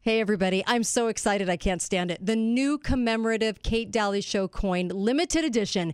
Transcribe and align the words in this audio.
Hey, 0.00 0.20
everybody. 0.20 0.64
I'm 0.66 0.82
so 0.82 1.08
excited. 1.08 1.48
I 1.50 1.56
can't 1.56 1.82
stand 1.82 2.10
it. 2.10 2.24
The 2.24 2.34
new 2.34 2.78
commemorative 2.78 3.62
Kate 3.62 3.90
Dalley 3.90 4.20
Show 4.20 4.48
coin, 4.48 4.88
limited 4.88 5.44
edition, 5.44 5.92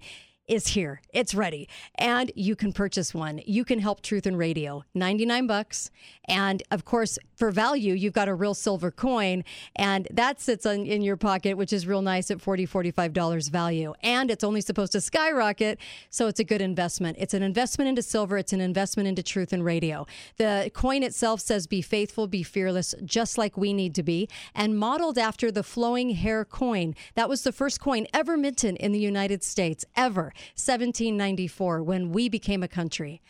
is 0.48 0.68
here. 0.68 1.00
It's 1.12 1.34
ready. 1.34 1.68
And 1.96 2.32
you 2.34 2.56
can 2.56 2.72
purchase 2.72 3.14
one. 3.14 3.40
You 3.46 3.64
can 3.64 3.79
help 3.79 4.00
Truth 4.00 4.27
in 4.27 4.37
Radio. 4.37 4.84
99 4.95 5.46
bucks. 5.46 5.90
And 6.27 6.62
of 6.71 6.84
course, 6.84 7.18
for 7.36 7.50
value, 7.50 7.95
you've 7.95 8.14
got 8.14 8.29
a 8.29 8.34
real 8.34 8.54
silver 8.54 8.90
coin. 8.90 9.45
And 9.77 10.09
that 10.11 10.41
sits 10.41 10.66
on, 10.66 10.87
in 10.87 11.02
your 11.02 11.16
pocket, 11.16 11.56
which 11.56 11.73
is 11.73 11.87
real 11.87 12.02
nice 12.02 12.30
at 12.30 12.38
$40, 12.38 12.69
$45 12.69 13.50
value. 13.50 13.95
And 14.02 14.30
it's 14.30 14.42
only 14.42 14.61
supposed 14.61 14.92
to 14.92 15.00
skyrocket. 15.00 15.79
So 16.11 16.27
it's 16.27 16.41
a 16.41 16.45
good 16.45 16.62
investment. 16.62 17.19
It's 17.20 17.34
an 17.34 17.42
investment 17.42 17.88
into 17.88 18.02
silver. 18.02 18.38
It's 18.38 18.52
an 18.52 18.60
investment 18.60 19.09
into 19.09 19.23
Truth 19.23 19.52
in 19.52 19.62
Radio. 19.62 20.06
The 20.38 20.70
coin 20.74 21.02
itself 21.02 21.41
says, 21.41 21.66
be 21.66 21.83
faithful, 21.83 22.27
be 22.27 22.42
fearless, 22.42 22.95
just 23.05 23.37
like 23.37 23.56
we 23.56 23.73
need 23.73 23.95
to 23.95 24.02
be. 24.02 24.28
And 24.55 24.78
modeled 24.78 25.19
after 25.19 25.52
the 25.52 25.62
flowing 25.62 26.10
hair 26.10 26.45
coin. 26.45 26.95
That 27.15 27.28
was 27.28 27.42
the 27.42 27.52
first 27.52 27.80
coin 27.80 28.06
ever 28.15 28.37
minted 28.37 28.77
in 28.77 28.92
the 28.92 28.98
United 28.98 29.42
States, 29.42 29.84
ever. 29.95 30.33
1794 30.55 31.83
when 31.83 32.12
we 32.12 32.28
became 32.28 32.62
a 32.62 32.69
country. 32.69 33.20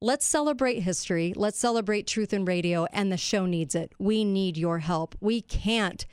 Let's 0.00 0.24
celebrate 0.26 0.80
history. 0.80 1.32
Let's 1.34 1.58
celebrate 1.58 2.06
truth 2.06 2.32
in 2.32 2.44
radio, 2.44 2.86
and 2.92 3.10
the 3.10 3.16
show 3.16 3.46
needs 3.46 3.74
it. 3.74 3.92
We 3.98 4.24
need 4.24 4.56
your 4.56 4.78
help. 4.78 5.16
We 5.20 5.40
can't 5.40 6.06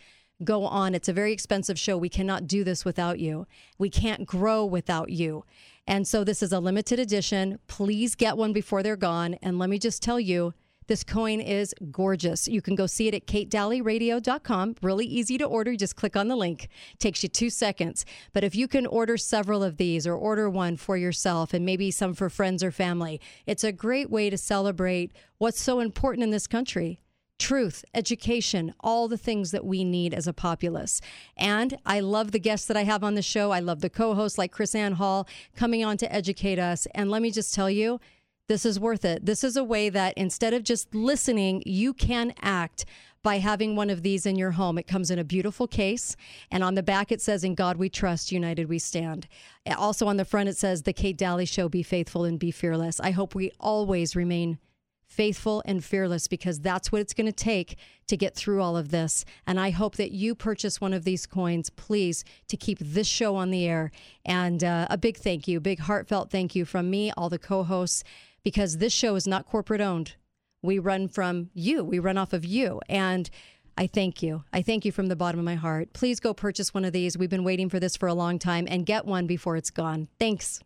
go 0.44 0.66
on. 0.66 0.96
It's 0.96 1.08
a 1.08 1.14
very 1.14 1.32
expensive 1.32 1.80
show. 1.80 1.98
We 1.98 2.10
cannot 2.10 2.48
do 2.48 2.64
this 2.64 2.84
without 2.84 3.20
you. 3.20 3.46
We 3.78 3.90
can't 3.90 4.26
grow 4.26 4.66
without 4.66 5.10
you. 5.10 5.46
And 5.88 6.08
so 6.08 6.24
this 6.24 6.42
is 6.42 6.52
a 6.52 6.60
limited 6.60 7.00
edition. 7.00 7.60
Please 7.68 8.16
get 8.16 8.38
one 8.38 8.54
before 8.54 8.82
they're 8.82 8.96
gone. 8.96 9.36
And 9.36 9.60
let 9.60 9.70
me 9.70 9.78
just 9.78 10.02
tell 10.02 10.20
you, 10.20 10.54
this 10.88 11.04
coin 11.04 11.42
is 11.42 11.74
gorgeous. 11.92 12.48
You 12.48 12.62
can 12.62 12.76
go 12.76 12.86
see 12.86 13.08
it 13.08 13.14
at 13.14 13.28
katedalleyradio.com. 13.28 14.76
Really 14.82 15.06
easy 15.06 15.38
to 15.38 15.46
order. 15.46 15.76
Just 15.76 15.96
click 15.96 16.16
on 16.16 16.28
the 16.28 16.36
link. 16.36 16.70
Takes 17.00 17.24
you 17.24 17.30
two 17.30 17.50
seconds. 17.50 18.06
But 18.34 18.44
if 18.44 18.56
you 18.56 18.68
can 18.68 18.86
order 18.86 19.18
several 19.18 19.64
of 19.64 19.78
these 19.78 20.06
or 20.06 20.16
order 20.16 20.50
one 20.50 20.78
for 20.78 20.98
yourself 20.98 21.54
and 21.54 21.66
maybe 21.66 21.92
some 21.92 22.14
for 22.14 22.30
friends 22.30 22.64
or 22.64 22.72
family, 22.72 23.20
it's 23.46 23.64
a 23.64 23.72
great 23.72 24.10
way 24.10 24.30
to 24.30 24.38
celebrate 24.38 25.12
what's 25.38 25.62
so 25.62 25.80
important 25.80 26.24
in 26.24 26.32
this 26.32 26.48
country 26.48 27.00
truth, 27.38 27.84
education, 27.94 28.74
all 28.80 29.08
the 29.08 29.18
things 29.18 29.52
that 29.52 29.66
we 29.66 29.84
need 29.84 30.14
as 30.14 30.28
a 30.28 30.34
populace. 30.34 31.02
And 31.38 31.78
I 31.86 32.00
love 32.00 32.32
the 32.32 32.40
guests 32.40 32.68
that 32.68 32.78
I 32.78 32.84
have 32.84 33.04
on 33.04 33.16
the 33.16 33.22
show. 33.22 33.52
I 33.52 33.60
love 33.60 33.82
the 33.82 33.90
co 33.90 34.14
hosts 34.14 34.38
like 34.38 34.54
KrisAnne 34.54 34.94
Hall 34.94 35.28
coming 35.56 35.84
on 35.84 35.98
to 35.98 36.14
educate 36.14 36.60
us. 36.60 36.88
And 36.96 37.12
let 37.12 37.22
me 37.22 37.32
just 37.32 37.54
tell 37.54 37.70
you, 37.70 38.00
this 38.48 38.66
is 38.66 38.80
worth 38.80 39.06
it. 39.06 39.26
This 39.26 39.44
is 39.44 39.58
a 39.58 39.64
way 39.64 39.90
that 39.90 40.14
instead 40.16 40.54
of 40.54 40.64
just 40.64 40.94
listening, 40.94 41.64
you 41.66 41.94
can 41.94 42.34
act 42.42 42.86
by 43.24 43.40
having 43.40 43.76
one 43.76 43.90
of 43.90 44.04
these 44.04 44.28
in 44.28 44.36
your 44.36 44.52
home. 44.52 44.78
It 44.78 44.86
comes 44.86 45.10
in 45.10 45.18
a 45.18 45.24
beautiful 45.24 45.68
case, 45.68 46.16
and 46.52 46.64
on 46.64 46.76
the 46.76 46.84
back 46.84 47.12
it 47.12 47.22
says, 47.22 47.44
In 47.44 47.56
God 47.56 47.78
we 47.78 47.90
trust, 47.90 48.32
united 48.32 48.70
we 48.70 48.78
stand. 48.78 49.28
Also 49.76 50.06
on 50.08 50.18
the 50.18 50.26
front 50.26 50.48
it 50.48 50.58
says, 50.58 50.84
The 50.84 50.94
Kate 50.94 51.18
Dalley 51.18 51.46
Show, 51.46 51.68
be 51.68 51.82
faithful 51.82 52.24
and 52.24 52.38
be 52.38 52.52
fearless. 52.52 53.00
I 53.00 53.12
hope 53.12 53.34
we 53.34 53.52
always 53.60 54.16
remain 54.16 54.60
faithful 55.08 55.64
and 55.66 55.84
fearless 55.84 56.28
because 56.28 56.60
that's 56.60 56.92
what 56.92 57.02
it's 57.02 57.14
going 57.14 57.26
to 57.26 57.32
take 57.32 57.78
to 58.08 58.18
get 58.18 58.36
through 58.36 58.62
all 58.62 58.78
of 58.78 58.90
this. 58.90 59.26
And 59.48 59.60
I 59.60 59.72
hope 59.72 59.96
that 59.96 60.12
you 60.12 60.36
purchase 60.36 60.80
one 60.82 60.94
of 60.94 61.04
these 61.04 61.26
coins, 61.26 61.70
please, 61.70 62.24
to 62.50 62.58
keep 62.58 62.78
this 62.80 63.08
show 63.08 63.36
on 63.36 63.50
the 63.50 63.66
air. 63.66 63.92
And 64.24 64.64
uh, 64.64 64.88
a 64.90 64.98
big 64.98 65.18
thank 65.18 65.48
you, 65.48 65.60
big 65.60 65.80
heartfelt 65.80 66.30
thank 66.30 66.54
you 66.54 66.66
from 66.66 66.90
me, 66.90 67.12
all 67.18 67.30
the 67.30 67.40
co 67.40 67.64
hosts 67.64 68.04
because 68.46 68.78
this 68.78 68.94
show 68.94 69.16
is 69.16 69.28
not 69.28 69.46
corporate 69.48 69.82
owned. 69.82 70.14
We 70.62 70.80
run 70.80 71.10
from 71.10 71.50
you, 71.54 71.84
we 71.84 72.00
run 72.00 72.18
off 72.18 72.32
of 72.32 72.46
you. 72.46 72.80
And 72.88 73.30
I 73.78 73.88
thank 73.88 74.24
you. 74.24 74.46
I 74.54 74.62
thank 74.62 74.86
you 74.86 74.92
from 74.94 75.08
the 75.08 75.16
bottom 75.18 75.40
of 75.40 75.46
my 75.46 75.56
heart. 75.56 75.92
Please 75.92 76.22
go 76.22 76.34
purchase 76.34 76.74
one 76.74 76.86
of 76.86 76.94
these. 76.94 77.18
We've 77.18 77.30
been 77.30 77.44
waiting 77.44 77.70
for 77.70 77.80
this 77.80 77.98
for 77.98 78.08
a 78.08 78.14
long 78.14 78.40
time 78.40 78.68
and 78.70 78.86
get 78.86 79.06
one 79.06 79.28
before 79.28 79.58
it's 79.58 79.72
gone. 79.72 80.08
Thanks. 80.20 80.62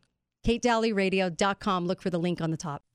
KateDalleyRadio.com. 0.45 1.88
Look 1.88 2.01
for 2.01 2.12
the 2.12 2.19
link 2.19 2.40
on 2.41 2.51
the 2.51 2.57
top. 2.57 2.84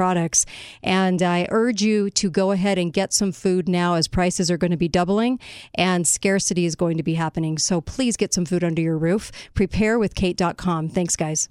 products. 0.00 0.46
And 0.82 1.20
I 1.20 1.46
urge 1.50 1.82
you 1.82 2.08
to 2.08 2.30
go 2.30 2.52
ahead 2.52 2.78
and 2.78 2.90
get 2.90 3.12
some 3.12 3.32
food 3.32 3.68
now 3.68 3.96
as 3.96 4.08
prices 4.08 4.50
are 4.50 4.56
going 4.56 4.70
to 4.70 4.78
be 4.78 4.88
doubling 4.88 5.38
and 5.74 6.06
scarcity 6.06 6.64
is 6.64 6.74
going 6.74 6.96
to 6.96 7.02
be 7.02 7.16
happening. 7.16 7.58
So 7.58 7.82
please 7.82 8.16
get 8.16 8.32
some 8.32 8.46
food 8.46 8.64
under 8.64 8.80
your 8.80 8.96
roof. 8.96 9.30
Prepare 9.52 9.98
with 9.98 10.14
Kate.com. 10.14 10.88
Thanks, 10.88 11.16
guys. 11.16 11.50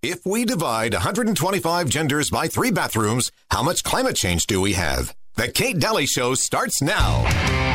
If 0.00 0.24
we 0.24 0.44
divide 0.44 0.92
125 0.92 1.88
genders 1.88 2.30
by 2.30 2.46
three 2.46 2.70
bathrooms, 2.70 3.32
how 3.50 3.64
much 3.64 3.82
climate 3.82 4.14
change 4.14 4.46
do 4.46 4.60
we 4.60 4.74
have? 4.74 5.12
The 5.34 5.48
Kate 5.48 5.80
Dalley 5.80 6.06
Show 6.06 6.36
starts 6.36 6.80
now. 6.80 7.65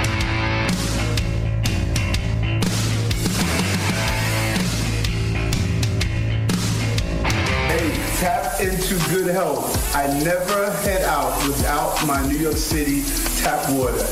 Into 8.61 8.93
good 9.09 9.33
health. 9.33 9.95
I 9.95 10.07
never 10.23 10.71
head 10.83 11.01
out 11.03 11.35
without 11.47 12.05
my 12.05 12.21
New 12.27 12.37
York 12.37 12.57
City 12.57 13.03
tap 13.41 13.67
water. 13.71 14.05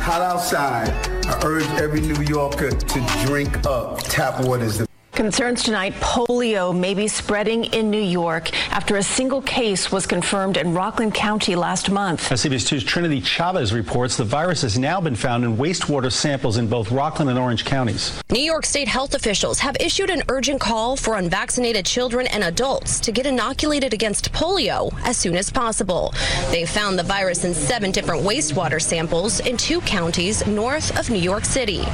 Hot 0.00 0.20
outside, 0.20 0.90
I 1.26 1.40
urge 1.44 1.64
every 1.80 2.00
New 2.00 2.22
Yorker 2.22 2.70
to 2.70 3.24
drink 3.24 3.66
up. 3.66 4.02
Tap 4.02 4.44
water 4.44 4.64
is 4.64 4.78
the 4.78 4.89
Concerns 5.20 5.62
tonight 5.62 5.92
polio 5.96 6.74
may 6.74 6.94
be 6.94 7.06
spreading 7.06 7.64
in 7.74 7.90
New 7.90 8.00
York 8.00 8.50
after 8.72 8.96
a 8.96 9.02
single 9.02 9.42
case 9.42 9.92
was 9.92 10.06
confirmed 10.06 10.56
in 10.56 10.72
Rockland 10.72 11.12
County 11.12 11.54
last 11.54 11.90
month. 11.90 12.30
CBS 12.30 12.66
2's 12.66 12.82
Trinity 12.84 13.20
Chavez 13.20 13.74
reports 13.74 14.16
the 14.16 14.24
virus 14.24 14.62
has 14.62 14.78
now 14.78 14.98
been 14.98 15.14
found 15.14 15.44
in 15.44 15.58
wastewater 15.58 16.10
samples 16.10 16.56
in 16.56 16.68
both 16.68 16.90
Rockland 16.90 17.28
and 17.28 17.38
Orange 17.38 17.66
counties. 17.66 18.18
New 18.30 18.40
York 18.40 18.64
State 18.64 18.88
health 18.88 19.14
officials 19.14 19.58
have 19.58 19.76
issued 19.78 20.08
an 20.08 20.22
urgent 20.30 20.58
call 20.58 20.96
for 20.96 21.16
unvaccinated 21.16 21.84
children 21.84 22.26
and 22.28 22.42
adults 22.42 22.98
to 23.00 23.12
get 23.12 23.26
inoculated 23.26 23.92
against 23.92 24.32
polio 24.32 24.90
as 25.04 25.18
soon 25.18 25.36
as 25.36 25.50
possible. 25.50 26.14
They 26.50 26.64
found 26.64 26.98
the 26.98 27.02
virus 27.02 27.44
in 27.44 27.52
seven 27.52 27.90
different 27.90 28.22
wastewater 28.22 28.80
samples 28.80 29.40
in 29.40 29.58
two 29.58 29.82
counties 29.82 30.46
north 30.46 30.98
of 30.98 31.10
New 31.10 31.18
York 31.20 31.44
City. 31.44 31.84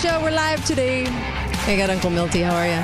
Show. 0.00 0.18
We're 0.22 0.30
live 0.30 0.64
today. 0.64 1.04
Hey, 1.04 1.76
got 1.76 1.90
Uncle 1.90 2.08
Milty. 2.08 2.40
How 2.40 2.54
are 2.54 2.66
you? 2.66 2.82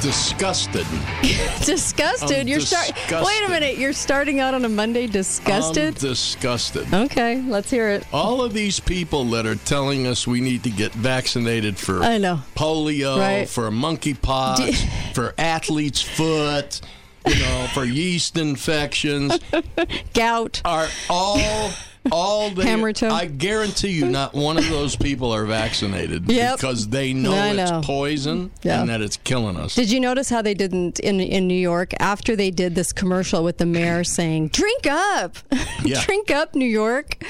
Disgusted. 0.00 0.86
disgusted. 1.62 2.40
I'm 2.40 2.48
you're 2.48 2.60
starting. 2.60 2.94
Wait 3.10 3.44
a 3.44 3.50
minute. 3.50 3.76
You're 3.76 3.92
starting 3.92 4.40
out 4.40 4.54
on 4.54 4.64
a 4.64 4.68
Monday. 4.70 5.06
Disgusted. 5.06 5.88
I'm 5.88 5.92
disgusted. 6.00 6.94
Okay, 6.94 7.42
let's 7.42 7.70
hear 7.70 7.90
it. 7.90 8.06
All 8.14 8.40
of 8.40 8.54
these 8.54 8.80
people 8.80 9.26
that 9.26 9.44
are 9.44 9.56
telling 9.56 10.06
us 10.06 10.26
we 10.26 10.40
need 10.40 10.62
to 10.62 10.70
get 10.70 10.92
vaccinated 10.92 11.76
for 11.76 12.02
I 12.02 12.16
know 12.16 12.40
polio, 12.54 13.18
right. 13.18 13.46
for 13.46 13.70
monkeypox, 13.70 15.12
for 15.14 15.34
athlete's 15.36 16.00
foot, 16.00 16.80
you 17.26 17.38
know, 17.38 17.66
for 17.74 17.84
yeast 17.84 18.38
infections, 18.38 19.38
gout, 20.14 20.62
are 20.64 20.88
all 21.10 21.72
all 22.10 22.50
the 22.50 22.64
hammer 22.64 22.92
toe. 22.92 23.08
I 23.08 23.26
guarantee 23.26 23.90
you, 23.90 24.08
not 24.08 24.34
one 24.34 24.56
of 24.56 24.68
those 24.68 24.96
people 24.96 25.32
are 25.32 25.44
vaccinated 25.44 26.30
yep. 26.30 26.56
because 26.56 26.88
they 26.88 27.12
know, 27.12 27.52
know. 27.52 27.78
it's 27.78 27.86
poison 27.86 28.50
yeah. 28.62 28.80
and 28.80 28.88
that 28.88 29.00
it's 29.00 29.16
killing 29.18 29.56
us. 29.56 29.74
Did 29.74 29.90
you 29.90 30.00
notice 30.00 30.28
how 30.28 30.42
they 30.42 30.54
didn't 30.54 30.98
in 31.00 31.20
in 31.20 31.46
New 31.46 31.54
York 31.54 31.92
after 32.00 32.34
they 32.34 32.50
did 32.50 32.74
this 32.74 32.92
commercial 32.92 33.44
with 33.44 33.58
the 33.58 33.66
mayor 33.66 34.04
saying 34.04 34.48
"Drink 34.48 34.86
up, 34.86 35.36
yeah. 35.84 36.02
drink 36.04 36.30
up, 36.30 36.54
New 36.54 36.66
York." 36.66 37.24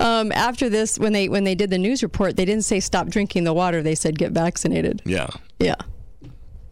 Um, 0.00 0.32
after 0.32 0.68
this, 0.68 0.98
when 0.98 1.12
they 1.12 1.28
when 1.28 1.44
they 1.44 1.54
did 1.54 1.70
the 1.70 1.78
news 1.78 2.02
report, 2.02 2.36
they 2.36 2.44
didn't 2.44 2.64
say 2.64 2.80
stop 2.80 3.08
drinking 3.08 3.44
the 3.44 3.54
water. 3.54 3.82
They 3.82 3.94
said 3.94 4.18
get 4.18 4.32
vaccinated. 4.32 5.02
Yeah. 5.04 5.28
Yeah. 5.58 5.76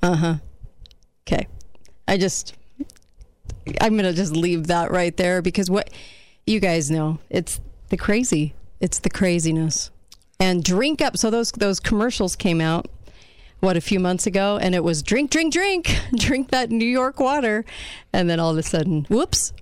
Uh 0.02 0.16
huh. 0.16 0.34
Okay. 1.26 1.46
I 2.08 2.16
just 2.16 2.54
I'm 3.80 3.96
gonna 3.96 4.12
just 4.12 4.34
leave 4.34 4.66
that 4.68 4.90
right 4.90 5.16
there 5.16 5.40
because 5.40 5.70
what 5.70 5.90
you 6.46 6.60
guys 6.60 6.90
know 6.90 7.18
it's 7.30 7.60
the 7.88 7.96
crazy. 7.96 8.54
It's 8.80 8.98
the 8.98 9.10
craziness. 9.10 9.90
And 10.40 10.64
drink 10.64 11.00
up. 11.00 11.16
So 11.16 11.30
those 11.30 11.52
those 11.52 11.78
commercials 11.78 12.36
came 12.36 12.60
out 12.60 12.86
what 13.60 13.76
a 13.76 13.80
few 13.80 14.00
months 14.00 14.26
ago 14.26 14.58
and 14.60 14.74
it 14.74 14.82
was 14.82 15.02
drink 15.02 15.30
drink 15.30 15.52
drink 15.52 15.88
drink 16.16 16.50
that 16.50 16.70
New 16.70 16.84
York 16.84 17.20
water 17.20 17.64
and 18.12 18.28
then 18.28 18.40
all 18.40 18.50
of 18.50 18.58
a 18.58 18.62
sudden 18.62 19.04
whoops 19.08 19.52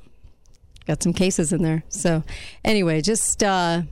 got 0.87 1.03
some 1.03 1.12
cases 1.12 1.53
in 1.53 1.62
there. 1.62 1.85
So, 1.88 2.25
anyway, 2.65 3.00
just 3.00 3.43
uh, 3.43 3.82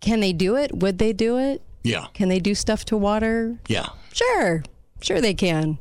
can 0.00 0.20
they 0.20 0.32
do 0.32 0.56
it? 0.56 0.76
Would 0.76 0.98
they 0.98 1.12
do 1.12 1.38
it? 1.38 1.62
Yeah. 1.84 2.06
Can 2.14 2.28
they 2.28 2.38
do 2.38 2.54
stuff 2.54 2.84
to 2.86 2.96
water? 2.96 3.58
Yeah. 3.66 3.88
Sure, 4.12 4.62
sure 5.00 5.20
they 5.20 5.34
can. 5.34 5.78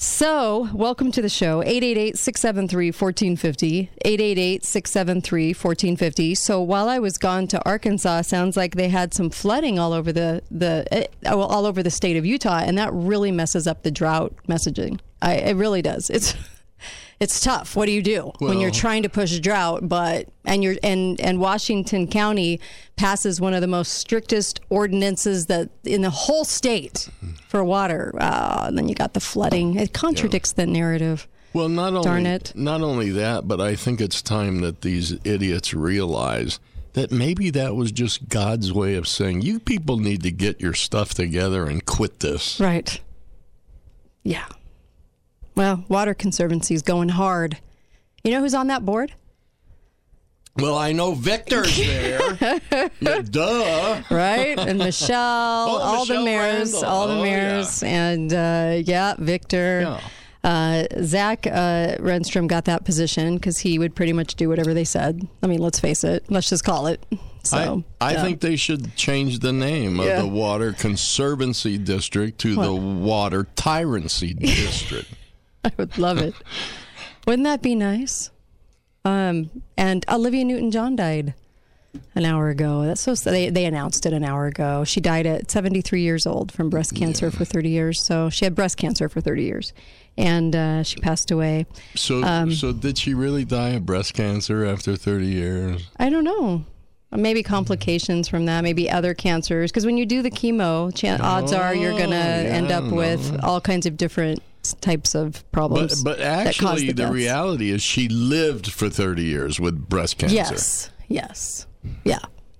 So, 0.00 0.68
welcome 0.72 1.10
to 1.10 1.20
the 1.20 1.28
show. 1.28 1.60
888-673-1450. 1.64 3.88
888-673-1450. 4.04 6.36
So, 6.36 6.62
while 6.62 6.88
I 6.88 7.00
was 7.00 7.18
gone 7.18 7.48
to 7.48 7.60
Arkansas, 7.68 8.22
sounds 8.22 8.56
like 8.56 8.76
they 8.76 8.90
had 8.90 9.12
some 9.12 9.28
flooding 9.28 9.76
all 9.76 9.92
over 9.92 10.12
the 10.12 10.44
the 10.52 10.86
uh, 10.92 11.02
well, 11.36 11.48
all 11.48 11.66
over 11.66 11.82
the 11.82 11.90
state 11.90 12.16
of 12.16 12.24
Utah, 12.24 12.60
and 12.60 12.78
that 12.78 12.92
really 12.92 13.32
messes 13.32 13.66
up 13.66 13.82
the 13.82 13.90
drought 13.90 14.32
messaging. 14.48 15.00
I, 15.20 15.34
it 15.34 15.56
really 15.56 15.82
does. 15.82 16.10
It's 16.10 16.36
it's 17.18 17.40
tough. 17.40 17.74
What 17.74 17.86
do 17.86 17.92
you 17.92 18.02
do 18.02 18.30
when 18.38 18.60
you're 18.60 18.70
trying 18.70 19.02
to 19.02 19.08
push 19.08 19.36
drought, 19.40 19.88
but 19.88 20.28
and 20.44 20.62
you're 20.62 20.76
and 20.84 21.20
and 21.20 21.40
Washington 21.40 22.06
County 22.06 22.60
passes 22.94 23.40
one 23.40 23.52
of 23.52 23.62
the 23.62 23.66
most 23.66 23.94
strictest 23.94 24.60
ordinances 24.70 25.46
that 25.46 25.70
in 25.82 26.02
the 26.02 26.10
whole 26.10 26.44
state 26.44 27.08
for 27.48 27.64
water. 27.64 28.14
Uh, 28.20 28.66
and 28.68 28.78
then 28.78 28.88
you 28.88 28.94
got 28.94 29.14
the 29.14 29.20
flooding. 29.20 29.74
It 29.74 29.92
contradicts 29.92 30.52
the 30.52 30.66
narrative. 30.66 31.26
Well, 31.54 31.68
not 31.70 31.94
only 31.94 32.02
Darn 32.02 32.26
it. 32.26 32.52
not 32.54 32.82
only 32.82 33.10
that, 33.10 33.48
but 33.48 33.60
I 33.60 33.74
think 33.74 34.00
it's 34.00 34.20
time 34.20 34.60
that 34.60 34.82
these 34.82 35.16
idiots 35.24 35.72
realize 35.72 36.60
that 36.92 37.10
maybe 37.10 37.48
that 37.50 37.74
was 37.74 37.90
just 37.90 38.28
God's 38.28 38.72
way 38.72 38.94
of 38.96 39.08
saying 39.08 39.42
you 39.42 39.58
people 39.58 39.96
need 39.96 40.22
to 40.24 40.30
get 40.30 40.60
your 40.60 40.74
stuff 40.74 41.14
together 41.14 41.66
and 41.66 41.84
quit 41.84 42.20
this. 42.20 42.60
Right. 42.60 43.00
Yeah. 44.22 44.46
Well, 45.54 45.84
Water 45.88 46.12
Conservancy 46.14 46.74
is 46.74 46.82
going 46.82 47.08
hard. 47.08 47.58
You 48.22 48.32
know 48.32 48.40
who's 48.40 48.54
on 48.54 48.66
that 48.66 48.84
board? 48.84 49.14
Well, 50.58 50.76
I 50.76 50.92
know 50.92 51.12
Victor's 51.14 51.76
there. 51.78 52.20
yeah, 53.00 53.22
duh. 53.22 54.02
right? 54.10 54.58
And 54.58 54.78
Michelle, 54.78 55.18
all 55.18 56.04
the 56.04 56.14
Michelle 56.14 56.24
mayors, 56.24 56.72
Randall. 56.72 56.84
all 56.90 57.06
the 57.08 57.14
Oh, 57.14 57.22
mayors, 57.22 57.82
and 57.82 58.32
uh, 58.32 58.82
yeah, 58.84 59.14
Victor. 59.18 59.80
Yeah. 59.82 60.00
Uh, 60.44 60.84
Zach 61.02 61.46
uh, 61.46 61.96
Renstrom 61.98 62.46
got 62.46 62.64
that 62.66 62.84
position 62.84 63.34
because 63.34 63.58
he 63.58 63.78
would 63.78 63.94
pretty 63.96 64.12
much 64.12 64.36
do 64.36 64.48
whatever 64.48 64.72
they 64.72 64.84
said. 64.84 65.26
I 65.42 65.46
mean, 65.48 65.58
let's 65.60 65.80
face 65.80 66.04
it. 66.04 66.24
Let's 66.30 66.48
just 66.48 66.64
call 66.64 66.86
it. 66.86 67.04
So 67.42 67.82
I, 68.00 68.08
I 68.08 68.12
yeah. 68.12 68.22
think 68.22 68.40
they 68.40 68.54
should 68.56 68.94
change 68.94 69.40
the 69.40 69.52
name 69.52 69.98
of 69.98 70.06
Yeah. 70.06 70.20
the 70.22 70.28
Water 70.28 70.72
Conservancy 70.72 71.76
District 71.76 72.38
to 72.40 72.54
the 72.54 72.72
Water 72.72 73.46
Tyrancy 73.56 74.32
District. 74.34 75.08
I 75.64 75.72
would 75.76 75.98
love 75.98 76.18
it. 76.18 76.34
Wouldn't 77.26 77.44
that 77.44 77.60
be 77.60 77.74
nice? 77.74 78.30
Um, 79.08 79.50
and 79.76 80.04
Olivia 80.08 80.44
Newton-John 80.44 80.96
died 80.96 81.34
an 82.14 82.24
hour 82.24 82.50
ago. 82.50 82.84
That's 82.84 83.00
so 83.00 83.14
they 83.14 83.48
they 83.50 83.64
announced 83.64 84.04
it 84.06 84.12
an 84.12 84.22
hour 84.24 84.46
ago. 84.46 84.84
She 84.84 85.00
died 85.00 85.26
at 85.26 85.50
73 85.50 86.02
years 86.02 86.26
old 86.26 86.52
from 86.52 86.68
breast 86.70 86.94
cancer 86.94 87.30
for 87.30 87.44
30 87.44 87.68
years. 87.70 88.00
So 88.00 88.28
she 88.30 88.44
had 88.44 88.54
breast 88.54 88.76
cancer 88.76 89.08
for 89.08 89.20
30 89.20 89.42
years, 89.42 89.72
and 90.16 90.54
uh, 90.54 90.82
she 90.82 90.96
passed 91.00 91.30
away. 91.30 91.66
So, 91.94 92.22
Um, 92.22 92.52
so 92.52 92.72
did 92.72 92.98
she 92.98 93.14
really 93.14 93.44
die 93.44 93.70
of 93.70 93.86
breast 93.86 94.14
cancer 94.14 94.64
after 94.66 94.96
30 94.96 95.26
years? 95.26 95.88
I 95.96 96.10
don't 96.10 96.24
know. 96.24 96.64
Maybe 97.10 97.42
complications 97.42 98.28
from 98.28 98.44
that, 98.46 98.60
maybe 98.62 98.90
other 98.90 99.14
cancers. 99.14 99.70
Because 99.72 99.86
when 99.86 99.96
you 99.96 100.04
do 100.04 100.20
the 100.20 100.30
chemo, 100.30 100.94
chan- 100.94 101.22
odds 101.22 101.54
are 101.54 101.74
you're 101.74 101.96
going 101.96 102.10
to 102.10 102.16
end 102.16 102.70
up 102.70 102.84
with 102.92 103.42
all 103.42 103.62
kinds 103.62 103.86
of 103.86 103.96
different 103.96 104.42
types 104.74 105.14
of 105.14 105.32
But, 105.32 105.52
problems. 105.52 106.02
but 106.04 106.18
cause 106.18 106.26
actually, 106.26 106.86
the, 106.88 106.92
deaths. 106.94 107.12
reality 107.12 107.70
is 107.70 107.82
she 107.82 108.08
lived 108.08 108.70
for 108.72 108.88
30 108.88 109.22
years 109.24 109.58
with 109.60 109.88
breast 109.88 110.18
cancer. 110.18 110.34
Yes. 110.36 110.90
Yes. 111.08 111.66
Yeah. 112.04 112.18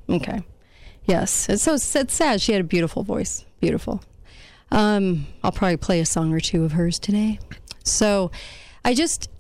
Okay. 0.09 0.43
Yes. 1.05 1.49
It's 1.49 1.63
so 1.63 1.75
it's 1.75 2.15
sad. 2.15 2.41
She 2.41 2.53
had 2.53 2.61
a 2.61 2.65
beautiful 2.65 3.03
voice. 3.03 3.45
Beautiful. 3.61 4.03
Um, 4.71 5.27
I'll 5.43 5.53
probably 5.53 5.77
play 5.79 6.01
a 6.01 6.07
song 6.07 6.33
or 6.33 6.41
two 6.41 6.65
of 6.65 6.73
hers 6.73 6.99
today. 6.99 7.39
So, 7.85 8.31
I 8.85 8.95
just 8.95 9.31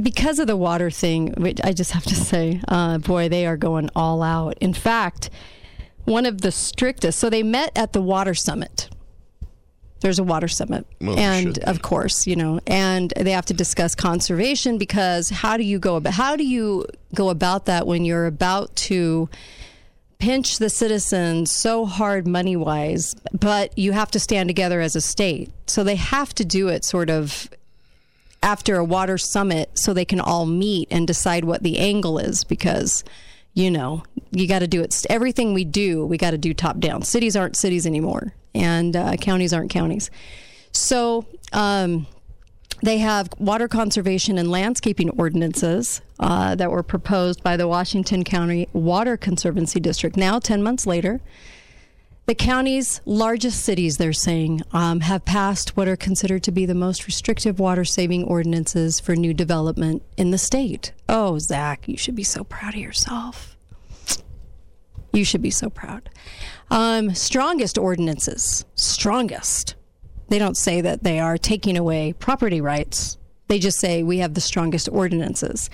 because 0.00 0.38
of 0.38 0.46
the 0.46 0.56
water 0.56 0.90
thing, 0.90 1.32
which 1.36 1.58
I 1.64 1.72
just 1.72 1.90
have 1.92 2.04
to 2.04 2.14
say, 2.30 2.60
uh, 2.68 2.98
boy, 2.98 3.28
they 3.28 3.46
are 3.46 3.56
going 3.56 3.90
all 3.96 4.22
out. 4.22 4.56
In 4.60 4.72
fact, 4.72 5.30
one 6.04 6.24
of 6.26 6.40
the 6.40 6.52
strictest. 6.52 7.18
So 7.18 7.28
they 7.28 7.42
met 7.42 7.72
at 7.76 7.92
the 7.92 8.00
water 8.00 8.34
summit. 8.34 8.88
There's 10.00 10.18
a 10.18 10.24
water 10.24 10.48
summit, 10.48 10.86
Well, 11.00 11.18
and 11.18 11.58
of 11.64 11.82
course, 11.82 12.26
you 12.26 12.36
know, 12.36 12.60
and 12.66 13.12
they 13.16 13.32
have 13.32 13.46
to 13.46 13.54
discuss 13.54 13.94
conservation 13.96 14.78
because 14.78 15.28
how 15.28 15.56
do 15.56 15.64
you 15.64 15.78
go 15.78 15.96
about 15.96 16.12
how 16.12 16.36
do 16.36 16.44
you 16.44 16.86
go 17.14 17.30
about 17.30 17.66
that 17.66 17.86
when 17.86 18.04
you're 18.04 18.26
about 18.26 18.74
to 18.76 19.28
pinch 20.18 20.58
the 20.58 20.70
citizens 20.70 21.50
so 21.52 21.86
hard 21.86 22.26
money 22.26 22.56
wise, 22.56 23.14
but 23.32 23.76
you 23.78 23.92
have 23.92 24.10
to 24.10 24.20
stand 24.20 24.48
together 24.48 24.80
as 24.80 24.96
a 24.96 25.00
state. 25.00 25.50
So 25.66 25.84
they 25.84 25.96
have 25.96 26.34
to 26.34 26.44
do 26.44 26.68
it 26.68 26.84
sort 26.84 27.08
of 27.10 27.48
after 28.42 28.76
a 28.76 28.84
water 28.84 29.18
summit 29.18 29.70
so 29.74 29.92
they 29.92 30.04
can 30.04 30.20
all 30.20 30.46
meet 30.46 30.88
and 30.90 31.06
decide 31.06 31.44
what 31.44 31.62
the 31.62 31.78
angle 31.78 32.18
is 32.18 32.44
because 32.44 33.02
you 33.54 33.70
know 33.70 34.04
you 34.30 34.46
got 34.46 34.60
to 34.60 34.68
do 34.68 34.80
it. 34.80 35.04
Everything 35.10 35.54
we 35.54 35.64
do 35.64 36.06
we 36.06 36.16
got 36.16 36.30
to 36.30 36.38
do 36.38 36.54
top 36.54 36.78
down 36.78 37.02
cities 37.02 37.34
aren't 37.34 37.56
cities 37.56 37.86
anymore 37.86 38.32
and 38.54 38.96
uh, 38.96 39.16
counties 39.16 39.52
aren't 39.52 39.70
counties 39.70 40.10
so 40.72 41.26
um, 41.52 42.06
they 42.82 42.98
have 42.98 43.30
water 43.38 43.68
conservation 43.68 44.38
and 44.38 44.50
landscaping 44.50 45.10
ordinances 45.10 46.00
uh, 46.20 46.54
that 46.54 46.70
were 46.70 46.82
proposed 46.82 47.42
by 47.42 47.56
the 47.56 47.66
Washington 47.66 48.24
County 48.24 48.68
Water 48.72 49.16
Conservancy 49.16 49.80
District. 49.80 50.16
Now, 50.16 50.38
10 50.38 50.62
months 50.62 50.86
later, 50.86 51.20
the 52.26 52.34
county's 52.34 53.00
largest 53.04 53.64
cities, 53.64 53.96
they're 53.96 54.12
saying, 54.12 54.62
um, 54.72 55.00
have 55.00 55.24
passed 55.24 55.76
what 55.76 55.88
are 55.88 55.96
considered 55.96 56.42
to 56.44 56.52
be 56.52 56.66
the 56.66 56.74
most 56.74 57.06
restrictive 57.06 57.58
water 57.58 57.84
saving 57.84 58.24
ordinances 58.24 59.00
for 59.00 59.16
new 59.16 59.32
development 59.32 60.02
in 60.16 60.30
the 60.30 60.38
state. 60.38 60.92
Oh, 61.08 61.38
Zach, 61.38 61.88
you 61.88 61.96
should 61.96 62.14
be 62.14 62.24
so 62.24 62.44
proud 62.44 62.74
of 62.74 62.80
yourself. 62.80 63.56
You 65.12 65.24
should 65.24 65.42
be 65.42 65.50
so 65.50 65.70
proud. 65.70 66.10
Um, 66.70 67.14
strongest 67.14 67.78
ordinances, 67.78 68.64
strongest. 68.74 69.74
They 70.28 70.38
don't 70.38 70.56
say 70.56 70.82
that 70.82 71.02
they 71.02 71.18
are 71.20 71.38
taking 71.38 71.76
away 71.78 72.12
property 72.12 72.60
rights. 72.60 73.16
They 73.48 73.58
just 73.58 73.78
say 73.80 74.02
we 74.02 74.18
have 74.18 74.34
the 74.34 74.42
strongest 74.42 74.88
ordinances. 74.90 75.70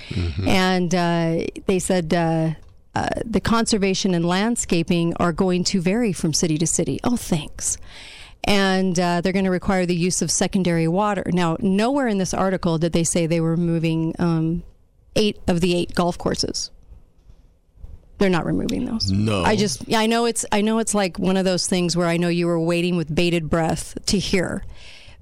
And 0.47 0.95
uh, 0.95 1.47
they 1.67 1.81
said 1.81 2.15
uh, 2.15 2.51
uh, 2.95 3.09
the 3.25 3.41
conservation 3.41 4.15
and 4.15 4.25
landscaping 4.25 5.15
are 5.17 5.33
going 5.33 5.65
to 5.65 5.81
vary 5.81 6.13
from 6.13 6.33
city 6.33 6.57
to 6.59 6.67
city. 6.69 7.01
Oh, 7.03 7.17
thanks. 7.17 7.77
And 8.45 9.01
uh, 9.01 9.21
they're 9.23 9.33
going 9.33 9.47
to 9.47 9.51
require 9.51 9.87
the 9.87 9.97
use 9.97 10.23
of 10.23 10.31
secondary 10.31 10.87
water. 10.87 11.25
Now, 11.33 11.57
nowhere 11.59 12.07
in 12.07 12.19
this 12.19 12.33
article 12.35 12.79
did 12.79 12.93
they 12.93 13.03
say 13.03 13.27
they 13.27 13.41
were 13.41 13.57
moving 13.57 14.15
um, 14.21 14.63
eight 15.17 15.41
of 15.49 15.61
the 15.61 15.75
eight 15.75 15.95
golf 15.95 16.17
courses. 16.19 16.71
They're 18.19 18.31
not 18.31 18.47
removing 18.47 18.85
those. 18.85 19.11
No. 19.11 19.43
I 19.43 19.57
just 19.57 19.87
yeah, 19.89 19.99
I 19.99 20.07
know 20.07 20.25
it's 20.27 20.45
I 20.53 20.61
know 20.61 20.79
it's 20.79 20.95
like 20.95 21.19
one 21.19 21.37
of 21.37 21.45
those 21.45 21.67
things 21.67 21.97
where 21.97 22.07
I 22.07 22.17
know 22.17 22.29
you 22.29 22.47
were 22.47 22.61
waiting 22.61 22.97
with 22.97 23.13
bated 23.15 23.51
breath 23.51 23.99
to 24.07 24.19
hear. 24.19 24.65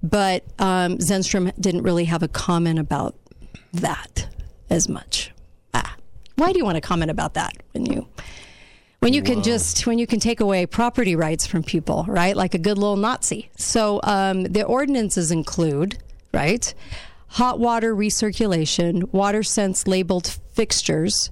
But 0.02 0.44
um, 0.58 0.98
Renstrom 0.98 1.52
didn't 1.60 1.82
really 1.82 2.06
have 2.06 2.22
a 2.22 2.28
comment 2.28 2.78
about 2.78 3.14
that 3.72 4.28
as 4.68 4.88
much. 4.88 5.30
Ah, 5.74 5.96
why 6.36 6.52
do 6.52 6.58
you 6.58 6.64
want 6.64 6.74
to 6.74 6.80
comment 6.80 7.10
about 7.10 7.34
that 7.34 7.52
when 7.72 7.86
you 7.86 8.08
when 8.98 9.12
you 9.12 9.22
can 9.22 9.42
just 9.42 9.86
when 9.86 9.98
you 9.98 10.06
can 10.06 10.20
take 10.20 10.40
away 10.40 10.66
property 10.66 11.16
rights 11.16 11.46
from 11.46 11.62
people, 11.62 12.04
right? 12.08 12.36
Like 12.36 12.54
a 12.54 12.58
good 12.58 12.78
little 12.78 12.96
Nazi. 12.96 13.50
So 13.56 14.00
um, 14.02 14.44
the 14.44 14.64
ordinances 14.64 15.30
include 15.30 15.98
right 16.32 16.74
hot 17.32 17.58
water 17.58 17.96
recirculation, 17.96 19.04
WaterSense 19.04 19.88
labeled 19.88 20.38
fixtures, 20.52 21.30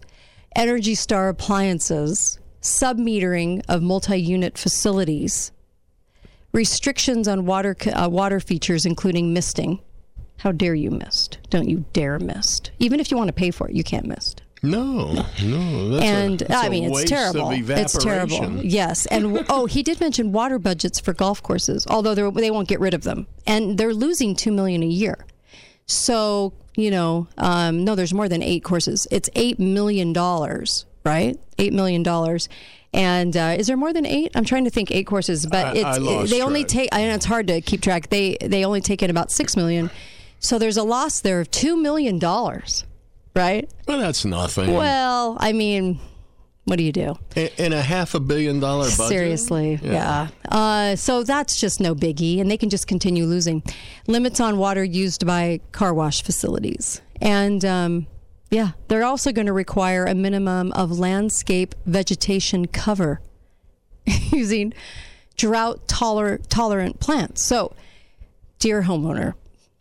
Energy 0.57 0.95
Star 0.95 1.29
appliances, 1.29 2.39
submetering 2.61 3.63
of 3.69 3.83
multi-unit 3.83 4.59
facilities, 4.59 5.53
restrictions 6.53 7.29
on 7.29 7.47
water 7.47 7.77
uh, 7.93 8.09
water 8.11 8.41
features, 8.41 8.85
including 8.85 9.33
misting. 9.33 9.81
How 10.39 10.53
dare 10.53 10.75
you 10.75 10.91
mist? 10.91 11.39
Don't 11.51 11.69
you 11.69 11.85
dare 11.93 12.19
mist. 12.19 12.71
Even 12.79 12.99
if 12.99 13.11
you 13.11 13.17
want 13.17 13.29
to 13.29 13.33
pay 13.35 13.51
for 13.51 13.69
it, 13.69 13.75
you 13.75 13.85
can't 13.85 14.07
mist. 14.07 14.43
No, 14.63 15.25
no. 15.43 15.89
That's 15.91 16.05
and 16.05 16.43
a, 16.43 16.55
I 16.55 16.69
mean, 16.69 16.85
it's 16.85 17.05
terrible. 17.05 17.51
It's 17.51 17.97
terrible. 17.97 18.63
Yes, 18.63 19.07
and 19.07 19.47
oh, 19.49 19.67
he 19.67 19.83
did 19.83 20.01
mention 20.01 20.33
water 20.33 20.59
budgets 20.59 21.01
for 21.01 21.15
golf 21.15 21.43
courses, 21.43 21.87
although 21.89 22.15
they 22.15 22.51
won't 22.51 22.69
get 22.69 22.81
rid 22.81 22.93
of 22.93 23.03
them, 23.03 23.27
and 23.47 23.79
they're 23.79 23.95
losing 23.95 24.35
two 24.35 24.53
million 24.53 24.83
a 24.83 24.87
year. 24.87 25.25
So 25.87 26.53
you 26.77 26.91
know, 26.91 27.27
um, 27.39 27.85
no, 27.85 27.95
there's 27.95 28.15
more 28.15 28.29
than 28.29 28.43
eight 28.43 28.65
courses. 28.65 29.07
It's 29.11 29.29
eight 29.35 29.59
million 29.59 30.13
dollars, 30.13 30.87
right? 31.05 31.39
Eight 31.59 31.73
million 31.73 32.03
dollars. 32.03 32.49
And 32.93 33.37
uh, 33.37 33.55
is 33.57 33.69
there 33.69 33.77
more 33.77 33.93
than 33.93 34.05
eight? 34.05 34.33
I'm 34.35 34.45
trying 34.45 34.65
to 34.65 34.71
think 34.71 34.91
eight 34.91 35.07
courses, 35.07 35.47
but 35.47 35.67
I- 35.67 35.73
it's 35.77 35.85
I 35.99 36.27
they 36.27 36.43
only 36.43 36.65
take. 36.65 36.89
I 36.93 37.07
know 37.07 37.15
it's 37.15 37.25
hard 37.27 37.47
to 37.49 37.61
keep 37.61 37.83
track. 37.83 38.09
They 38.09 38.37
they 38.41 38.65
only 38.65 38.81
take 38.81 39.03
in 39.03 39.11
about 39.11 39.31
six 39.31 39.57
million. 39.57 39.91
So 40.41 40.59
there's 40.59 40.77
a 40.77 40.83
loss 40.83 41.21
there 41.21 41.41
of 41.41 41.51
two 41.51 41.77
million 41.77 42.19
dollars 42.19 42.85
right? 43.37 43.71
Well, 43.87 44.01
that's 44.01 44.25
nothing. 44.25 44.75
Well, 44.75 45.37
I 45.39 45.53
mean, 45.53 46.01
what 46.65 46.77
do 46.77 46.85
you 46.85 46.93
do? 46.93 47.17
in, 47.35 47.73
a 47.73 47.83
half 47.83 48.15
a 48.15 48.21
billion 48.21 48.61
dollar 48.61 48.85
budget. 48.85 49.09
Seriously, 49.09 49.81
yeah. 49.83 50.29
Uh, 50.49 50.95
so 50.95 51.23
that's 51.23 51.59
just 51.59 51.81
no 51.81 51.95
biggie, 51.95 52.41
and 52.41 52.51
they 52.51 52.57
can 52.57 52.71
just 52.71 52.87
continue 52.87 53.25
losing. 53.27 53.63
Limits 54.07 54.41
on 54.41 54.59
water 54.59 54.85
used 54.85 55.27
by 55.27 55.61
car 55.73 55.93
wash 55.93 56.23
facilities. 56.23 57.01
And 57.21 57.65
um, 57.65 58.07
yeah, 58.51 58.73
they're 58.89 59.05
also 59.05 59.33
going 59.33 59.47
to 59.47 59.53
require 59.53 60.05
a 60.05 60.15
minimum 60.15 60.73
of 60.73 60.99
landscape 60.99 61.75
vegetation 61.87 62.67
cover 62.67 63.21
using 64.07 64.73
drought 65.37 65.89
toler- 65.89 66.39
tolerant 66.49 67.01
plants. 67.01 67.43
So, 67.43 67.75
dear 68.59 68.83
homeowner, 68.83 69.35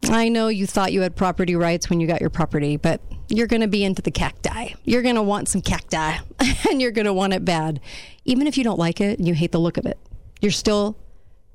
I 0.06 0.30
know 0.30 0.48
you 0.48 0.66
thought 0.66 0.94
you 0.94 1.02
had 1.02 1.16
property 1.16 1.56
rights 1.56 1.90
when 1.90 2.00
you 2.00 2.08
got 2.08 2.22
your 2.22 2.30
property, 2.30 2.78
but 2.78 3.02
you're 3.30 3.48
going 3.48 3.62
to 3.62 3.68
be 3.68 3.84
into 3.84 4.02
the 4.02 4.12
cacti. 4.12 4.74
You're 4.84 5.02
going 5.02 5.16
to 5.16 5.22
want 5.22 5.48
some 5.48 5.62
cacti 5.62 6.18
and 6.70 6.82
you're 6.82 6.92
going 6.92 7.06
to 7.06 7.14
want 7.14 7.34
it 7.34 7.46
bad. 7.46 7.80
Even 8.26 8.48
if 8.48 8.58
you 8.58 8.64
don't 8.64 8.80
like 8.80 9.00
it 9.00 9.20
and 9.20 9.28
you 9.28 9.34
hate 9.34 9.52
the 9.52 9.60
look 9.60 9.78
of 9.78 9.86
it, 9.86 9.98
you're 10.42 10.52
still 10.52 10.98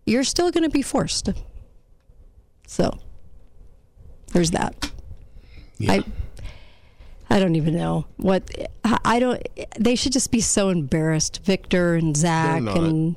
you're 0.06 0.24
still 0.24 0.50
going 0.50 0.64
to 0.64 0.70
be 0.70 0.82
forced. 0.82 1.30
So, 2.66 2.98
there's 4.32 4.50
that. 4.52 4.90
I 5.88 6.04
I 7.30 7.40
don't 7.40 7.56
even 7.56 7.74
know 7.74 8.06
what 8.16 8.48
I 8.84 9.18
don't 9.18 9.42
they 9.78 9.96
should 9.96 10.12
just 10.12 10.30
be 10.30 10.40
so 10.40 10.68
embarrassed 10.68 11.40
Victor 11.44 11.94
and 11.94 12.16
Zach 12.16 12.62
and 12.62 13.16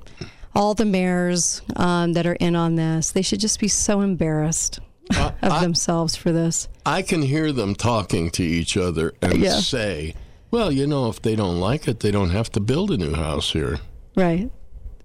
all 0.56 0.74
the 0.74 0.86
mayors 0.86 1.62
um, 1.76 2.14
that 2.14 2.26
are 2.26 2.34
in 2.34 2.56
on 2.56 2.76
this. 2.76 3.12
They 3.12 3.22
should 3.22 3.40
just 3.40 3.60
be 3.60 3.68
so 3.68 4.02
embarrassed 4.02 4.80
of 5.12 5.34
I- 5.42 5.62
themselves 5.62 6.16
for 6.16 6.32
this. 6.32 6.68
I 6.86 7.02
can 7.02 7.22
hear 7.22 7.52
them 7.52 7.76
talking 7.76 8.30
to 8.32 8.44
each 8.44 8.78
other 8.78 9.14
and 9.22 9.38
Yeah. 9.40 9.60
say, 9.60 10.16
well, 10.52 10.72
you 10.72 10.88
know, 10.88 11.10
if 11.10 11.22
they 11.22 11.36
don't 11.36 11.60
like 11.60 11.88
it, 11.88 12.00
they 12.00 12.12
don't 12.12 12.30
have 12.30 12.52
to 12.54 12.60
build 12.60 12.92
a 12.92 12.98
new 12.98 13.14
house 13.14 13.52
here. 13.52 13.80
Right. 14.16 14.50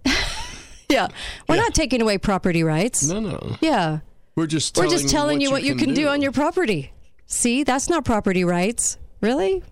yeah. 0.88 1.09
We're 1.49 1.56
not 1.56 1.75
taking 1.75 2.02
away 2.02 2.18
property 2.18 2.62
rights. 2.62 3.02
No, 3.09 3.21
no. 3.21 3.56
Yeah. 3.61 3.99
We're 4.37 4.47
just 4.47 4.76
We're 4.76 4.85
telling 4.85 4.99
just 4.99 5.12
telling 5.12 5.40
you 5.40 5.50
what 5.50 5.62
you 5.62 5.75
can 5.75 5.92
do 5.94 6.09
on 6.09 6.23
your 6.23 6.32
property. 6.32 6.92
See, 7.26 7.64
that's 7.64 7.88
not 7.88 8.04
property 8.04 8.44
rights. 8.44 8.99
Really? 9.21 9.62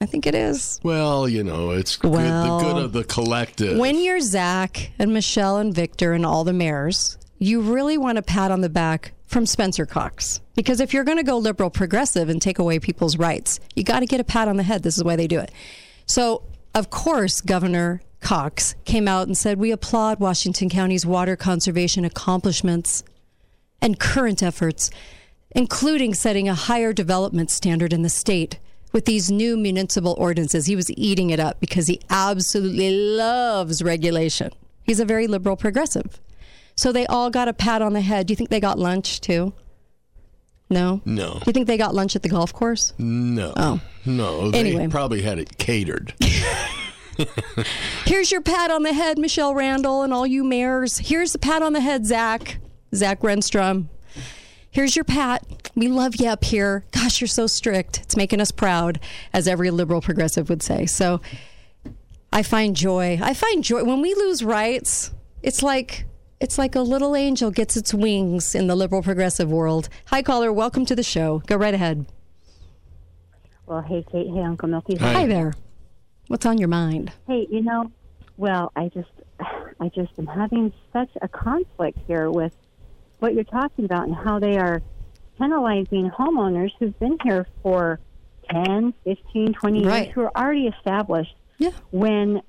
I 0.00 0.06
think 0.06 0.26
it 0.26 0.34
is. 0.34 0.80
Well, 0.82 1.28
you 1.28 1.42
know, 1.44 1.70
it's 1.70 2.02
Well, 2.02 2.12
good, 2.12 2.66
the 2.66 2.72
good 2.74 2.84
of 2.84 2.92
the 2.92 3.04
collective. 3.04 3.78
When 3.78 3.98
you're 4.02 4.20
Zach 4.20 4.90
and 4.98 5.14
Michelle 5.14 5.56
and 5.58 5.74
Victor 5.74 6.12
and 6.12 6.26
all 6.26 6.44
the 6.44 6.52
mayors, 6.52 7.16
you 7.38 7.60
really 7.60 7.98
want 7.98 8.18
a 8.18 8.22
pat 8.22 8.50
on 8.50 8.60
the 8.60 8.68
back 8.68 9.12
from 9.26 9.46
Spencer 9.46 9.86
Cox. 9.86 10.40
Because 10.54 10.80
if 10.80 10.94
you're 10.94 11.04
going 11.04 11.18
to 11.18 11.24
go 11.24 11.38
liberal 11.38 11.70
progressive 11.70 12.28
and 12.28 12.40
take 12.40 12.58
away 12.58 12.78
people's 12.78 13.16
rights, 13.16 13.60
you 13.74 13.82
got 13.82 14.00
to 14.00 14.06
get 14.06 14.20
a 14.20 14.24
pat 14.24 14.48
on 14.48 14.56
the 14.56 14.62
head. 14.62 14.82
This 14.82 14.96
is 14.96 15.04
why 15.04 15.16
they 15.16 15.26
do 15.26 15.40
it. 15.40 15.50
So, 16.06 16.42
of 16.74 16.90
course, 16.90 17.40
Governor 17.40 18.02
Cox 18.20 18.74
came 18.84 19.08
out 19.08 19.26
and 19.26 19.36
said, 19.36 19.58
We 19.58 19.72
applaud 19.72 20.20
Washington 20.20 20.68
County's 20.68 21.04
water 21.04 21.36
conservation 21.36 22.04
accomplishments 22.04 23.02
and 23.82 23.98
current 24.00 24.42
efforts, 24.42 24.90
including 25.50 26.14
setting 26.14 26.48
a 26.48 26.54
higher 26.54 26.92
development 26.92 27.50
standard 27.50 27.92
in 27.92 28.02
the 28.02 28.08
state 28.08 28.58
with 28.92 29.04
these 29.04 29.30
new 29.30 29.56
municipal 29.56 30.14
ordinances. 30.18 30.66
He 30.66 30.76
was 30.76 30.90
eating 30.92 31.30
it 31.30 31.40
up 31.40 31.60
because 31.60 31.86
he 31.88 32.00
absolutely 32.08 32.90
loves 32.90 33.82
regulation. 33.82 34.52
He's 34.84 35.00
a 35.00 35.04
very 35.04 35.26
liberal 35.26 35.56
progressive. 35.56 36.20
So 36.76 36.92
they 36.92 37.06
all 37.06 37.30
got 37.30 37.48
a 37.48 37.52
pat 37.52 37.82
on 37.82 37.92
the 37.92 38.00
head. 38.00 38.26
Do 38.26 38.32
you 38.32 38.36
think 38.36 38.50
they 38.50 38.60
got 38.60 38.78
lunch 38.78 39.20
too? 39.20 39.52
No? 40.70 41.02
no, 41.04 41.34
Do 41.34 41.42
you 41.46 41.52
think 41.52 41.66
they 41.66 41.76
got 41.76 41.94
lunch 41.94 42.16
at 42.16 42.22
the 42.22 42.28
golf 42.28 42.52
course? 42.52 42.94
no, 42.98 43.52
Oh. 43.56 43.80
no. 44.06 44.50
They 44.50 44.60
Anyway. 44.60 44.88
probably 44.88 45.22
had 45.22 45.38
it 45.38 45.58
catered. 45.58 46.14
Here's 48.06 48.32
your 48.32 48.40
pat 48.40 48.70
on 48.72 48.82
the 48.82 48.92
head, 48.92 49.18
Michele 49.18 49.54
Randall, 49.54 50.02
and 50.02 50.12
all 50.12 50.26
you 50.26 50.42
mayors. 50.42 50.98
Here's 50.98 51.32
the 51.32 51.38
pat 51.38 51.62
on 51.62 51.72
the 51.72 51.80
head, 51.80 52.06
Zach. 52.06 52.58
Zach 52.94 53.20
Renstrom. 53.20 53.86
Here's 54.70 54.96
your 54.96 55.04
pat. 55.04 55.70
We 55.76 55.86
love 55.88 56.16
you 56.16 56.28
up 56.28 56.44
here. 56.44 56.84
Gosh, 56.90 57.20
you're 57.20 57.28
so 57.28 57.46
strict. 57.46 58.00
It's 58.00 58.16
making 58.16 58.40
us 58.40 58.50
proud, 58.50 58.98
as 59.32 59.46
every 59.46 59.70
liberal 59.70 60.00
progressive 60.00 60.48
would 60.48 60.62
say. 60.62 60.86
So 60.86 61.20
I 62.32 62.42
find 62.42 62.74
joy. 62.74 63.20
I 63.22 63.34
find 63.34 63.62
joy 63.62 63.84
when 63.84 64.00
we 64.00 64.14
lose 64.14 64.42
rights. 64.42 65.12
It's 65.42 65.62
like 65.62 66.06
it's 66.44 66.58
like 66.58 66.74
a 66.74 66.80
little 66.82 67.16
angel 67.16 67.50
gets 67.50 67.74
its 67.74 67.94
wings 67.94 68.54
in 68.54 68.66
the 68.66 68.76
liberal 68.76 69.00
progressive 69.02 69.50
world. 69.50 69.88
Hi, 70.08 70.20
caller. 70.20 70.52
Welcome 70.52 70.84
to 70.84 70.94
the 70.94 71.02
show. 71.02 71.38
Go 71.46 71.56
right 71.56 71.72
ahead. 71.72 72.04
Well, 73.64 73.80
hey, 73.80 74.04
Kate. 74.12 74.26
Hey, 74.30 74.40
Uncle 74.42 74.68
Milty. 74.68 74.96
Hi. 74.96 75.12
Hi 75.14 75.26
there. 75.26 75.54
What's 76.28 76.44
on 76.44 76.58
your 76.58 76.68
mind? 76.68 77.12
Hey, 77.26 77.46
you 77.50 77.62
know, 77.62 77.90
well, 78.36 78.72
I 78.76 78.90
just, 78.90 79.08
I 79.40 79.88
just 79.94 80.10
am 80.18 80.26
having 80.26 80.70
such 80.92 81.08
a 81.22 81.28
conflict 81.28 81.98
here 82.06 82.30
with 82.30 82.54
what 83.20 83.32
you're 83.32 83.44
talking 83.44 83.86
about 83.86 84.06
and 84.06 84.14
how 84.14 84.38
they 84.38 84.58
are 84.58 84.82
penalizing 85.38 86.10
homeowners 86.10 86.72
who've 86.78 86.98
been 86.98 87.16
here 87.24 87.46
for 87.62 88.00
10, 88.50 88.92
15, 89.04 89.54
20 89.54 89.86
Right. 89.86 90.02
years, 90.04 90.14
who 90.14 90.20
are 90.20 90.32
already 90.36 90.66
established. 90.66 91.34
Yeah. 91.56 91.70
When, 91.90 92.42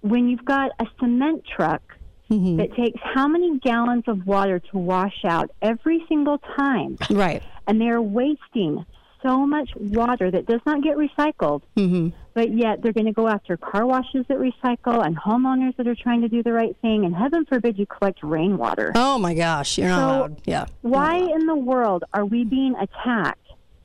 when 0.00 0.28
you've 0.28 0.44
got 0.44 0.72
a 0.80 0.86
cement 0.98 1.44
truck 1.56 1.94
Mm-hmm. 2.30 2.56
that 2.58 2.74
takes 2.74 3.00
how 3.02 3.26
many 3.26 3.58
gallons 3.60 4.04
of 4.06 4.26
water 4.26 4.58
to 4.58 4.78
wash 4.78 5.24
out 5.24 5.50
every 5.62 6.04
single 6.08 6.36
time, 6.56 6.98
Right. 7.10 7.42
and 7.66 7.80
they're 7.80 8.02
wasting 8.02 8.84
so 9.22 9.46
much 9.46 9.70
water 9.76 10.30
that 10.30 10.46
does 10.46 10.60
not 10.66 10.82
get 10.82 10.96
recycled. 10.96 11.62
Mm-hmm. 11.76 12.10
But 12.34 12.52
yet 12.56 12.82
they're 12.82 12.92
going 12.92 13.06
to 13.06 13.12
go 13.12 13.26
after 13.28 13.56
car 13.56 13.84
washes 13.86 14.24
that 14.28 14.38
recycle 14.38 15.04
and 15.04 15.16
homeowners 15.18 15.74
that 15.76 15.88
are 15.88 15.94
trying 15.96 16.20
to 16.20 16.28
do 16.28 16.42
the 16.42 16.52
right 16.52 16.76
thing. 16.82 17.04
And 17.04 17.16
heaven 17.16 17.44
forbid 17.46 17.78
you 17.78 17.86
collect 17.86 18.22
rainwater. 18.22 18.92
Oh 18.94 19.18
my 19.18 19.34
gosh, 19.34 19.76
you're 19.78 19.88
not 19.88 20.02
allowed. 20.02 20.42
Yeah. 20.44 20.66
Why 20.82 21.16
in 21.16 21.46
the 21.46 21.56
world 21.56 22.04
are 22.14 22.24
we 22.26 22.44
being 22.44 22.74
attacked? 22.76 23.40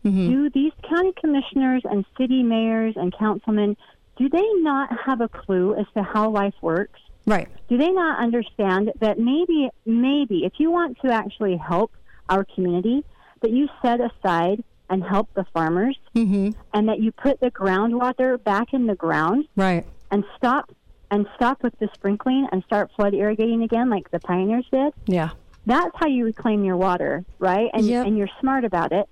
Mm-hmm. 0.06 0.30
Do 0.30 0.50
these 0.50 0.74
county 0.88 1.14
commissioners 1.20 1.82
and 1.86 2.06
city 2.18 2.44
mayors 2.44 2.94
and 2.98 3.12
councilmen 3.18 3.76
do 4.18 4.30
they 4.30 4.48
not 4.58 4.90
have 5.06 5.22
a 5.22 5.30
clue 5.30 5.74
as 5.76 5.86
to 5.96 6.04
how 6.04 6.30
life 6.30 6.54
works? 6.62 7.00
Right. 7.26 7.48
Do 7.70 7.78
they 7.78 7.92
not 7.92 8.20
understand 8.20 8.92
that 9.00 9.18
maybe, 9.18 9.70
maybe 9.86 10.44
if 10.46 10.54
you 10.58 10.72
want 10.72 10.98
to 11.06 11.12
actually 11.12 11.58
help 11.58 11.92
our 12.30 12.46
community, 12.56 13.04
that 13.42 13.52
you 13.52 13.68
set 13.82 14.00
aside 14.02 14.64
and 14.90 15.04
help 15.04 15.30
the 15.34 15.46
farmers, 15.54 15.98
Mm-hmm. 16.16 16.52
and 16.74 16.90
that 16.90 17.00
you 17.00 17.12
put 17.12 17.40
the 17.40 17.50
groundwater 17.52 18.42
back 18.44 18.74
in 18.74 18.86
the 18.88 18.96
ground 18.96 19.46
Right. 19.56 19.86
and 20.12 20.24
stop 20.38 20.70
and 21.10 21.28
stop 21.36 21.62
with 21.64 21.78
the 21.80 21.90
sprinkling 21.94 22.48
and 22.52 22.64
start 22.64 22.90
flood 22.96 23.14
irrigating 23.14 23.62
again, 23.64 23.90
like 23.90 24.10
the 24.12 24.20
pioneers 24.20 24.66
did. 24.72 24.94
Yeah. 25.06 25.30
That's 25.66 25.92
how 25.96 26.08
you 26.08 26.26
reclaim 26.26 26.64
your 26.64 26.76
water, 26.78 27.24
right? 27.40 27.70
And 27.74 27.86
Yep. 27.86 28.06
and 28.08 28.18
you're 28.18 28.30
smart 28.40 28.66
about 28.66 28.92
it. 28.92 29.08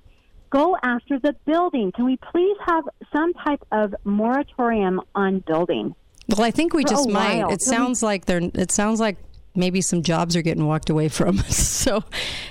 Go 0.50 0.78
after 0.84 1.18
the 1.20 1.34
building. 1.46 1.92
Can 1.94 2.06
we 2.06 2.18
please 2.18 2.58
have 2.66 2.84
some 3.14 3.34
type 3.34 3.64
of 3.72 3.96
moratorium 4.04 5.02
on 5.16 5.40
building? 5.40 5.96
Well, 6.30 6.44
I 6.44 6.52
think 6.52 6.74
we 6.74 6.84
just 6.84 7.10
might. 7.10 7.40
while. 7.40 7.52
It 7.52 7.62
sounds 7.62 8.02
like 8.04 8.26
they're. 8.26 8.42
It 8.54 8.72
sounds 8.72 9.00
like 9.00 9.18
maybe 9.56 9.82
some 9.82 10.02
jobs 10.02 10.36
are 10.36 10.42
getting 10.42 10.66
walked 10.66 10.90
away 10.90 11.10
from. 11.10 11.38
so, 11.50 12.04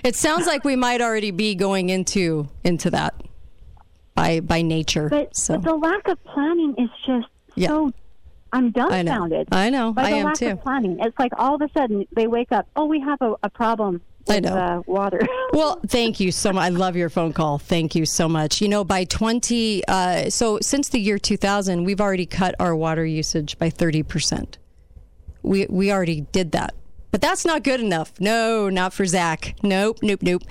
it 0.04 0.16
sounds 0.16 0.46
like 0.46 0.64
we 0.64 0.76
might 0.76 1.00
already 1.00 1.30
be 1.30 1.54
going 1.54 1.88
into 1.88 2.48
into 2.64 2.90
that 2.90 3.14
by 4.14 4.40
by 4.40 4.62
nature. 4.62 5.08
But, 5.08 5.34
so 5.36 5.56
but 5.58 5.64
the 5.70 5.76
lack 5.76 6.08
of 6.08 6.22
planning 6.24 6.74
is 6.78 6.90
just 7.06 7.28
Yeah. 7.54 7.68
so. 7.68 7.92
I'm 8.52 8.72
dumbfounded. 8.72 9.46
I 9.52 9.70
know. 9.70 9.76
I 9.78 9.88
know. 9.88 9.92
By 9.92 10.02
I 10.02 10.10
the 10.10 10.16
am 10.16 10.24
lack 10.26 10.34
too. 10.34 10.48
of 10.48 10.62
planning, 10.62 10.98
it's 11.00 11.16
like 11.20 11.30
all 11.38 11.54
of 11.54 11.62
a 11.62 11.68
sudden 11.72 12.04
they 12.16 12.26
wake 12.26 12.50
up. 12.50 12.66
Oh, 12.74 12.84
we 12.84 12.98
have 13.00 13.22
a, 13.22 13.36
a 13.44 13.48
problem 13.48 14.00
with 14.36 14.46
Uh, 14.46 14.82
water. 14.86 15.20
Well, 15.52 15.80
thank 15.88 16.20
you 16.20 16.30
so 16.30 16.52
much. 16.52 16.64
I 16.64 16.68
love 16.68 16.94
your 16.96 17.10
phone 17.10 17.32
call. 17.32 17.58
Thank 17.58 17.94
you 17.96 18.06
so 18.06 18.28
much. 18.28 18.60
You 18.60 18.68
know, 18.68 18.84
by 18.84 19.04
20, 19.04 19.82
uh, 19.88 20.30
so 20.30 20.58
since 20.62 20.88
the 20.88 21.00
year 21.00 21.18
2000, 21.18 21.84
we've 21.84 22.00
already 22.00 22.26
cut 22.26 22.54
our 22.60 22.74
water 22.76 23.04
usage 23.04 23.58
by 23.58 23.68
30%. 23.68 24.54
We, 25.42 25.66
we 25.68 25.90
already 25.90 26.20
did 26.20 26.52
that. 26.52 26.74
But 27.10 27.20
that's 27.20 27.44
not 27.44 27.64
good 27.64 27.80
enough. 27.80 28.12
No, 28.20 28.68
not 28.68 28.92
for 28.92 29.04
Zach. 29.04 29.56
Nope, 29.64 29.98
nope, 30.00 30.22
nope. 30.22 30.42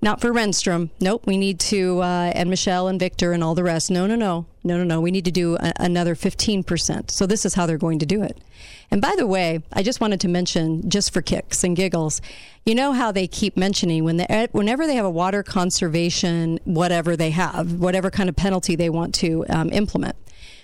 Not 0.00 0.22
for 0.22 0.32
Renstrom. 0.32 0.88
Nope. 0.98 1.26
We 1.26 1.36
need 1.36 1.60
to, 1.60 2.00
uh, 2.00 2.32
and 2.34 2.48
Michelle 2.48 2.88
and 2.88 2.98
Victor 2.98 3.32
and 3.32 3.44
all 3.44 3.54
the 3.54 3.62
rest. 3.62 3.90
No, 3.90 4.06
no, 4.06 4.16
no. 4.16 4.46
No, 4.64 4.78
no, 4.78 4.84
no. 4.84 5.02
We 5.02 5.10
need 5.10 5.26
to 5.26 5.30
do 5.30 5.56
a, 5.56 5.74
another 5.78 6.14
15%. 6.14 7.10
So 7.10 7.26
this 7.26 7.44
is 7.44 7.52
how 7.52 7.66
they're 7.66 7.76
going 7.76 7.98
to 7.98 8.06
do 8.06 8.22
it. 8.22 8.38
And 8.90 9.02
by 9.02 9.14
the 9.16 9.26
way, 9.26 9.62
I 9.72 9.82
just 9.82 10.00
wanted 10.00 10.20
to 10.20 10.28
mention, 10.28 10.88
just 10.88 11.12
for 11.12 11.20
kicks 11.20 11.64
and 11.64 11.74
giggles, 11.76 12.22
you 12.64 12.74
know 12.74 12.92
how 12.92 13.10
they 13.10 13.26
keep 13.26 13.56
mentioning 13.56 14.04
when 14.04 14.16
they, 14.16 14.48
whenever 14.52 14.86
they 14.86 14.94
have 14.94 15.04
a 15.04 15.10
water 15.10 15.42
conservation, 15.42 16.60
whatever 16.64 17.16
they 17.16 17.30
have, 17.30 17.74
whatever 17.74 18.10
kind 18.10 18.28
of 18.28 18.36
penalty 18.36 18.76
they 18.76 18.90
want 18.90 19.14
to 19.16 19.44
um, 19.48 19.70
implement, 19.72 20.16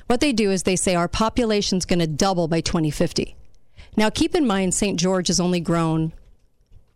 what 0.07 0.21
they 0.21 0.33
do 0.33 0.51
is 0.51 0.63
they 0.63 0.77
say 0.77 0.95
our 0.95 1.09
population's 1.09 1.85
going 1.85 1.99
to 1.99 2.07
double 2.07 2.47
by 2.49 2.61
2050. 2.61 3.35
Now, 3.97 4.09
keep 4.09 4.35
in 4.35 4.47
mind, 4.47 4.75
St. 4.75 4.99
George 4.99 5.29
has 5.29 5.41
only 5.41 5.61
grown 5.61 6.13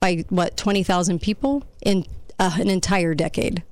by 0.01 0.25
what 0.29 0.57
20,000 0.57 1.21
people 1.21 1.65
in 1.83 2.05
uh, 2.39 2.57
an 2.59 2.69
entire 2.69 3.15
decade. 3.15 3.63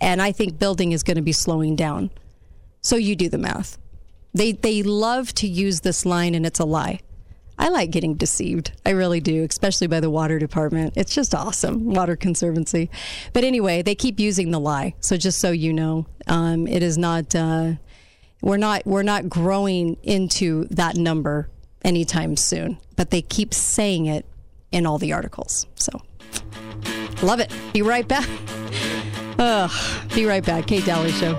and 0.00 0.20
I 0.20 0.32
think 0.32 0.58
building 0.58 0.92
is 0.92 1.02
going 1.02 1.16
to 1.16 1.22
be 1.22 1.32
slowing 1.32 1.76
down. 1.76 2.10
So 2.80 2.96
you 2.96 3.16
do 3.16 3.28
the 3.28 3.38
math. 3.38 3.78
They 4.36 4.52
they 4.52 4.82
love 4.82 5.32
to 5.36 5.48
use 5.48 5.80
this 5.80 6.04
line, 6.04 6.34
and 6.34 6.44
it's 6.44 6.60
a 6.60 6.66
lie. 6.66 7.00
I 7.58 7.70
like 7.70 7.90
getting 7.90 8.16
deceived. 8.16 8.72
I 8.84 8.90
really 8.90 9.18
do, 9.18 9.46
especially 9.48 9.86
by 9.86 10.00
the 10.00 10.10
water 10.10 10.38
department. 10.38 10.92
It's 10.94 11.14
just 11.14 11.34
awesome, 11.34 11.94
Water 11.94 12.16
Conservancy. 12.16 12.90
But 13.32 13.44
anyway, 13.44 13.80
they 13.80 13.94
keep 13.94 14.20
using 14.20 14.50
the 14.50 14.60
lie. 14.60 14.94
So 15.00 15.16
just 15.16 15.40
so 15.40 15.52
you 15.52 15.72
know, 15.72 16.06
um, 16.26 16.66
it 16.66 16.82
is 16.82 16.98
not. 16.98 17.34
Uh, 17.34 17.72
we're 18.42 18.58
not. 18.58 18.84
We're 18.84 19.02
not 19.02 19.30
growing 19.30 19.96
into 20.02 20.66
that 20.66 20.96
number 20.96 21.48
anytime 21.82 22.36
soon. 22.36 22.76
But 22.94 23.10
they 23.10 23.22
keep 23.22 23.54
saying 23.54 24.04
it 24.04 24.26
in 24.70 24.84
all 24.84 24.98
the 24.98 25.14
articles. 25.14 25.66
So 25.76 26.02
love 27.22 27.40
it. 27.40 27.50
Be 27.72 27.80
right 27.80 28.06
back. 28.06 28.28
Ugh. 29.38 29.70
Be 30.14 30.26
right 30.26 30.44
back. 30.44 30.66
Kate 30.66 30.84
Dalley 30.84 31.12
Show. 31.12 31.38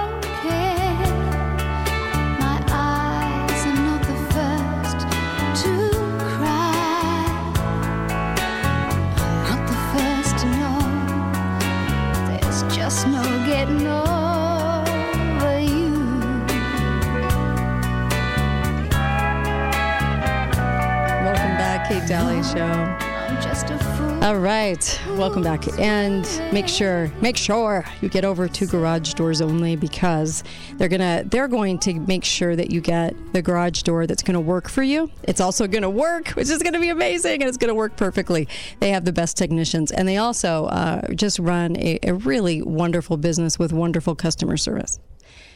Show. 22.51 22.57
I'm 22.57 23.41
just 23.41 23.69
a 23.69 23.77
fool. 23.77 24.23
All 24.25 24.35
right, 24.35 25.01
welcome 25.11 25.41
back, 25.41 25.79
and 25.79 26.27
make 26.51 26.67
sure 26.67 27.09
make 27.21 27.37
sure 27.37 27.85
you 28.01 28.09
get 28.09 28.25
over 28.25 28.49
to 28.49 28.65
Garage 28.65 29.13
Doors 29.13 29.39
Only 29.39 29.77
because 29.77 30.43
they're 30.73 30.89
gonna 30.89 31.23
they're 31.25 31.47
going 31.47 31.79
to 31.79 31.93
make 31.93 32.25
sure 32.25 32.57
that 32.57 32.69
you 32.69 32.81
get 32.81 33.15
the 33.31 33.41
garage 33.41 33.83
door 33.83 34.05
that's 34.05 34.21
to 34.33 34.41
work 34.41 34.67
for 34.67 34.83
you. 34.83 35.09
It's 35.23 35.39
also 35.39 35.65
to 35.83 35.89
work, 35.89 36.29
which 36.29 36.49
is 36.49 36.61
to 36.73 36.79
be 36.79 36.89
amazing, 36.89 37.41
and 37.41 37.47
it's 37.47 37.57
to 37.69 37.75
work 37.75 37.95
perfectly. 37.95 38.49
They 38.81 38.89
have 38.89 39.05
the 39.05 39.13
best 39.13 39.37
technicians, 39.37 39.89
and 39.89 40.05
they 40.05 40.17
also 40.17 40.65
uh, 40.65 41.13
just 41.13 41.39
run 41.39 41.77
a, 41.77 41.99
a 42.03 42.15
really 42.15 42.61
wonderful 42.61 43.15
business 43.15 43.57
with 43.57 43.71
wonderful 43.71 44.13
customer 44.13 44.57
service. 44.57 44.99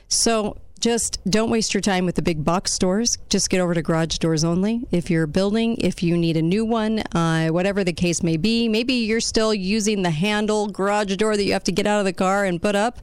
So 0.08 0.58
just 0.86 1.20
don't 1.28 1.50
waste 1.50 1.74
your 1.74 1.82
time 1.82 2.06
with 2.06 2.14
the 2.14 2.22
big 2.22 2.46
box 2.46 2.72
stores. 2.72 3.18
Just 3.28 3.50
get 3.50 3.60
over 3.60 3.74
to 3.74 3.82
Garage 3.82 4.20
Doors 4.20 4.44
Only. 4.44 4.86
If 4.92 5.10
you're 5.10 5.26
building, 5.26 5.78
if 5.80 6.04
you 6.04 6.16
need 6.16 6.38
a 6.38 6.44
new 6.44 6.64
one, 6.64 7.00
uh, 7.16 7.48
whatever 7.48 7.84
the 7.84 7.92
case 7.92 8.22
may 8.22 8.38
be, 8.38 8.70
maybe 8.70 8.94
you're 8.94 9.20
still 9.20 9.52
using 9.52 10.04
the 10.04 10.12
handle 10.12 10.68
garage 10.68 11.16
door 11.16 11.36
that 11.36 11.44
you 11.44 11.54
have 11.54 11.64
to 11.64 11.72
get 11.72 11.88
out 11.88 11.98
of 11.98 12.06
the 12.06 12.14
car 12.14 12.46
and 12.46 12.62
put 12.62 12.76
up. 12.76 13.00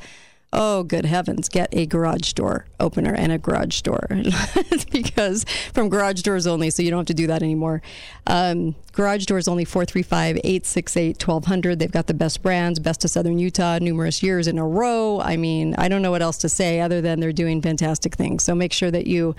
Oh, 0.55 0.83
good 0.83 1.07
heavens, 1.07 1.49
get 1.49 1.71
a 1.73 1.87
garage 1.87 2.35
door 2.35 2.67
opener 2.79 3.15
and 3.15 3.33
a 3.33 3.39
garage 3.39 3.81
door 3.81 4.07
because 4.93 5.47
from 5.73 5.89
Garage 5.89 6.21
Doors 6.21 6.47
Only, 6.47 6.69
so 6.69 6.83
you 6.83 6.91
don't 6.91 6.99
have 6.99 7.07
to 7.07 7.15
do 7.15 7.27
that 7.29 7.43
anymore. 7.43 7.81
Um, 8.27 8.75
garage 8.93 9.25
Doors 9.25 9.49
Only 9.49 9.65
435 9.65 10.37
868 10.37 11.27
1200. 11.27 11.79
They've 11.79 11.91
got 11.91 12.07
the 12.07 12.13
best 12.13 12.43
brands, 12.43 12.79
best 12.79 13.03
of 13.03 13.11
Southern 13.11 13.39
Utah, 13.39 13.79
numerous 13.79 14.23
years 14.23 14.47
in 14.47 14.59
a 14.59 14.67
row. 14.67 15.21
I 15.23 15.39
mean, 15.39 15.75
I 15.79 15.89
don't 15.89 16.03
know 16.03 16.11
what 16.11 16.21
else 16.21 16.37
to 16.39 16.51
say 16.51 16.81
other 16.81 17.01
than 17.01 17.21
they're 17.21 17.33
doing 17.33 17.63
fantastic 17.63 18.15
things. 18.17 18.43
So 18.43 18.55
make 18.55 18.75
sure 18.75 18.91
that 18.91 19.07
you. 19.07 19.35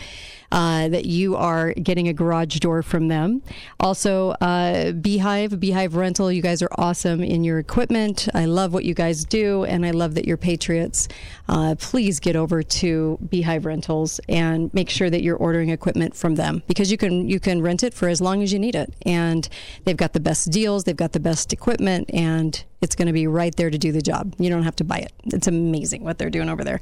Uh, 0.54 0.88
that 0.88 1.06
you 1.06 1.36
are 1.36 1.74
getting 1.74 2.08
a 2.08 2.14
garage 2.14 2.60
door 2.60 2.84
from 2.84 3.08
them. 3.08 3.42
Also, 3.80 4.36
uh, 4.40 4.92
Beehive, 4.92 5.60
Beehive 5.60 5.96
Rental, 5.96 6.32
you 6.32 6.44
guys 6.44 6.62
are 6.62 6.70
awesome 6.78 7.24
in 7.24 7.44
your 7.44 7.58
equipment. 7.58 8.28
I 8.36 8.46
love 8.46 8.72
what 8.72 8.86
you 8.86 8.94
guys 8.94 9.26
do, 9.26 9.64
and 9.64 9.84
I 9.84 9.90
love 9.90 10.14
that 10.14 10.26
you're 10.26 10.38
patriots. 10.38 11.08
Uh, 11.50 11.74
please 11.80 12.20
get 12.20 12.36
over 12.36 12.62
to 12.62 13.18
Beehive 13.28 13.66
Rentals 13.66 14.20
and 14.30 14.72
make 14.76 14.92
sure 14.92 15.10
that 15.10 15.24
you're 15.24 15.38
ordering 15.38 15.70
equipment 15.70 16.16
from 16.16 16.36
them 16.36 16.62
because 16.68 16.92
you 16.92 16.98
can 16.98 17.28
you 17.28 17.40
can 17.40 17.64
rent 17.64 17.82
it 17.82 17.96
for 17.96 18.08
as 18.08 18.22
long 18.22 18.44
as 18.44 18.54
you 18.54 18.60
need 18.60 18.76
it, 18.76 18.94
and 19.08 19.50
they've 19.86 19.98
got 19.98 20.14
the 20.14 20.20
best 20.20 20.52
deals, 20.52 20.84
they've 20.84 20.96
got 20.96 21.14
the 21.14 21.20
best 21.20 21.52
equipment, 21.52 22.12
and 22.14 22.64
it's 22.84 22.96
going 22.96 23.08
to 23.08 23.14
be 23.14 23.28
right 23.28 23.56
there 23.56 23.70
to 23.70 23.78
do 23.78 23.94
the 23.94 24.02
job. 24.02 24.36
You 24.38 24.50
don't 24.50 24.64
have 24.64 24.76
to 24.76 24.84
buy 24.84 24.98
it. 24.98 25.14
It's 25.26 25.48
amazing 25.48 26.04
what 26.04 26.18
they're 26.18 26.30
doing 26.30 26.50
over 26.50 26.66
there. 26.66 26.82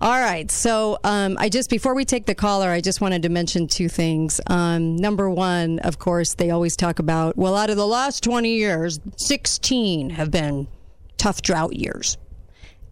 All 0.00 0.20
right. 0.20 0.50
So 0.50 0.98
um, 1.04 1.36
I 1.40 1.48
just, 1.48 1.70
before 1.70 1.94
we 1.94 2.04
take 2.04 2.26
the 2.26 2.34
caller, 2.34 2.68
I 2.68 2.82
just 2.82 3.00
wanted 3.00 3.22
to 3.22 3.30
mention 3.30 3.66
two 3.66 3.88
things. 3.88 4.42
Um, 4.48 4.96
number 4.96 5.30
one, 5.30 5.78
of 5.78 5.98
course, 5.98 6.34
they 6.34 6.50
always 6.50 6.76
talk 6.76 6.98
about, 6.98 7.38
well, 7.38 7.56
out 7.56 7.70
of 7.70 7.76
the 7.76 7.86
last 7.86 8.22
20 8.22 8.54
years, 8.54 9.00
16 9.16 10.10
have 10.10 10.30
been 10.30 10.68
tough 11.16 11.40
drought 11.40 11.74
years. 11.74 12.18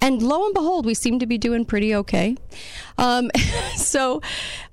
And 0.00 0.22
lo 0.22 0.44
and 0.44 0.54
behold, 0.54 0.86
we 0.86 0.94
seem 0.94 1.18
to 1.18 1.26
be 1.26 1.38
doing 1.38 1.64
pretty 1.64 1.94
okay. 1.94 2.36
Um, 2.98 3.30
so 3.76 4.20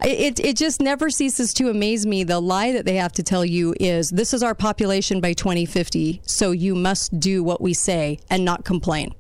it, 0.04 0.40
it 0.40 0.58
just 0.58 0.82
never 0.82 1.10
ceases 1.10 1.54
to 1.56 1.70
amaze 1.70 2.06
me. 2.06 2.24
The 2.24 2.40
lie 2.40 2.72
that 2.74 2.86
they 2.86 2.96
have 2.96 3.14
to 3.14 3.24
tell 3.24 3.46
you 3.46 3.74
is 3.80 4.10
this 4.10 4.34
is 4.34 4.44
our 4.44 4.56
population 4.56 5.22
by 5.22 5.34
2050, 5.34 6.22
so 6.26 6.52
you 6.52 6.76
must 6.76 7.20
do 7.20 7.44
what 7.44 7.62
we 7.62 7.74
say 7.74 8.20
and 8.30 8.44
not 8.46 8.66
complain. 8.66 9.14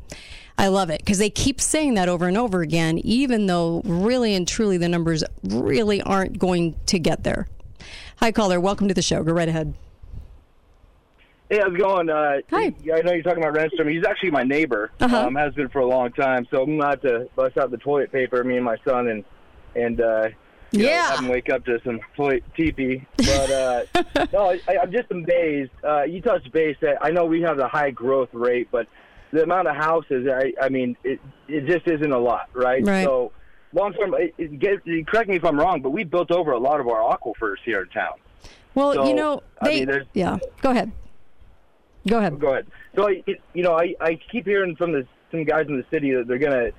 I 0.58 0.68
love 0.68 0.90
it 0.90 1.00
because 1.00 1.18
they 1.18 1.30
keep 1.30 1.60
saying 1.60 1.96
that 1.96 2.10
over 2.10 2.28
and 2.28 2.38
over 2.38 2.62
again, 2.62 3.00
even 3.00 3.48
though 3.48 3.82
really 3.86 4.36
and 4.36 4.48
truly 4.48 4.78
the 4.78 4.90
numbers 4.90 5.24
really 5.44 6.02
aren't 6.02 6.38
going 6.38 6.76
to 6.88 7.00
get 7.00 7.24
there. 7.24 7.48
Hi, 8.18 8.32
caller. 8.32 8.60
Welcome 8.60 8.88
to 8.88 8.94
the 8.94 9.02
show. 9.02 9.24
Go 9.24 9.34
right 9.34 9.50
ahead. 9.50 9.74
Hey, 11.50 11.60
how's 11.62 11.74
it 11.74 11.78
going? 11.78 12.10
Uh, 12.10 12.38
Hi. 12.52 12.74
I 12.94 13.02
know 13.02 13.14
you're 13.14 13.22
talking 13.22 13.44
about 13.44 13.54
Renstrom. 13.56 13.92
He's 13.92 14.06
actually 14.06 14.32
my 14.32 14.44
neighbor. 14.44 14.92
Uh-huh. 15.00 15.28
Um, 15.28 15.36
has 15.36 15.54
been 15.54 15.70
for 15.70 15.80
a 15.80 15.86
long 15.88 16.12
time. 16.14 16.48
So 16.50 16.64
I'm 16.64 16.80
have 16.80 17.02
to 17.02 17.28
bust 17.36 17.58
out 17.58 17.72
the 17.72 17.78
toilet 17.78 18.12
paper, 18.12 18.44
me 18.44 18.56
and 18.56 18.66
my 18.66 18.78
son, 18.86 19.08
and 19.08 19.24
and 19.76 20.02
uh, 20.02 20.30
you 20.72 20.84
know, 20.84 20.90
Yeah. 20.90 21.10
have 21.10 21.20
him 21.20 21.28
wake 21.28 21.50
up 21.50 21.66
to 21.66 21.80
some 21.84 22.00
toilet 22.16 22.44
teepee. 22.56 23.06
But 23.18 23.52
uh, 23.52 23.84
no, 24.34 24.50
I, 24.68 24.78
I'm 24.82 24.92
just 24.92 25.12
amazed. 25.12 25.72
Uh, 25.84 26.04
you 26.04 26.22
touched 26.22 26.52
base 26.52 26.78
that 26.82 26.98
I 27.02 27.12
know 27.12 27.26
we 27.26 27.42
have 27.42 27.60
a 27.60 27.68
high 27.68 27.92
growth 27.92 28.30
rate, 28.34 28.70
but 28.72 28.88
the 29.32 29.44
amount 29.44 29.68
of 29.68 29.76
houses, 29.76 30.28
I, 30.32 30.54
I 30.62 30.70
mean, 30.70 30.96
it 31.04 31.20
it 31.48 31.66
just 31.66 31.88
isn't 31.88 32.12
a 32.12 32.20
lot, 32.20 32.50
right? 32.54 32.86
Right. 32.86 33.04
So 33.04 33.32
long 33.74 33.94
term, 33.94 34.14
it, 34.16 34.34
it, 34.38 34.60
get, 34.60 34.84
correct 35.08 35.30
me 35.30 35.36
if 35.36 35.44
I'm 35.46 35.60
wrong, 35.60 35.82
but 35.82 35.90
we 35.90 36.04
built 36.04 36.32
over 36.32 36.52
a 36.52 36.60
lot 36.60 36.80
of 36.80 36.88
our 36.88 37.16
aquifers 37.18 37.58
here 37.66 37.82
in 37.82 37.90
town. 37.90 38.14
Well, 38.76 38.94
So, 38.94 39.08
you 39.08 39.14
know, 39.14 39.44
I 39.62 39.68
mean, 39.70 40.04
yeah. 40.14 40.38
Go 40.62 40.72
ahead. 40.72 40.92
Go 42.08 42.18
ahead. 42.20 42.40
Go 42.40 42.52
ahead. 42.52 42.68
So, 42.96 43.08
I, 43.08 43.24
it, 43.26 43.42
you 43.54 43.64
know, 43.64 43.74
I, 43.78 43.96
I 44.02 44.20
keep 44.32 44.46
hearing 44.46 44.76
from 44.76 44.92
the 44.92 45.08
some 45.32 45.44
guys 45.46 45.66
in 45.68 45.78
the 45.78 45.86
city 45.92 46.14
that 46.14 46.28
they're 46.28 46.38
going 46.38 46.52
to 46.52 46.72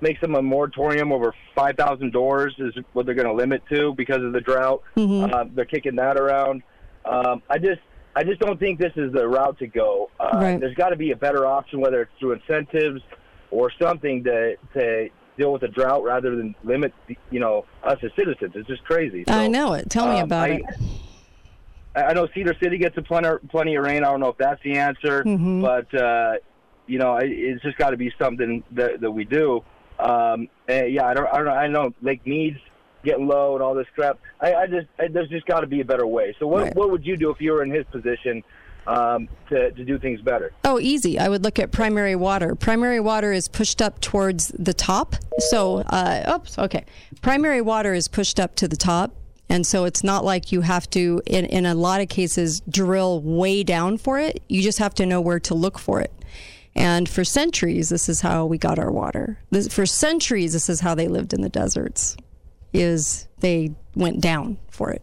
make 0.00 0.18
some 0.20 0.34
a 0.34 0.42
moratorium 0.42 1.12
over 1.12 1.32
5,000 1.54 2.12
doors 2.12 2.54
is 2.58 2.74
what 2.92 3.06
they're 3.06 3.14
going 3.14 3.28
to 3.28 3.32
limit 3.32 3.62
to 3.72 3.94
because 3.94 4.22
of 4.22 4.32
the 4.32 4.40
drought. 4.40 4.82
Mhm. 4.96 5.32
Uh, 5.32 5.44
they're 5.54 5.64
kicking 5.64 5.96
that 5.96 6.18
around. 6.18 6.62
Um, 7.04 7.42
I 7.48 7.58
just 7.58 7.80
I 8.14 8.24
just 8.24 8.40
don't 8.40 8.58
think 8.60 8.78
this 8.78 8.92
is 8.96 9.12
the 9.12 9.26
route 9.26 9.58
to 9.60 9.66
go. 9.66 10.10
Uh, 10.20 10.30
Right. 10.34 10.60
There's 10.60 10.74
got 10.74 10.90
to 10.90 10.96
be 10.96 11.12
a 11.12 11.16
better 11.16 11.46
option, 11.46 11.80
whether 11.80 12.02
it's 12.02 12.10
through 12.18 12.32
incentives 12.32 13.00
or 13.50 13.70
something 13.80 14.24
to 14.24 14.56
to 14.74 15.08
deal 15.38 15.52
with 15.52 15.62
the 15.62 15.68
drought 15.68 16.02
rather 16.04 16.36
than 16.36 16.54
limit, 16.64 16.92
you 17.30 17.40
know, 17.40 17.64
us 17.84 17.98
as 18.02 18.10
citizens. 18.16 18.52
It's 18.54 18.68
just 18.68 18.84
crazy. 18.84 19.24
I 19.28 19.46
know 19.48 19.72
it. 19.72 19.88
Tell 19.88 20.06
me 20.06 20.18
um, 20.18 20.24
about 20.24 20.50
I- 20.50 20.54
it. 20.54 20.64
I 21.94 22.12
know 22.14 22.26
Cedar 22.34 22.54
City 22.62 22.78
gets 22.78 22.96
a 22.96 23.02
plenty, 23.02 23.28
plenty 23.50 23.74
of 23.76 23.84
rain. 23.84 24.04
I 24.04 24.10
don't 24.10 24.20
know 24.20 24.28
if 24.30 24.38
that's 24.38 24.62
the 24.62 24.78
answer, 24.78 25.22
Mhm. 25.24 25.60
but 25.60 25.94
uh, 26.00 26.34
you 26.86 26.98
know, 26.98 27.16
it- 27.18 27.30
it's 27.30 27.62
just 27.62 27.76
got 27.78 27.90
to 27.90 27.96
be 27.96 28.12
something 28.20 28.62
that, 28.72 29.00
that 29.00 29.10
we 29.10 29.24
do. 29.24 29.62
Um, 29.98 30.48
and 30.68 30.92
yeah, 30.92 31.06
I 31.06 31.14
don't, 31.14 31.26
I 31.28 31.36
don't 31.36 31.44
know. 31.46 31.52
I 31.52 31.66
know 31.68 31.94
Lake 32.02 32.26
Mead's 32.26 32.58
getting 33.04 33.26
low 33.26 33.54
and 33.54 33.62
all 33.62 33.74
this 33.74 33.86
crap. 33.94 34.18
I, 34.40 34.54
I 34.54 34.66
just, 34.66 34.86
I, 34.98 35.08
there's 35.08 35.28
just 35.28 35.46
got 35.46 35.60
to 35.60 35.66
be 35.66 35.80
a 35.80 35.84
better 35.84 36.06
way. 36.06 36.34
So, 36.38 36.46
what, 36.46 36.62
Right. 36.62 36.74
what 36.74 36.90
would 36.90 37.04
you 37.06 37.16
do 37.16 37.30
if 37.30 37.40
you 37.40 37.52
were 37.52 37.62
in 37.62 37.70
his 37.70 37.84
position 37.92 38.42
um, 38.86 39.28
to, 39.48 39.70
to 39.70 39.84
do 39.84 39.98
things 39.98 40.20
better? 40.22 40.52
Oh, 40.64 40.80
easy. 40.80 41.18
I 41.18 41.28
would 41.28 41.44
look 41.44 41.58
at 41.58 41.70
primary 41.72 42.16
water. 42.16 42.54
Primary 42.56 43.00
water 43.00 43.32
is 43.32 43.46
pushed 43.48 43.80
up 43.82 44.00
towards 44.00 44.48
the 44.48 44.74
top. 44.74 45.14
So, 45.50 45.78
uh, 45.88 46.32
oops, 46.36 46.58
okay. 46.58 46.84
Primary 47.20 47.60
water 47.60 47.92
is 47.94 48.08
pushed 48.08 48.40
up 48.40 48.54
to 48.56 48.66
the 48.66 48.76
top. 48.76 49.12
And 49.52 49.66
so 49.66 49.84
it's 49.84 50.02
not 50.02 50.24
like 50.24 50.50
you 50.50 50.62
have 50.62 50.88
to, 50.92 51.20
in, 51.26 51.44
in 51.44 51.66
a 51.66 51.74
lot 51.74 52.00
of 52.00 52.08
cases, 52.08 52.62
drill 52.70 53.20
way 53.20 53.62
down 53.62 53.98
for 53.98 54.18
it. 54.18 54.42
You 54.48 54.62
just 54.62 54.78
have 54.78 54.94
to 54.94 55.04
know 55.04 55.20
where 55.20 55.40
to 55.40 55.54
look 55.54 55.78
for 55.78 56.00
it. 56.00 56.10
And 56.74 57.06
for 57.06 57.22
centuries, 57.22 57.90
this 57.90 58.08
is 58.08 58.22
how 58.22 58.46
we 58.46 58.56
got 58.56 58.78
our 58.78 58.90
water. 58.90 59.38
This, 59.50 59.68
for 59.68 59.84
centuries, 59.84 60.54
this 60.54 60.70
is 60.70 60.80
how 60.80 60.94
they 60.94 61.06
lived 61.06 61.34
in 61.34 61.42
the 61.42 61.50
deserts. 61.50 62.16
Is 62.72 63.28
they 63.40 63.74
went 63.94 64.22
down 64.22 64.56
for 64.70 64.90
it. 64.90 65.02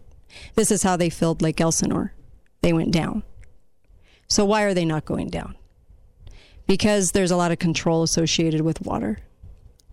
This 0.56 0.72
is 0.72 0.82
how 0.82 0.98
they 0.98 1.12
filled 1.12 1.44
Lake 1.44 1.62
Elsinore. 1.62 2.16
They 2.64 2.74
went 2.74 2.90
down. 2.90 3.22
So 4.28 4.46
why 4.46 4.64
are 4.64 4.74
they 4.74 4.84
not 4.84 5.06
going 5.06 5.30
down? 5.30 5.54
Because 6.66 7.12
there's 7.12 7.30
a 7.30 7.38
lot 7.38 7.52
of 7.52 7.60
control 7.60 8.02
associated 8.02 8.62
with 8.62 8.82
water. 8.82 9.20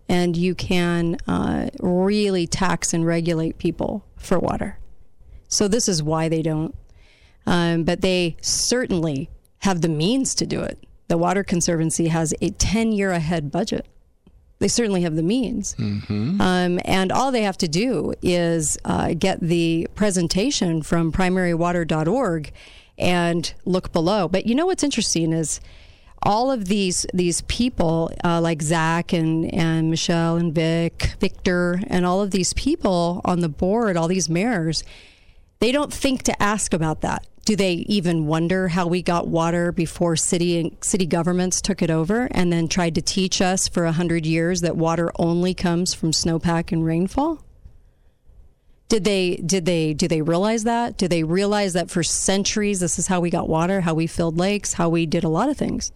And 0.09 0.37
you 0.37 0.55
can 0.55 1.17
uh, 1.27 1.69
really 1.79 2.47
tax 2.47 2.93
and 2.93 3.05
regulate 3.05 3.57
people 3.57 4.05
for 4.15 4.39
water. 4.39 4.77
So 5.47 5.67
this 5.67 5.87
is 5.87 6.01
why 6.01 6.29
they 6.29 6.41
don't. 6.41 6.75
Um, 7.45 7.83
but 7.83 8.01
they 8.01 8.35
certainly 8.41 9.29
have 9.59 9.81
the 9.81 9.89
means 9.89 10.35
to 10.35 10.45
do 10.45 10.61
it. 10.61 10.85
The 11.07 11.17
Water 11.17 11.43
Conservancy 11.43 12.07
has 12.09 12.33
a 12.41 12.49
10 12.49 12.91
year 12.91 13.11
ahead 13.11 13.51
budget. 13.51 13.85
They 14.59 14.67
certainly 14.67 15.03
have 15.03 15.15
the 15.15 15.23
means. 15.23 15.75
Um, 16.41 16.79
and 16.83 17.11
all 17.11 17.31
they 17.31 17.43
have 17.43 17.57
to 17.59 17.67
do 17.67 18.13
is 18.21 18.77
uh, 18.85 19.13
get 19.13 19.39
the 19.39 19.87
presentation 19.95 20.81
from 20.81 21.11
primarywater.org 21.11 22.51
and 22.97 23.53
look 23.65 23.93
below. 23.93 24.27
But 24.27 24.47
you 24.47 24.55
know 24.55 24.65
what's 24.65 24.83
interesting 24.83 25.31
is 25.31 25.61
all 26.23 26.51
of 26.51 26.65
these 26.65 27.05
these 27.13 27.41
people 27.41 28.11
uh, 28.23 28.41
like 28.41 28.61
Zach 28.61 29.13
and, 29.13 29.53
and 29.53 29.89
Michelle 29.89 30.37
and 30.37 30.53
Vic, 30.53 31.15
Victor, 31.19 31.81
and 31.87 32.05
all 32.05 32.21
of 32.21 32.31
these 32.31 32.53
people 32.53 33.21
on 33.25 33.41
the 33.41 33.49
board, 33.49 33.97
all 33.97 34.07
these 34.07 34.29
mayors, 34.29 34.83
they 35.59 35.71
don't 35.71 35.93
think 35.93 36.23
to 36.23 36.41
ask 36.41 36.73
about 36.73 37.01
that. 37.01 37.25
Do 37.45 37.55
they 37.55 37.73
even 37.87 38.27
wonder 38.27 38.67
how 38.67 38.87
we 38.87 39.01
got 39.01 39.29
water 39.29 39.71
before 39.71 40.17
city 40.17 40.59
and 40.59 40.75
city 40.83 41.05
governments 41.05 41.61
took 41.61 41.81
it 41.81 41.89
over 41.89 42.27
and 42.31 42.51
then 42.51 42.67
tried 42.67 42.95
to 42.95 43.01
teach 43.01 43.41
us 43.41 43.69
for 43.69 43.85
a 43.85 43.93
hundred 43.93 44.25
years 44.25 44.59
that 44.61 44.75
water 44.75 45.13
only 45.17 45.53
comes 45.53 45.93
from 45.93 46.11
snowpack 46.11 46.73
and 46.73 46.83
rainfall? 46.83 47.41
Did 48.89 49.03
they 49.03 49.35
did 49.37 49.65
they 49.65 49.93
do 49.93 50.07
they 50.07 50.21
realize 50.21 50.63
that? 50.65 50.97
Do 50.97 51.07
they 51.07 51.23
realize 51.23 51.73
that 51.73 51.89
for 51.89 52.03
centuries 52.03 52.79
this 52.79 52.99
is 52.99 53.07
how 53.07 53.19
we 53.19 53.29
got 53.29 53.47
water, 53.47 53.81
how 53.81 53.93
we 53.93 54.07
filled 54.07 54.37
lakes, 54.37 54.73
how 54.73 54.89
we 54.89 55.05
did 55.05 55.23
a 55.23 55.29
lot 55.29 55.49
of 55.49 55.57
things? 55.57 55.91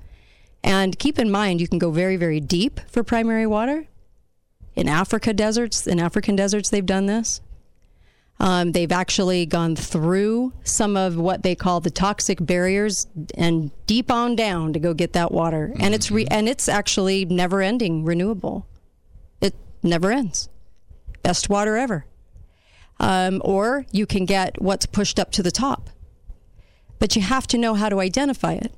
And 0.63 0.97
keep 0.99 1.17
in 1.19 1.31
mind 1.31 1.61
you 1.61 1.67
can 1.67 1.79
go 1.79 1.91
very 1.91 2.17
very 2.17 2.39
deep 2.39 2.79
for 2.87 3.03
primary 3.03 3.47
water. 3.47 3.87
In 4.75 4.87
Africa 4.87 5.33
deserts, 5.33 5.85
in 5.87 5.99
African 5.99 6.35
deserts 6.35 6.69
they've 6.69 6.85
done 6.85 7.05
this. 7.05 7.41
Um, 8.41 8.71
they've 8.71 8.91
actually 8.91 9.45
gone 9.45 9.75
through 9.75 10.53
some 10.63 10.97
of 10.97 11.15
what 11.15 11.43
they 11.43 11.53
call 11.53 11.79
the 11.79 11.91
toxic 11.91 12.43
barriers 12.43 13.05
and 13.35 13.69
deep 13.85 14.09
on 14.11 14.35
down 14.35 14.73
to 14.73 14.79
go 14.79 14.95
get 14.95 15.13
that 15.13 15.31
water, 15.31 15.71
and 15.79 15.93
it's 15.93 16.09
re- 16.09 16.25
and 16.31 16.49
it's 16.49 16.67
actually 16.67 17.23
never 17.25 17.61
ending 17.61 18.03
renewable. 18.03 18.65
It 19.41 19.53
never 19.83 20.11
ends. 20.11 20.49
Best 21.21 21.49
water 21.49 21.77
ever. 21.77 22.05
Um, 22.99 23.43
or 23.45 23.85
you 23.91 24.07
can 24.07 24.25
get 24.25 24.59
what's 24.59 24.87
pushed 24.87 25.19
up 25.19 25.31
to 25.33 25.43
the 25.43 25.51
top, 25.51 25.91
but 26.97 27.15
you 27.15 27.21
have 27.21 27.45
to 27.45 27.59
know 27.59 27.75
how 27.75 27.89
to 27.89 27.99
identify 27.99 28.53
it. 28.53 28.73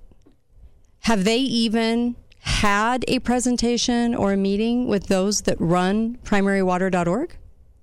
Have 1.04 1.24
they 1.24 1.38
even 1.38 2.16
had 2.40 3.06
a 3.08 3.20
presentation 3.20 4.14
or 4.14 4.34
a 4.34 4.38
meeting 4.38 4.88
with 4.88 5.08
those 5.08 5.42
that 5.42 5.60
run 5.60 6.18
primarywater.org? 6.24 7.38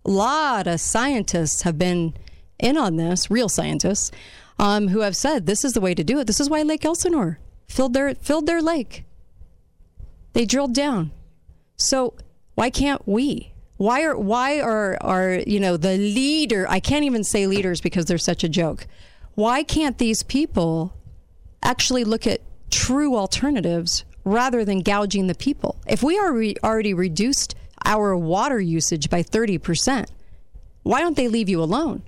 a 0.05 0.11
lot 0.11 0.67
of 0.67 0.81
scientists 0.81 1.63
have 1.63 1.79
been 1.79 2.15
in 2.59 2.77
on 2.77 2.97
this, 2.97 3.31
real 3.31 3.49
scientists, 3.49 4.11
um, 4.59 4.89
who 4.89 5.01
have 5.01 5.17
said 5.17 5.47
this 5.47 5.65
is 5.65 5.73
the 5.73 5.81
way 5.81 5.95
to 5.95 6.05
do 6.05 6.19
it. 6.19 6.27
This 6.27 6.41
is 6.41 6.51
why 6.51 6.63
Lake 6.63 6.85
Elsinore 6.85 7.39
filled 7.69 7.95
their 7.95 8.15
filled 8.15 8.47
their 8.47 8.63
lake. 8.63 9.05
They 10.33 10.45
drilled 10.45 10.75
down. 10.75 11.13
So 11.77 12.15
why 12.55 12.71
can't 12.71 13.07
we? 13.07 13.53
Why 13.77 14.03
are 14.03 14.17
why 14.17 14.61
are 14.61 14.99
are 15.01 15.43
you 15.47 15.61
know 15.61 15.77
the 15.77 15.97
leader? 15.97 16.67
I 16.69 16.81
can't 16.81 17.05
even 17.05 17.25
say 17.25 17.47
leaders 17.47 17.81
because 17.81 18.05
they're 18.07 18.19
such 18.19 18.45
a 18.45 18.49
joke. 18.49 18.87
Why 19.35 19.63
can't 19.63 19.97
these 19.99 20.23
people 20.23 20.95
actually 21.63 22.05
look 22.05 22.27
at 22.27 22.41
true 22.71 23.17
alternatives 23.17 24.05
rather 24.25 24.65
than 24.65 24.81
gouging 24.81 25.27
the 25.27 25.35
people? 25.35 25.77
If 25.87 26.03
we 26.03 26.19
are 26.19 26.33
re- 26.33 26.57
already 26.63 26.95
reduced 26.95 27.55
our 27.85 28.17
water 28.17 28.61
usage 28.61 29.09
by 29.11 29.23
30%. 29.23 30.07
Why 30.83 31.01
don't 31.01 31.17
they 31.17 31.29
leave 31.29 31.49
you 31.49 31.63
alone? 31.63 32.03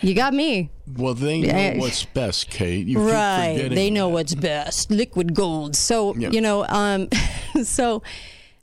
You 0.00 0.14
got 0.14 0.34
me. 0.34 0.70
Well, 0.96 1.14
they 1.14 1.40
know 1.40 1.80
what's 1.80 2.04
best, 2.04 2.50
Kate. 2.50 2.86
You 2.86 3.00
right. 3.00 3.68
They 3.70 3.90
know 3.90 4.08
that. 4.08 4.14
what's 4.14 4.34
best. 4.34 4.90
Liquid 4.90 5.34
gold. 5.34 5.76
So, 5.76 6.14
Yeah. 6.16 6.30
you 6.30 6.40
know, 6.40 6.66
um 6.68 7.08
so 7.62 8.02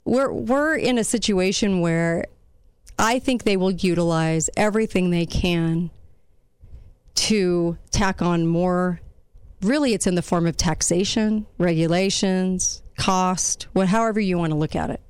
we're 0.04 0.32
we're 0.32 0.76
in 0.76 0.98
a 0.98 1.04
situation 1.04 1.80
where 1.80 2.26
I 2.98 3.18
think 3.18 3.42
they 3.44 3.56
will 3.56 3.72
utilize 3.72 4.50
everything 4.56 5.10
they 5.10 5.26
can 5.26 5.90
to 7.14 7.76
tack 7.90 8.22
on 8.22 8.46
more 8.46 9.00
really 9.62 9.94
it's 9.94 10.06
in 10.06 10.14
the 10.14 10.22
form 10.22 10.46
of 10.46 10.56
taxation, 10.56 11.46
regulations, 11.58 12.82
cost, 12.98 13.68
what 13.72 13.88
however 13.88 14.20
you 14.20 14.38
want 14.38 14.52
to 14.52 14.56
look 14.56 14.76
at 14.76 14.90
it. 14.90 15.00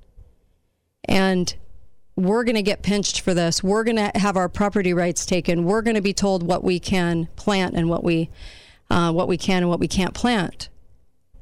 And 1.05 1.55
we're 2.17 2.45
going 2.45 2.57
to 2.57 2.63
get 2.63 2.83
pinched 2.83 3.21
for 3.21 3.35
this. 3.35 3.63
We're 3.63 3.85
going 3.85 3.97
to 3.97 4.13
have 4.15 4.37
our 4.37 4.49
property 4.49 4.93
rights 4.93 5.25
taken. 5.27 5.65
We're 5.65 5.83
going 5.83 5.97
to 5.97 6.03
be 6.03 6.13
told 6.13 6.43
what 6.43 6.63
we 6.63 6.79
can 6.79 7.29
plant 7.37 7.75
and 7.75 7.89
what 7.89 8.05
we 8.05 8.31
uh, 8.91 9.11
what 9.11 9.27
we 9.27 9.39
can 9.39 9.63
and 9.63 9.71
what 9.71 9.81
we 9.81 9.89
can't 9.89 10.13
plant. 10.13 10.69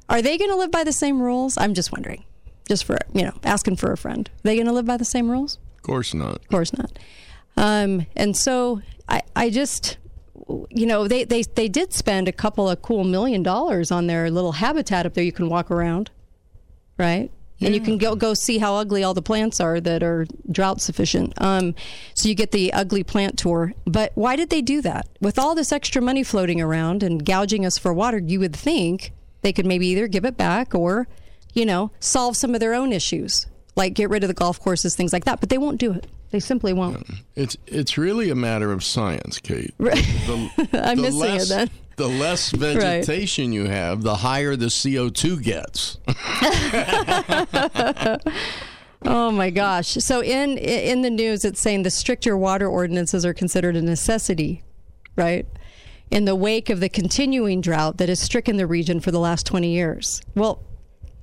Are 0.07 0.21
they 0.21 0.37
going 0.37 0.51
to 0.51 0.55
live 0.55 0.71
by 0.71 0.85
the 0.85 0.93
same 0.93 1.21
rules? 1.21 1.57
I'm 1.57 1.73
just 1.73 1.91
wondering. 1.91 2.23
Just 2.67 2.85
for 2.85 2.97
you 3.13 3.23
know, 3.23 3.33
asking 3.43 3.75
for 3.75 3.91
a 3.91 3.97
friend. 3.97 4.29
Are 4.29 4.41
they 4.43 4.55
going 4.55 4.67
to 4.67 4.73
live 4.73 4.85
by 4.85 4.97
the 4.97 5.05
same 5.05 5.29
rules? 5.29 5.57
Of 5.77 5.83
course 5.83 6.13
not. 6.13 6.35
Of 6.35 6.47
course 6.47 6.73
not. 6.77 6.97
Um, 7.57 8.05
and 8.15 8.37
so 8.37 8.81
I, 9.09 9.21
I 9.35 9.49
just, 9.49 9.97
you 10.69 10.85
know, 10.85 11.07
they, 11.07 11.23
they, 11.23 11.43
they 11.43 11.67
did 11.67 11.93
spend 11.93 12.27
a 12.27 12.31
couple 12.31 12.69
of 12.69 12.81
cool 12.81 13.03
million 13.03 13.43
dollars 13.43 13.91
on 13.91 14.07
their 14.07 14.29
little 14.31 14.53
habitat 14.53 15.05
up 15.05 15.13
there. 15.13 15.23
You 15.23 15.31
can 15.31 15.49
walk 15.49 15.71
around, 15.71 16.11
right? 16.97 17.31
And 17.63 17.75
you 17.75 17.81
can 17.81 17.99
go 17.99 18.15
go 18.15 18.33
see 18.33 18.57
how 18.57 18.75
ugly 18.75 19.03
all 19.03 19.13
the 19.13 19.21
plants 19.21 19.59
are 19.59 19.79
that 19.79 20.01
are 20.01 20.25
drought 20.51 20.81
sufficient. 20.81 21.33
Um, 21.39 21.75
so 22.15 22.27
you 22.27 22.33
get 22.33 22.51
the 22.51 22.73
ugly 22.73 23.03
plant 23.03 23.37
tour. 23.37 23.73
But 23.85 24.11
why 24.15 24.35
did 24.35 24.49
they 24.49 24.61
do 24.61 24.81
that? 24.81 25.07
With 25.19 25.37
all 25.37 25.53
this 25.53 25.71
extra 25.71 26.01
money 26.01 26.23
floating 26.23 26.59
around 26.59 27.03
and 27.03 27.23
gouging 27.23 27.65
us 27.65 27.77
for 27.77 27.93
water, 27.93 28.17
you 28.17 28.39
would 28.39 28.55
think 28.55 29.13
they 29.43 29.53
could 29.53 29.67
maybe 29.67 29.87
either 29.87 30.07
give 30.07 30.25
it 30.25 30.37
back 30.37 30.73
or, 30.73 31.07
you 31.53 31.65
know, 31.65 31.91
solve 31.99 32.35
some 32.35 32.55
of 32.55 32.59
their 32.59 32.73
own 32.73 32.91
issues, 32.91 33.45
like 33.75 33.93
get 33.93 34.09
rid 34.09 34.23
of 34.23 34.27
the 34.27 34.33
golf 34.33 34.59
courses, 34.59 34.95
things 34.95 35.13
like 35.13 35.25
that. 35.25 35.39
But 35.39 35.49
they 35.49 35.59
won't 35.59 35.79
do 35.79 35.93
it. 35.93 36.07
They 36.31 36.39
simply 36.39 36.73
won't. 36.73 37.05
It's 37.35 37.57
it's 37.67 37.97
really 37.97 38.29
a 38.29 38.35
matter 38.35 38.71
of 38.71 38.83
science, 38.83 39.39
Kate. 39.39 39.73
The, 39.79 40.49
I'm 40.73 40.97
the 40.97 41.03
missing 41.03 41.19
less, 41.19 41.45
it 41.45 41.49
then. 41.53 41.69
The 41.97 42.07
less 42.07 42.51
vegetation 42.51 43.51
you 43.51 43.65
have, 43.65 44.01
the 44.01 44.15
higher 44.15 44.55
the 44.55 44.67
CO2 44.67 45.43
gets. 45.43 45.97
Oh 49.03 49.31
my 49.31 49.49
gosh! 49.49 49.93
So 49.93 50.21
in 50.21 50.59
in 50.59 51.01
the 51.01 51.09
news, 51.09 51.43
it's 51.43 51.59
saying 51.59 51.81
the 51.81 51.89
stricter 51.89 52.37
water 52.37 52.67
ordinances 52.67 53.25
are 53.25 53.33
considered 53.33 53.75
a 53.75 53.81
necessity, 53.81 54.63
right? 55.15 55.47
In 56.11 56.25
the 56.25 56.35
wake 56.35 56.69
of 56.69 56.81
the 56.81 56.89
continuing 56.89 57.61
drought 57.61 57.97
that 57.97 58.09
has 58.09 58.19
stricken 58.19 58.57
the 58.57 58.67
region 58.67 58.99
for 58.99 59.09
the 59.09 59.19
last 59.19 59.47
twenty 59.47 59.73
years. 59.73 60.21
Well, 60.35 60.61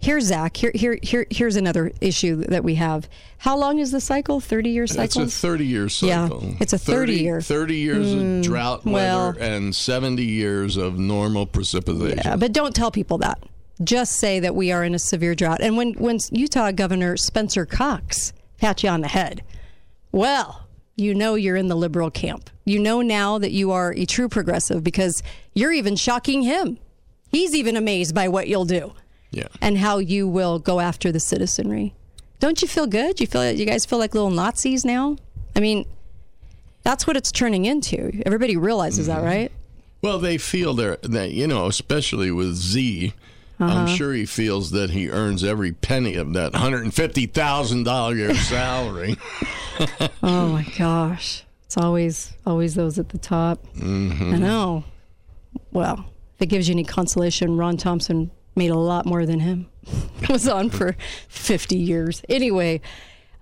here's 0.01 0.25
Zach. 0.25 0.57
Here, 0.57 0.73
here, 0.75 0.99
here, 1.03 1.27
here's 1.31 1.57
another 1.57 1.93
issue 2.01 2.37
that 2.49 2.65
we 2.65 2.75
have. 2.77 3.09
How 3.39 3.57
long 3.57 3.79
is 3.79 3.91
the 3.93 4.01
cycle? 4.01 4.41
Thirty 4.41 4.71
year 4.71 4.87
cycle. 4.87 5.03
It's 5.05 5.17
a 5.17 5.27
30 5.27 5.67
year 5.67 5.89
cycle. 5.89 6.43
Yeah, 6.43 6.55
it's 6.61 6.73
a 6.73 6.79
30 6.79 7.15
year. 7.15 7.41
30 7.41 7.77
years 7.77 8.07
Mm, 8.09 8.39
of 8.39 8.45
drought 8.45 8.85
well- 8.85 9.33
weather 9.33 9.41
and 9.41 9.75
70 9.75 10.25
years 10.25 10.77
of 10.77 10.99
normal 10.99 11.47
precipitation. 11.47 12.21
Yeah, 12.25 12.37
but 12.37 12.53
don't 12.53 12.75
tell 12.75 12.91
people 12.91 13.19
that. 13.19 13.39
Just 13.85 14.17
say 14.17 14.41
that 14.41 14.55
we 14.57 14.73
are 14.73 14.83
in 14.83 14.95
a 14.95 14.99
severe 14.99 15.35
drought. 15.37 15.61
And 15.61 15.77
when 15.77 15.93
when 15.95 16.19
Utah 16.33 16.73
Governor 16.73 17.17
Spencer 17.17 17.65
Cox 17.65 18.33
pat 18.59 18.83
you 18.83 18.89
on 18.89 19.03
the 19.03 19.09
head, 19.09 19.43
well, 20.11 20.67
you 20.97 21.15
know 21.15 21.37
you're 21.37 21.55
in 21.57 21.69
the 21.69 21.77
liberal 21.77 22.11
camp. 22.11 22.51
You 22.65 22.81
know 22.81 23.03
now 23.03 23.39
that 23.39 23.53
you 23.53 23.71
are 23.71 23.93
a 23.93 24.05
true 24.05 24.29
progressive 24.29 24.83
because 24.83 25.23
you're 25.55 25.73
even 25.73 25.95
shocking 25.95 26.43
him. 26.43 26.79
He's 27.31 27.55
even 27.55 27.77
amazed 27.77 28.15
by 28.17 28.27
what 28.29 28.49
you'll 28.49 28.65
do 28.65 28.95
Yeah. 29.31 29.49
and 29.61 29.77
how 29.79 29.99
you 29.99 30.27
will 30.27 30.59
go 30.59 30.81
after 30.81 31.13
the 31.13 31.21
citizenry. 31.21 31.95
Don't 32.41 32.63
you 32.63 32.69
feel 32.69 32.87
good? 32.87 33.21
You 33.21 33.27
feel 33.27 33.51
you 33.53 33.67
guys 33.67 33.85
feel 33.85 33.99
like 33.99 34.15
little 34.15 34.31
Nazis 34.31 34.85
now? 34.85 35.17
I 35.57 35.61
mean, 35.61 35.85
that's 36.83 37.07
what 37.07 37.17
it's 37.17 37.31
turning 37.33 37.65
into. 37.67 38.23
Everybody 38.25 38.57
realizes 38.57 39.07
that, 39.09 39.23
right? 39.23 39.53
Well, 40.01 40.19
they 40.19 40.39
feel 40.39 40.73
they're, 40.75 40.97
that, 41.03 41.33
you 41.33 41.47
know, 41.47 41.67
especially 41.67 42.31
with 42.31 42.55
Z, 42.55 43.13
Uh-huh. 43.61 43.79
am 43.81 43.87
sure 43.89 44.15
he 44.15 44.25
feels 44.25 44.71
that 44.71 44.91
he 44.91 45.11
earns 45.11 45.43
every 45.45 45.73
penny 45.73 46.15
of 46.15 46.33
that 46.35 46.53
$150,000 46.53 48.17
year 48.17 48.35
salary. 48.53 49.17
Oh 50.23 50.49
my 50.49 50.65
gosh. 50.77 51.45
It's 51.67 51.77
always 51.77 52.33
always 52.45 52.75
those 52.75 52.99
at 52.99 53.11
the 53.11 53.19
top. 53.19 53.65
Mhm. 53.77 54.35
I 54.35 54.37
know. 54.39 54.85
Well, 55.71 56.05
if 56.35 56.43
it 56.43 56.47
gives 56.47 56.69
you 56.69 56.73
any 56.73 56.83
consolation, 56.83 57.57
Ron 57.57 57.77
Thompson 57.77 58.31
made 58.59 58.71
a 58.71 58.77
lot 58.77 59.07
more 59.07 59.25
than 59.25 59.41
him. 59.41 59.67
was 60.29 60.47
on 60.47 60.69
for 60.69 60.97
50 61.29 61.77
years. 61.77 62.23
Anyway, 62.29 62.81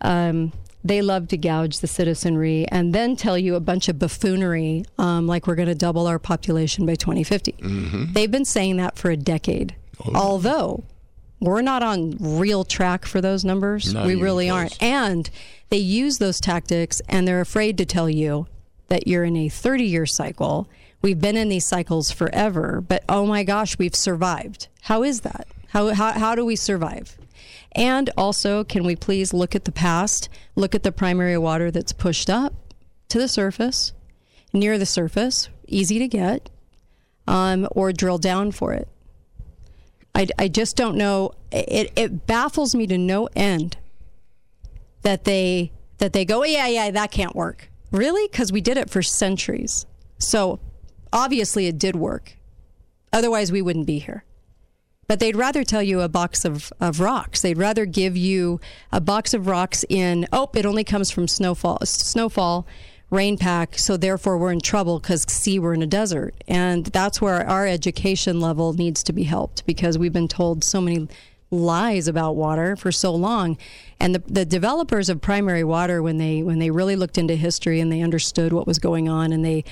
um, 0.01 0.53
they 0.85 1.03
love 1.03 1.27
to 1.29 1.37
gouge 1.37 1.81
the 1.81 1.89
citizenry 1.89 2.67
and 2.69 2.95
then 2.95 3.17
tell 3.17 3.37
you 3.37 3.57
a 3.57 3.61
bunch 3.61 3.89
of 3.89 3.99
buffoonery, 3.99 4.85
um, 4.99 5.27
like 5.27 5.49
we're 5.49 5.57
going 5.57 5.69
to 5.69 5.75
double 5.75 6.07
our 6.07 6.21
population 6.21 6.87
by 6.87 6.95
2050. 6.95 7.53
Mm-hmm. 7.53 8.13
They've 8.13 8.31
been 8.31 8.45
saying 8.45 8.77
that 8.77 8.97
for 8.97 9.11
a 9.11 9.17
decade. 9.17 9.75
Although 10.15 10.85
we're 11.41 11.63
not 11.63 11.83
on 11.83 12.17
real 12.21 12.65
track 12.65 13.05
for 13.05 13.21
those 13.21 13.45
numbers, 13.45 13.93
Not 13.93 14.07
we 14.07 14.15
really 14.15 14.49
close. 14.49 14.59
aren't. 14.59 14.83
And 14.83 15.31
they 15.71 15.79
use 15.79 16.19
those 16.19 16.39
tactics 16.39 17.01
and 17.09 17.27
they're 17.27 17.41
afraid 17.41 17.77
to 17.79 17.85
tell 17.87 18.09
you 18.09 18.47
that 18.89 19.09
you're 19.09 19.25
in 19.25 19.37
a 19.37 19.49
30 19.49 19.85
year 19.85 20.07
cycle. 20.07 20.69
We've 21.03 21.21
been 21.21 21.37
in 21.37 21.49
these 21.49 21.67
cycles 21.67 22.11
forever, 22.11 22.83
but 22.87 23.05
oh 23.09 23.27
my 23.27 23.45
gosh, 23.45 23.79
we've 23.79 23.95
survived. 23.95 24.69
How 24.83 25.03
is 25.03 25.21
that? 25.21 25.47
How, 25.69 25.93
how, 25.95 26.13
how 26.13 26.35
do 26.35 26.45
we 26.45 26.57
survive? 26.57 27.17
And 27.73 28.11
also, 28.17 28.65
can 28.65 28.85
we 28.85 28.97
please 28.97 29.35
look 29.35 29.55
at 29.55 29.65
the 29.65 29.73
past? 29.73 30.29
Look 30.55 30.75
at 30.75 30.83
the 30.83 30.93
primary 30.93 31.37
water 31.37 31.71
that's 31.71 31.93
pushed 31.93 32.31
up 32.31 32.55
to 33.09 33.19
the 33.19 33.29
surface, 33.29 33.93
near 34.53 34.79
the 34.79 34.87
surface, 34.87 35.49
easy 35.69 35.99
to 35.99 36.09
get, 36.09 36.49
um, 37.27 37.69
or 37.73 37.93
drill 37.93 38.19
down 38.19 38.53
for 38.53 38.73
it. 38.73 38.89
I, 40.15 40.29
I 40.39 40.49
just 40.49 40.77
don't 40.77 40.97
know. 40.97 41.33
It, 41.53 41.93
it 41.95 42.27
baffles 42.27 42.75
me 42.75 42.87
to 42.87 42.97
no 42.97 43.29
end 43.37 43.77
that 45.03 45.25
they 45.25 45.73
that 45.99 46.13
they 46.13 46.25
go, 46.25 46.43
yeah, 46.45 46.67
yeah, 46.67 46.91
that 46.91 47.11
can't 47.11 47.35
work. 47.35 47.71
Really? 47.91 48.27
Because 48.29 48.51
we 48.53 48.61
did 48.61 48.77
it 48.77 48.91
for 48.91 49.03
centuries. 49.03 49.87
So 50.19 50.59
obviously 51.13 51.67
it 51.67 51.79
did 51.79 51.97
work. 51.97 52.37
Otherwise, 53.13 53.53
we 53.53 53.63
wouldn't 53.63 53.87
be 53.87 53.99
here. 53.99 54.25
But 55.09 55.21
they'd 55.21 55.37
rather 55.37 55.63
tell 55.63 55.83
you 55.83 56.01
a 56.01 56.09
box 56.09 56.45
of, 56.45 56.73
of 56.81 57.01
rocks. 57.01 57.41
They'd 57.41 57.59
rather 57.59 57.87
give 57.87 58.17
you 58.17 58.61
a 58.91 59.01
box 59.01 59.35
of 59.35 59.47
rocks 59.47 59.85
in, 59.89 60.27
oh, 60.33 60.51
it 60.55 60.67
only 60.67 60.85
comes 60.85 61.11
from 61.11 61.29
snowfall, 61.29 61.79
snowfall, 61.85 62.67
rain 63.11 63.39
pack. 63.39 63.79
So 63.79 63.97
therefore, 63.97 64.37
we're 64.37 64.53
in 64.53 64.61
trouble 64.61 64.99
because, 64.99 65.23
see, 65.29 65.59
we're 65.59 65.75
in 65.75 65.83
a 65.83 65.87
desert. 65.87 66.35
And 66.49 66.87
that's 66.87 67.21
where 67.21 67.47
our 67.49 67.67
education 67.67 68.41
level 68.41 68.73
needs 68.73 69.05
to 69.05 69.13
be 69.13 69.23
helped 69.23 69.65
because 69.65 69.97
we've 69.97 70.13
been 70.13 70.29
told 70.29 70.65
so 70.65 70.81
many 70.81 71.07
lies 71.53 72.09
about 72.09 72.35
water 72.35 72.75
for 72.75 72.91
so 72.91 73.15
long. 73.15 73.57
And 74.01 74.15
the, 74.15 74.19
the 74.27 74.45
developers 74.45 75.09
of 75.09 75.21
primary 75.21 75.63
water, 75.63 76.03
when 76.03 76.19
they 76.19 76.43
when 76.43 76.59
they 76.59 76.71
really 76.71 76.97
looked 76.97 77.17
into 77.17 77.37
history 77.37 77.81
and 77.81 77.91
they 77.91 78.03
understood 78.03 78.53
what 78.53 78.67
was 78.67 78.81
going 78.81 79.09
on, 79.09 79.33
and 79.33 79.45
they 79.45 79.65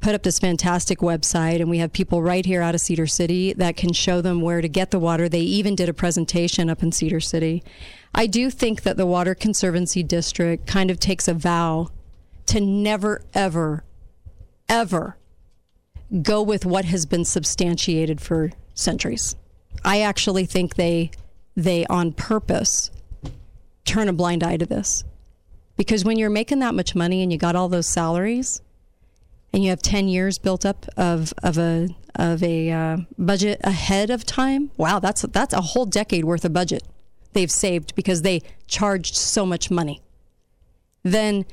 put 0.00 0.14
up 0.14 0.22
this 0.22 0.38
fantastic 0.38 1.00
website, 1.00 1.60
and 1.60 1.68
we 1.68 1.78
have 1.78 1.92
people 1.92 2.22
right 2.22 2.44
here 2.44 2.62
out 2.62 2.74
of 2.74 2.80
Cedar 2.80 3.06
City 3.06 3.52
that 3.54 3.76
can 3.76 3.92
show 3.92 4.20
them 4.20 4.40
where 4.40 4.60
to 4.60 4.68
get 4.68 4.90
the 4.90 4.98
water. 4.98 5.28
They 5.28 5.40
even 5.40 5.74
did 5.74 5.88
a 5.88 5.94
presentation 5.94 6.70
up 6.70 6.82
in 6.82 6.92
Cedar 6.92 7.20
City. 7.20 7.62
I 8.14 8.26
do 8.26 8.50
think 8.50 8.82
that 8.82 8.96
the 8.96 9.06
Water 9.06 9.34
Conservancy 9.34 10.02
District 10.02 10.66
kind 10.66 10.90
of 10.90 10.98
takes 10.98 11.28
a 11.28 11.34
vow 11.34 11.88
to 12.46 12.60
never, 12.60 13.22
ever, 13.34 13.84
ever 14.68 15.16
go 16.22 16.42
with 16.42 16.66
what 16.66 16.86
has 16.86 17.06
been 17.06 17.24
substantiated 17.24 18.20
for 18.20 18.50
centuries. 18.74 19.36
I 19.84 20.00
actually 20.00 20.46
think 20.46 20.74
they 20.74 21.10
they 21.56 21.84
on 21.86 22.12
purpose 22.12 22.90
turn 23.84 24.08
a 24.08 24.12
blind 24.12 24.42
eye 24.42 24.56
to 24.56 24.66
this. 24.66 25.04
Because 25.76 26.04
when 26.04 26.18
you're 26.18 26.30
making 26.30 26.60
that 26.60 26.74
much 26.74 26.94
money 26.94 27.22
and 27.22 27.32
you 27.32 27.38
got 27.38 27.56
all 27.56 27.68
those 27.68 27.86
salaries 27.86 28.60
and 29.52 29.62
you 29.62 29.70
have 29.70 29.82
10 29.82 30.08
years 30.08 30.38
built 30.38 30.64
up 30.64 30.86
of 30.96 31.32
of 31.42 31.58
a 31.58 31.88
of 32.16 32.42
a 32.42 32.70
uh, 32.70 32.96
budget 33.18 33.60
ahead 33.64 34.10
of 34.10 34.24
time, 34.24 34.70
wow, 34.76 34.98
that's 34.98 35.22
that's 35.22 35.54
a 35.54 35.60
whole 35.60 35.86
decade 35.86 36.24
worth 36.24 36.44
of 36.44 36.52
budget 36.52 36.82
they've 37.32 37.50
saved 37.50 37.94
because 37.94 38.22
they 38.22 38.42
charged 38.66 39.14
so 39.14 39.46
much 39.46 39.70
money. 39.70 40.02
Then 41.02 41.46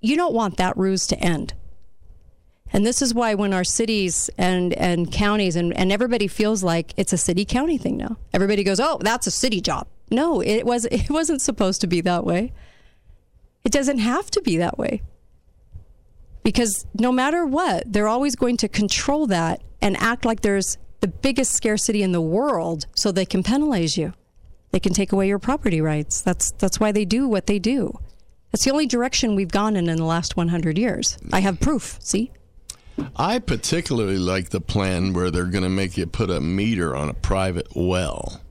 you 0.00 0.16
don't 0.16 0.34
want 0.34 0.56
that 0.56 0.76
ruse 0.76 1.06
to 1.08 1.18
end. 1.18 1.54
And 2.72 2.86
this 2.86 3.02
is 3.02 3.12
why 3.12 3.34
when 3.34 3.52
our 3.52 3.64
cities 3.64 4.30
and, 4.38 4.72
and 4.74 5.12
counties 5.12 5.56
and, 5.56 5.76
and 5.76 5.92
everybody 5.92 6.26
feels 6.26 6.62
like 6.62 6.94
it's 6.96 7.12
a 7.12 7.18
city 7.18 7.44
county 7.44 7.76
thing 7.76 7.98
now. 7.98 8.16
Everybody 8.32 8.64
goes, 8.64 8.80
Oh, 8.80 8.98
that's 9.00 9.26
a 9.26 9.30
city 9.30 9.60
job. 9.60 9.86
No, 10.10 10.40
it 10.40 10.64
was 10.64 10.86
it 10.86 11.10
wasn't 11.10 11.40
supposed 11.40 11.80
to 11.82 11.86
be 11.86 12.00
that 12.02 12.24
way. 12.24 12.52
It 13.64 13.72
doesn't 13.72 13.98
have 13.98 14.30
to 14.32 14.42
be 14.42 14.56
that 14.58 14.78
way. 14.78 15.02
Because 16.42 16.86
no 16.98 17.12
matter 17.12 17.46
what, 17.46 17.92
they're 17.92 18.08
always 18.08 18.34
going 18.36 18.56
to 18.58 18.68
control 18.68 19.26
that 19.28 19.62
and 19.80 19.96
act 19.98 20.24
like 20.24 20.40
there's 20.40 20.76
the 21.00 21.08
biggest 21.08 21.52
scarcity 21.52 22.02
in 22.02 22.12
the 22.12 22.20
world 22.20 22.86
so 22.94 23.12
they 23.12 23.26
can 23.26 23.42
penalize 23.42 23.96
you. 23.96 24.12
They 24.70 24.80
can 24.80 24.94
take 24.94 25.12
away 25.12 25.28
your 25.28 25.38
property 25.38 25.80
rights. 25.80 26.22
That's 26.22 26.52
that's 26.52 26.80
why 26.80 26.92
they 26.92 27.04
do 27.04 27.28
what 27.28 27.46
they 27.46 27.58
do. 27.58 27.98
That's 28.50 28.64
the 28.64 28.70
only 28.70 28.86
direction 28.86 29.34
we've 29.34 29.50
gone 29.50 29.76
in 29.76 29.88
in 29.88 29.96
the 29.96 30.04
last 30.04 30.36
100 30.36 30.78
years. 30.78 31.18
I 31.32 31.40
have 31.40 31.60
proof. 31.60 31.98
See? 32.00 32.30
I 33.16 33.38
particularly 33.38 34.18
like 34.18 34.50
the 34.50 34.60
plan 34.60 35.14
where 35.14 35.30
they're 35.30 35.44
going 35.46 35.64
to 35.64 35.70
make 35.70 35.96
you 35.96 36.06
put 36.06 36.30
a 36.30 36.40
meter 36.40 36.94
on 36.94 37.08
a 37.08 37.14
private 37.14 37.68
well. 37.74 38.42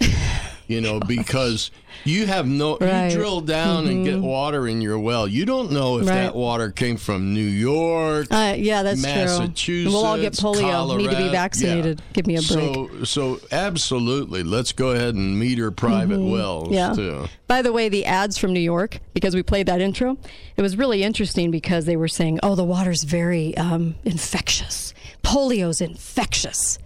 You 0.68 0.80
know, 0.80 0.98
because 0.98 1.70
you 2.04 2.26
have 2.26 2.46
no, 2.46 2.76
Right. 2.78 3.08
you 3.08 3.16
drill 3.16 3.40
down 3.40 3.86
and 3.86 4.04
get 4.04 4.16
Mhm. 4.16 4.22
water 4.22 4.66
in 4.66 4.80
your 4.80 4.98
well. 4.98 5.28
You 5.28 5.44
don't 5.44 5.70
know 5.70 5.98
if 5.98 6.08
Right. 6.08 6.14
that 6.16 6.34
water 6.34 6.70
came 6.72 6.96
from 6.96 7.32
New 7.32 7.40
York, 7.46 8.26
Uh, 8.32 8.54
yeah, 8.58 8.82
that's 8.82 9.00
true. 9.00 9.10
Massachusetts. 9.12 9.94
We'll 9.94 10.04
all 10.04 10.18
get 10.18 10.32
polio. 10.32 10.96
Need 10.98 11.10
to 11.10 11.16
be 11.16 11.28
vaccinated. 11.28 12.00
Yeah. 12.00 12.12
Give 12.14 12.26
me 12.26 12.34
a 12.34 12.38
break. 12.42 12.48
So, 12.48 12.90
so 13.04 13.40
absolutely, 13.52 14.42
let's 14.42 14.72
go 14.72 14.88
ahead 14.90 15.14
and 15.14 15.38
meter 15.38 15.70
private 15.70 16.20
wells 16.20 16.64
Mm-hmm. 16.64 16.74
Yeah. 16.74 16.92
too. 16.94 17.28
By 17.46 17.62
the 17.62 17.72
way, 17.72 17.88
the 17.88 18.04
ads 18.04 18.36
from 18.36 18.52
New 18.52 18.58
York, 18.60 18.98
because 19.14 19.34
we 19.36 19.42
played 19.44 19.66
that 19.66 19.80
intro, 19.80 20.18
it 20.56 20.62
was 20.62 20.76
really 20.76 21.02
interesting 21.04 21.50
because 21.52 21.84
they 21.84 21.96
were 21.96 22.08
saying, 22.08 22.40
oh, 22.42 22.56
the 22.56 22.64
water's 22.64 23.04
very 23.04 23.56
um, 23.56 23.94
infectious. 24.04 24.92
Polio's 25.22 25.80
infectious. 25.80 26.78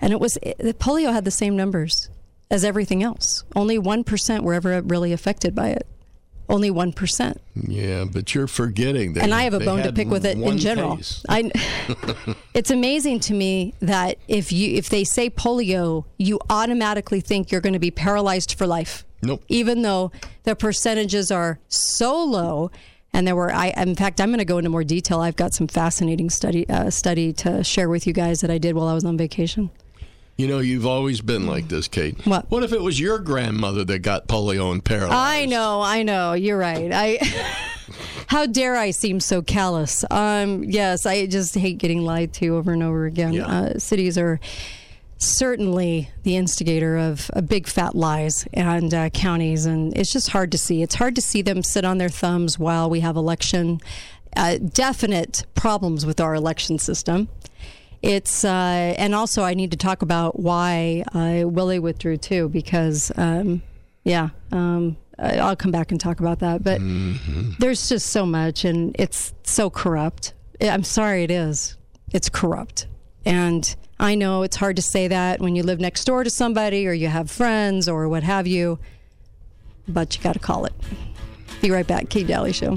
And 0.00 0.12
it 0.12 0.20
was, 0.20 0.38
the 0.58 0.74
polio 0.74 1.12
had 1.12 1.24
the 1.24 1.30
same 1.30 1.56
numbers 1.56 2.08
as 2.50 2.64
everything 2.64 3.02
else. 3.02 3.44
Only 3.54 3.78
1% 3.78 4.40
were 4.40 4.54
ever 4.54 4.80
really 4.82 5.12
affected 5.12 5.54
by 5.54 5.68
it. 5.70 5.86
Only 6.48 6.70
1%. 6.70 7.36
Yeah, 7.56 8.04
but 8.04 8.32
you're 8.34 8.46
forgetting 8.46 9.14
that. 9.14 9.24
and 9.24 9.34
I 9.34 9.42
have 9.42 9.54
a 9.54 9.58
bone 9.58 9.82
to 9.82 9.92
pick 9.92 10.08
with 10.08 10.24
it 10.24 10.38
in 10.38 10.58
general. 10.58 11.00
I, 11.28 11.50
it's 12.54 12.70
amazing 12.70 13.18
to 13.20 13.34
me 13.34 13.74
that 13.80 14.18
if 14.28 14.52
you 14.52 14.76
if 14.76 14.88
they 14.88 15.02
say 15.02 15.28
polio, 15.28 16.04
you 16.18 16.38
automatically 16.48 17.20
think 17.20 17.50
you're 17.50 17.60
going 17.60 17.72
to 17.72 17.80
be 17.80 17.90
paralyzed 17.90 18.56
for 18.56 18.64
life. 18.64 19.04
Nope. 19.22 19.42
Even 19.48 19.82
though 19.82 20.12
the 20.44 20.54
percentages 20.54 21.32
are 21.32 21.58
so 21.66 22.22
low, 22.24 22.70
and 23.12 23.26
there 23.26 23.34
were, 23.34 23.52
I 23.52 23.68
in 23.76 23.96
fact, 23.96 24.20
I'm 24.20 24.28
going 24.28 24.38
to 24.38 24.44
go 24.44 24.58
into 24.58 24.70
more 24.70 24.84
detail. 24.84 25.20
I've 25.20 25.36
got 25.36 25.52
some 25.52 25.66
fascinating 25.66 26.30
study 26.30 26.68
uh, 26.68 26.90
study 26.90 27.32
to 27.34 27.64
share 27.64 27.88
with 27.88 28.06
you 28.06 28.12
guys 28.12 28.40
that 28.42 28.50
I 28.52 28.58
did 28.58 28.76
while 28.76 28.86
I 28.86 28.94
was 28.94 29.04
on 29.04 29.16
vacation. 29.16 29.70
You 30.36 30.46
know, 30.48 30.58
you've 30.58 30.86
always 30.86 31.22
been 31.22 31.46
like 31.46 31.68
this, 31.68 31.88
Kate. 31.88 32.26
What? 32.26 32.50
What 32.50 32.62
if 32.62 32.72
it 32.72 32.82
was 32.82 33.00
your 33.00 33.18
grandmother 33.18 33.84
that 33.84 34.00
got 34.00 34.28
polio 34.28 34.70
and 34.70 34.84
paralyzed? 34.84 35.14
I 35.14 35.46
know, 35.46 35.80
I 35.80 36.02
know. 36.02 36.34
You're 36.34 36.58
right. 36.58 36.90
I. 36.92 37.18
How 38.28 38.44
dare 38.44 38.76
I 38.76 38.90
seem 38.90 39.20
so 39.20 39.40
callous? 39.40 40.04
Um, 40.10 40.64
yes, 40.64 41.06
I 41.06 41.26
just 41.26 41.54
hate 41.54 41.78
getting 41.78 42.02
lied 42.02 42.32
to 42.34 42.56
over 42.56 42.72
and 42.72 42.82
over 42.82 43.06
again. 43.06 43.32
Yeah. 43.32 43.46
Uh, 43.46 43.78
cities 43.78 44.18
are 44.18 44.40
certainly 45.18 46.10
the 46.24 46.36
instigator 46.36 46.96
of 46.96 47.30
uh, 47.34 47.40
big 47.40 47.66
fat 47.68 47.94
lies 47.94 48.46
and 48.52 48.92
uh, 48.92 49.10
counties, 49.10 49.64
and 49.64 49.96
it's 49.96 50.12
just 50.12 50.30
hard 50.30 50.52
to 50.52 50.58
see. 50.58 50.82
It's 50.82 50.96
hard 50.96 51.14
to 51.14 51.22
see 51.22 51.40
them 51.40 51.62
sit 51.62 51.84
on 51.84 51.98
their 51.98 52.08
thumbs 52.08 52.58
while 52.58 52.90
we 52.90 53.00
have 53.00 53.16
election. 53.16 53.80
Uh, 54.36 54.58
definite 54.58 55.46
problems 55.54 56.04
with 56.04 56.20
our 56.20 56.34
election 56.34 56.78
system. 56.78 57.28
It's 58.02 58.44
uh, 58.44 58.94
and 58.98 59.14
also 59.14 59.42
I 59.42 59.54
need 59.54 59.70
to 59.72 59.76
talk 59.76 60.02
about 60.02 60.38
why 60.38 61.04
uh, 61.14 61.48
Willie 61.48 61.78
withdrew 61.78 62.18
too, 62.18 62.48
because 62.48 63.10
um, 63.16 63.62
yeah, 64.04 64.30
um, 64.52 64.96
I'll 65.18 65.56
come 65.56 65.70
back 65.70 65.90
and 65.90 66.00
talk 66.00 66.20
about 66.20 66.40
that. 66.40 66.62
But 66.62 66.80
there's 67.58 67.88
just 67.88 68.08
so 68.08 68.26
much, 68.26 68.64
and 68.64 68.94
it's 68.98 69.34
so 69.42 69.70
corrupt. 69.70 70.34
I'm 70.60 70.84
sorry, 70.84 71.24
it 71.24 71.30
is. 71.30 71.76
It's 72.12 72.28
corrupt, 72.28 72.86
and 73.24 73.74
I 73.98 74.14
know 74.14 74.42
it's 74.42 74.56
hard 74.56 74.76
to 74.76 74.82
say 74.82 75.08
that 75.08 75.40
when 75.40 75.56
you 75.56 75.62
live 75.62 75.80
next 75.80 76.04
door 76.04 76.22
to 76.22 76.30
somebody 76.30 76.86
or 76.86 76.92
you 76.92 77.08
have 77.08 77.30
friends 77.30 77.88
or 77.88 78.08
what 78.08 78.22
have 78.22 78.46
you, 78.46 78.78
but 79.88 80.16
you 80.16 80.22
got 80.22 80.34
to 80.34 80.38
call 80.38 80.66
it. 80.66 80.74
Be 81.62 81.70
right 81.70 81.86
back, 81.86 82.10
Kate 82.10 82.26
Dalley 82.26 82.52
Show. 82.52 82.76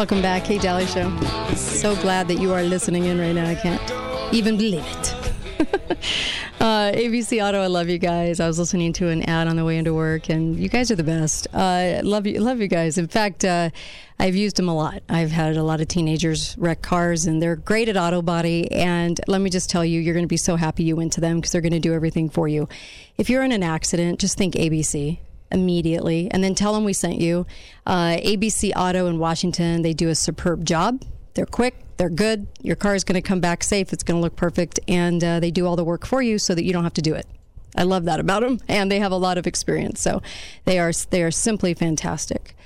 Welcome 0.00 0.22
back, 0.22 0.44
Kate 0.44 0.62
Dalley 0.62 0.86
Show. 0.86 1.14
So 1.56 1.94
glad 1.96 2.26
that 2.28 2.40
you 2.40 2.54
are 2.54 2.62
listening 2.62 3.04
in 3.04 3.18
right 3.18 3.34
now. 3.34 3.46
I 3.46 3.54
can't 3.54 4.32
even 4.32 4.56
believe 4.56 4.82
it. 4.82 5.14
uh, 6.58 6.90
ABC 6.92 7.46
Auto, 7.46 7.60
I 7.60 7.66
love 7.66 7.90
you 7.90 7.98
guys. 7.98 8.40
I 8.40 8.46
was 8.46 8.58
listening 8.58 8.94
to 8.94 9.08
an 9.08 9.22
ad 9.24 9.46
on 9.46 9.56
the 9.56 9.64
way 9.66 9.76
into 9.76 9.92
work, 9.92 10.30
and 10.30 10.58
you 10.58 10.70
guys 10.70 10.90
are 10.90 10.96
the 10.96 11.04
best. 11.04 11.48
Uh, 11.52 12.00
love 12.02 12.26
you, 12.26 12.40
love 12.40 12.62
you 12.62 12.66
guys. 12.66 12.96
In 12.96 13.08
fact, 13.08 13.44
uh, 13.44 13.68
I've 14.18 14.34
used 14.34 14.56
them 14.56 14.70
a 14.70 14.74
lot. 14.74 15.02
I've 15.10 15.32
had 15.32 15.58
a 15.58 15.62
lot 15.62 15.82
of 15.82 15.88
teenagers 15.88 16.56
wreck 16.56 16.80
cars, 16.80 17.26
and 17.26 17.42
they're 17.42 17.56
great 17.56 17.90
at 17.90 17.98
auto 17.98 18.22
body. 18.22 18.72
And 18.72 19.20
let 19.28 19.42
me 19.42 19.50
just 19.50 19.68
tell 19.68 19.84
you, 19.84 20.00
you're 20.00 20.14
going 20.14 20.24
to 20.24 20.28
be 20.28 20.38
so 20.38 20.56
happy 20.56 20.82
you 20.82 20.96
went 20.96 21.12
to 21.12 21.20
them 21.20 21.40
because 21.40 21.52
they're 21.52 21.60
going 21.60 21.74
to 21.74 21.78
do 21.78 21.92
everything 21.92 22.30
for 22.30 22.48
you. 22.48 22.70
If 23.18 23.28
you're 23.28 23.42
in 23.42 23.52
an 23.52 23.62
accident, 23.62 24.18
just 24.18 24.38
think 24.38 24.54
ABC 24.54 25.18
immediately, 25.50 26.30
and 26.30 26.42
then 26.42 26.54
tell 26.54 26.72
them 26.74 26.84
we 26.84 26.92
sent 26.92 27.20
you. 27.20 27.46
Uh, 27.86 28.16
ABC 28.16 28.72
Auto 28.76 29.06
in 29.06 29.18
Washington, 29.18 29.82
they 29.82 29.92
do 29.92 30.08
a 30.08 30.14
superb 30.14 30.64
job. 30.64 31.02
They're 31.34 31.46
quick, 31.46 31.76
they're 31.96 32.08
good. 32.10 32.46
Your 32.62 32.76
car 32.76 32.94
is 32.94 33.04
going 33.04 33.20
to 33.20 33.26
come 33.26 33.40
back 33.40 33.62
safe. 33.62 33.92
It's 33.92 34.02
going 34.02 34.18
to 34.18 34.22
look 34.22 34.36
perfect, 34.36 34.80
and 34.88 35.22
uh, 35.22 35.40
they 35.40 35.50
do 35.50 35.66
all 35.66 35.76
the 35.76 35.84
work 35.84 36.06
for 36.06 36.22
you 36.22 36.38
so 36.38 36.54
that 36.54 36.64
you 36.64 36.72
don't 36.72 36.84
have 36.84 36.94
to 36.94 37.02
do 37.02 37.14
it. 37.14 37.26
I 37.76 37.84
love 37.84 38.04
that 38.04 38.20
about 38.20 38.42
them, 38.42 38.60
and 38.68 38.90
they 38.90 38.98
have 38.98 39.12
a 39.12 39.16
lot 39.16 39.38
of 39.38 39.46
experience. 39.46 40.00
So 40.00 40.22
they 40.64 40.78
are 40.78 40.92
they 41.10 41.22
are 41.22 41.30
simply 41.30 41.74
fantastic. 41.74 42.56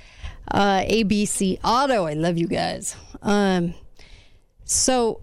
Uh, 0.49 0.81
ABC 0.81 1.59
Auto, 1.63 2.05
I 2.05 2.13
love 2.13 2.37
you 2.37 2.47
guys. 2.47 2.95
Um, 3.21 3.73
so 4.63 5.21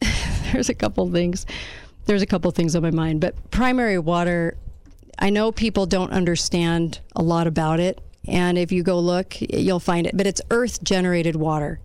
there's 0.52 0.68
a 0.68 0.74
couple 0.74 1.10
things. 1.10 1.46
There's 2.06 2.22
a 2.22 2.26
couple 2.26 2.50
things 2.50 2.74
on 2.74 2.82
my 2.82 2.90
mind, 2.90 3.20
but 3.20 3.50
primary 3.50 3.98
water. 3.98 4.56
I 5.18 5.30
know 5.30 5.52
people 5.52 5.86
don't 5.86 6.12
understand 6.12 7.00
a 7.16 7.22
lot 7.22 7.46
about 7.46 7.80
it, 7.80 8.00
and 8.26 8.56
if 8.56 8.70
you 8.70 8.82
go 8.82 8.98
look, 8.98 9.36
you'll 9.40 9.80
find 9.80 10.06
it. 10.06 10.16
But 10.16 10.26
it's 10.26 10.40
earth 10.50 10.82
generated 10.82 11.36
water. 11.36 11.80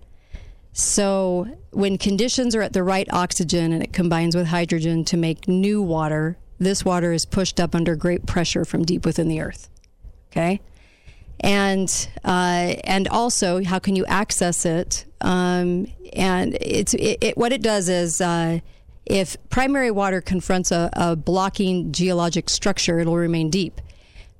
So, 0.73 1.47
when 1.71 1.97
conditions 1.97 2.55
are 2.55 2.61
at 2.61 2.73
the 2.73 2.83
right 2.83 3.07
oxygen 3.11 3.71
and 3.71 3.83
it 3.83 3.93
combines 3.93 4.35
with 4.35 4.47
hydrogen 4.47 5.05
to 5.05 5.17
make 5.17 5.47
new 5.47 5.81
water, 5.81 6.37
this 6.59 6.83
water 6.83 7.13
is 7.13 7.25
pushed 7.25 7.59
up 7.59 7.75
under 7.75 7.95
great 7.95 8.25
pressure 8.25 8.65
from 8.65 8.83
deep 8.83 9.05
within 9.05 9.27
the 9.27 9.41
earth. 9.41 9.69
Okay? 10.31 10.61
And 11.39 11.89
uh, 12.23 12.75
and 12.83 13.07
also, 13.07 13.63
how 13.63 13.79
can 13.79 13.95
you 13.95 14.05
access 14.05 14.65
it? 14.65 15.05
Um, 15.21 15.87
and 16.13 16.57
it's 16.59 16.93
it, 16.95 17.17
it, 17.21 17.37
what 17.37 17.51
it 17.53 17.61
does 17.61 17.89
is 17.89 18.21
uh, 18.21 18.59
if 19.05 19.37
primary 19.49 19.91
water 19.91 20.21
confronts 20.21 20.71
a, 20.71 20.89
a 20.93 21.15
blocking 21.15 21.91
geologic 21.91 22.49
structure, 22.49 22.99
it'll 22.99 23.17
remain 23.17 23.49
deep. 23.49 23.81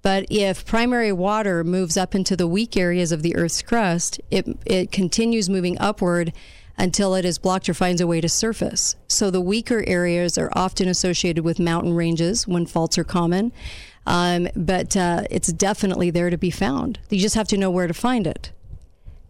But 0.02 0.26
if 0.30 0.66
primary 0.66 1.14
water 1.14 1.64
moves 1.64 1.96
up 1.96 2.14
into 2.14 2.36
the 2.36 2.48
weak 2.48 2.76
areas 2.76 3.12
of 3.12 3.24
the 3.24 3.36
Earth's 3.36 3.62
crust, 3.62 4.20
it, 4.30 4.46
it 4.66 4.92
continues 4.92 5.50
moving 5.50 5.78
upward 5.80 6.34
until 6.78 7.16
it 7.16 7.24
is 7.24 7.38
blocked 7.38 7.70
or 7.70 7.74
finds 7.74 8.02
a 8.02 8.08
way 8.08 8.20
to 8.20 8.28
surface. 8.28 8.96
So 9.08 9.30
the 9.30 9.40
weaker 9.40 9.84
areas 9.88 10.38
are 10.38 10.52
often 10.54 10.88
associated 10.88 11.46
with 11.46 11.60
mountain 11.60 11.94
ranges 11.94 12.48
when 12.48 12.66
faults 12.66 12.98
are 12.98 13.04
common. 13.04 13.54
Um, 14.06 14.50
but 14.56 14.98
uh, 14.98 15.24
it's 15.30 15.54
definitely 15.54 16.10
there 16.10 16.30
to 16.30 16.38
be 16.38 16.50
found. 16.50 17.00
You 17.10 17.20
just 17.20 17.36
have 17.36 17.48
to 17.50 17.58
know 17.58 17.72
where 17.72 17.88
to 17.88 17.94
find 17.94 18.28
it. 18.28 18.52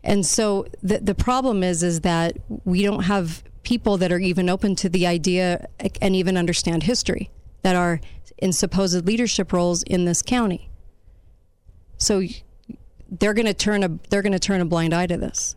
And 0.03 0.25
so 0.25 0.65
the 0.81 0.97
the 0.97 1.15
problem 1.15 1.63
is 1.63 1.81
is 1.81 2.01
that 2.01 2.37
we 2.65 2.83
don't 2.83 3.03
have 3.03 3.43
people 3.63 3.97
that 3.97 4.11
are 4.11 4.19
even 4.19 4.49
open 4.49 4.75
to 4.75 4.89
the 4.89 5.07
idea 5.07 5.67
and 6.01 6.15
even 6.15 6.37
understand 6.37 6.83
history 6.83 7.29
that 7.61 7.75
are 7.75 7.99
in 8.37 8.51
supposed 8.51 9.05
leadership 9.05 9.53
roles 9.53 9.83
in 9.83 10.05
this 10.05 10.21
county. 10.21 10.69
So 11.97 12.23
they're 13.09 13.33
going 13.33 13.45
to 13.45 13.53
turn 13.53 13.83
a 13.83 13.89
they're 14.09 14.21
going 14.21 14.33
to 14.33 14.39
turn 14.39 14.61
a 14.61 14.65
blind 14.65 14.93
eye 14.93 15.07
to 15.07 15.17
this. 15.17 15.55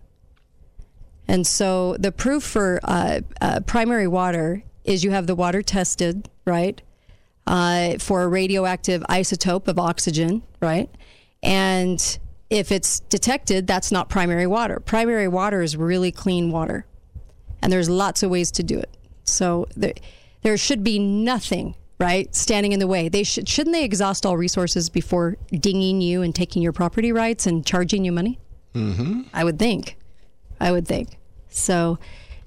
And 1.28 1.46
so 1.46 1.96
the 1.98 2.12
proof 2.12 2.44
for 2.44 2.78
uh, 2.84 3.20
uh, 3.40 3.60
primary 3.66 4.06
water 4.06 4.62
is 4.84 5.02
you 5.02 5.10
have 5.10 5.26
the 5.26 5.34
water 5.34 5.62
tested, 5.62 6.28
right, 6.44 6.80
uh, 7.46 7.98
for 7.98 8.22
a 8.22 8.28
radioactive 8.28 9.02
isotope 9.10 9.66
of 9.66 9.78
oxygen, 9.78 10.42
right, 10.60 10.88
and 11.42 12.18
if 12.48 12.70
it's 12.70 13.00
detected, 13.00 13.66
that's 13.66 13.90
not 13.90 14.08
primary 14.08 14.46
water. 14.46 14.78
Primary 14.78 15.26
water 15.26 15.62
is 15.62 15.76
really 15.76 16.12
clean 16.12 16.52
water, 16.52 16.86
and 17.66 17.72
there's 17.72 17.90
lots 17.90 18.22
of 18.22 18.31
ways 18.31 18.52
to 18.52 18.62
do 18.62 18.79
it. 18.79 18.96
So 19.24 19.66
there, 19.76 19.94
there 20.42 20.57
should 20.57 20.85
be 20.85 21.00
nothing 21.00 21.74
right 21.98 22.33
standing 22.33 22.70
in 22.70 22.79
the 22.79 22.87
way. 22.87 23.09
They 23.09 23.24
should 23.24 23.48
shouldn't 23.48 23.74
they 23.74 23.83
exhaust 23.83 24.24
all 24.24 24.37
resources 24.37 24.88
before 24.88 25.37
dinging 25.50 26.00
you 26.00 26.22
and 26.22 26.33
taking 26.33 26.62
your 26.62 26.72
property 26.72 27.11
rights 27.11 27.44
and 27.44 27.66
charging 27.66 28.05
you 28.05 28.12
money? 28.12 28.38
Mm-hmm. 28.72 29.22
i 29.35 29.42
would 29.42 29.59
think. 29.59 29.96
I 30.61 30.70
would 30.70 30.87
think. 30.87 31.18
So 31.48 31.98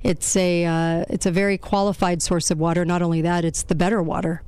it's 0.04 0.38
a 0.38 0.64
uh, 0.64 1.04
it's 1.10 1.26
a 1.26 1.32
very 1.32 1.58
qualified 1.58 2.22
source 2.22 2.50
of 2.50 2.58
water. 2.58 2.86
Not 2.86 3.02
only 3.02 3.22
that 3.22 3.44
it's 3.44 3.64
the 3.64 3.76
better 3.76 4.02
water. 4.02 4.42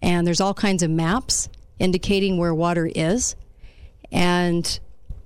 And 0.00 0.26
there's 0.26 0.40
all 0.40 0.54
kinds 0.54 0.82
of 0.82 0.90
maps 0.90 1.50
indicating 1.78 2.38
where 2.38 2.54
water 2.54 2.90
is. 2.94 3.36
And 4.10 4.80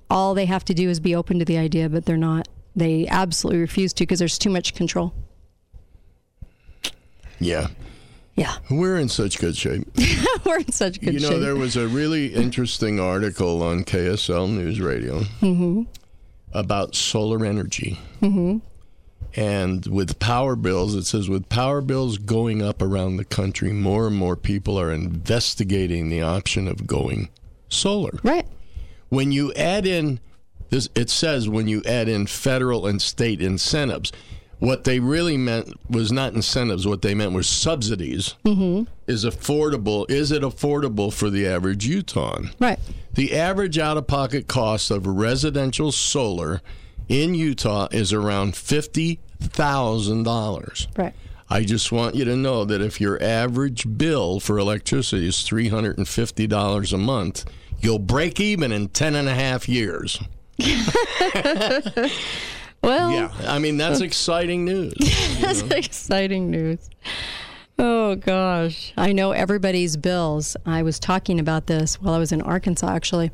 all 0.09 0.33
they 0.33 0.47
have 0.47 0.65
to 0.65 0.73
do 0.73 0.89
is 0.89 0.99
be 0.99 1.15
open 1.15 1.39
to 1.39 1.45
the 1.45 1.57
idea 1.57 1.87
but 1.87 2.05
they're 2.05 2.17
not 2.17 2.49
they 2.75 3.07
absolutely 3.07 3.59
refuse 3.59 3.93
to 3.93 4.03
because 4.03 4.19
there's 4.19 4.37
too 4.37 4.49
much 4.49 4.73
control 4.73 5.13
yeah 7.39 7.67
yeah. 8.35 8.55
We're 8.69 8.97
in 8.97 9.09
such 9.09 9.39
good 9.39 9.55
shape. 9.57 9.87
We're 10.45 10.59
in 10.59 10.71
such 10.71 10.99
good 10.99 11.13
shape. 11.13 11.13
You 11.13 11.19
know, 11.19 11.29
shape. 11.31 11.41
there 11.41 11.55
was 11.55 11.75
a 11.75 11.87
really 11.87 12.33
interesting 12.33 12.99
article 12.99 13.61
on 13.61 13.83
KSL 13.83 14.49
News 14.49 14.79
Radio 14.79 15.19
mm-hmm. 15.41 15.83
about 16.53 16.95
solar 16.95 17.45
energy. 17.45 17.99
Mm-hmm. 18.21 18.57
And 19.33 19.85
with 19.85 20.19
power 20.19 20.55
bills, 20.55 20.95
it 20.95 21.05
says 21.05 21.29
with 21.29 21.49
power 21.49 21.81
bills 21.81 22.17
going 22.17 22.61
up 22.61 22.81
around 22.81 23.17
the 23.17 23.25
country, 23.25 23.71
more 23.71 24.07
and 24.07 24.15
more 24.15 24.35
people 24.35 24.79
are 24.79 24.91
investigating 24.91 26.09
the 26.09 26.21
option 26.21 26.67
of 26.67 26.87
going 26.87 27.29
solar. 27.69 28.19
Right. 28.23 28.47
When 29.09 29.31
you 29.31 29.53
add 29.53 29.85
in 29.85 30.19
this, 30.71 30.89
it 30.95 31.11
says 31.11 31.47
when 31.47 31.67
you 31.67 31.83
add 31.85 32.09
in 32.09 32.25
federal 32.25 32.87
and 32.87 32.99
state 32.99 33.41
incentives, 33.41 34.11
what 34.57 34.83
they 34.83 34.99
really 34.99 35.37
meant 35.37 35.79
was 35.89 36.11
not 36.11 36.33
incentives. 36.33 36.87
What 36.87 37.01
they 37.01 37.15
meant 37.15 37.33
was 37.33 37.49
subsidies. 37.49 38.35
Mm-hmm. 38.45 38.91
Is 39.07 39.25
affordable? 39.25 40.09
Is 40.09 40.31
it 40.31 40.43
affordable 40.43 41.13
for 41.13 41.29
the 41.29 41.47
average 41.47 41.85
Utahn? 41.85 42.51
Right. 42.59 42.79
The 43.13 43.35
average 43.37 43.77
out-of-pocket 43.77 44.47
cost 44.47 44.91
of 44.91 45.05
residential 45.05 45.91
solar 45.91 46.61
in 47.09 47.33
Utah 47.35 47.87
is 47.91 48.13
around 48.13 48.55
fifty 48.55 49.19
thousand 49.39 50.23
dollars. 50.23 50.87
Right. 50.95 51.13
I 51.49 51.63
just 51.63 51.91
want 51.91 52.15
you 52.15 52.23
to 52.23 52.37
know 52.37 52.63
that 52.63 52.81
if 52.81 53.01
your 53.01 53.21
average 53.21 53.97
bill 53.97 54.39
for 54.39 54.57
electricity 54.57 55.27
is 55.27 55.41
three 55.41 55.69
hundred 55.69 55.97
and 55.97 56.07
fifty 56.07 56.47
dollars 56.47 56.93
a 56.93 56.97
month, 56.97 57.43
you'll 57.79 57.99
break 57.99 58.39
even 58.39 58.71
in 58.71 58.89
ten 58.89 59.15
and 59.15 59.27
a 59.27 59.33
half 59.33 59.67
years. 59.67 60.21
Well, 62.83 63.11
yeah, 63.11 63.31
I 63.47 63.59
mean 63.59 63.77
that's 63.77 64.01
exciting 64.01 64.65
news. 64.65 64.93
that's 65.39 65.63
know? 65.63 65.75
exciting 65.75 66.49
news. 66.49 66.89
Oh 67.77 68.15
gosh, 68.15 68.93
I 68.97 69.11
know 69.11 69.31
everybody's 69.31 69.97
bills. 69.97 70.57
I 70.65 70.81
was 70.81 70.99
talking 70.99 71.39
about 71.39 71.67
this 71.67 72.01
while 72.01 72.15
I 72.15 72.17
was 72.17 72.31
in 72.31 72.41
Arkansas. 72.41 72.89
Actually, 72.89 73.31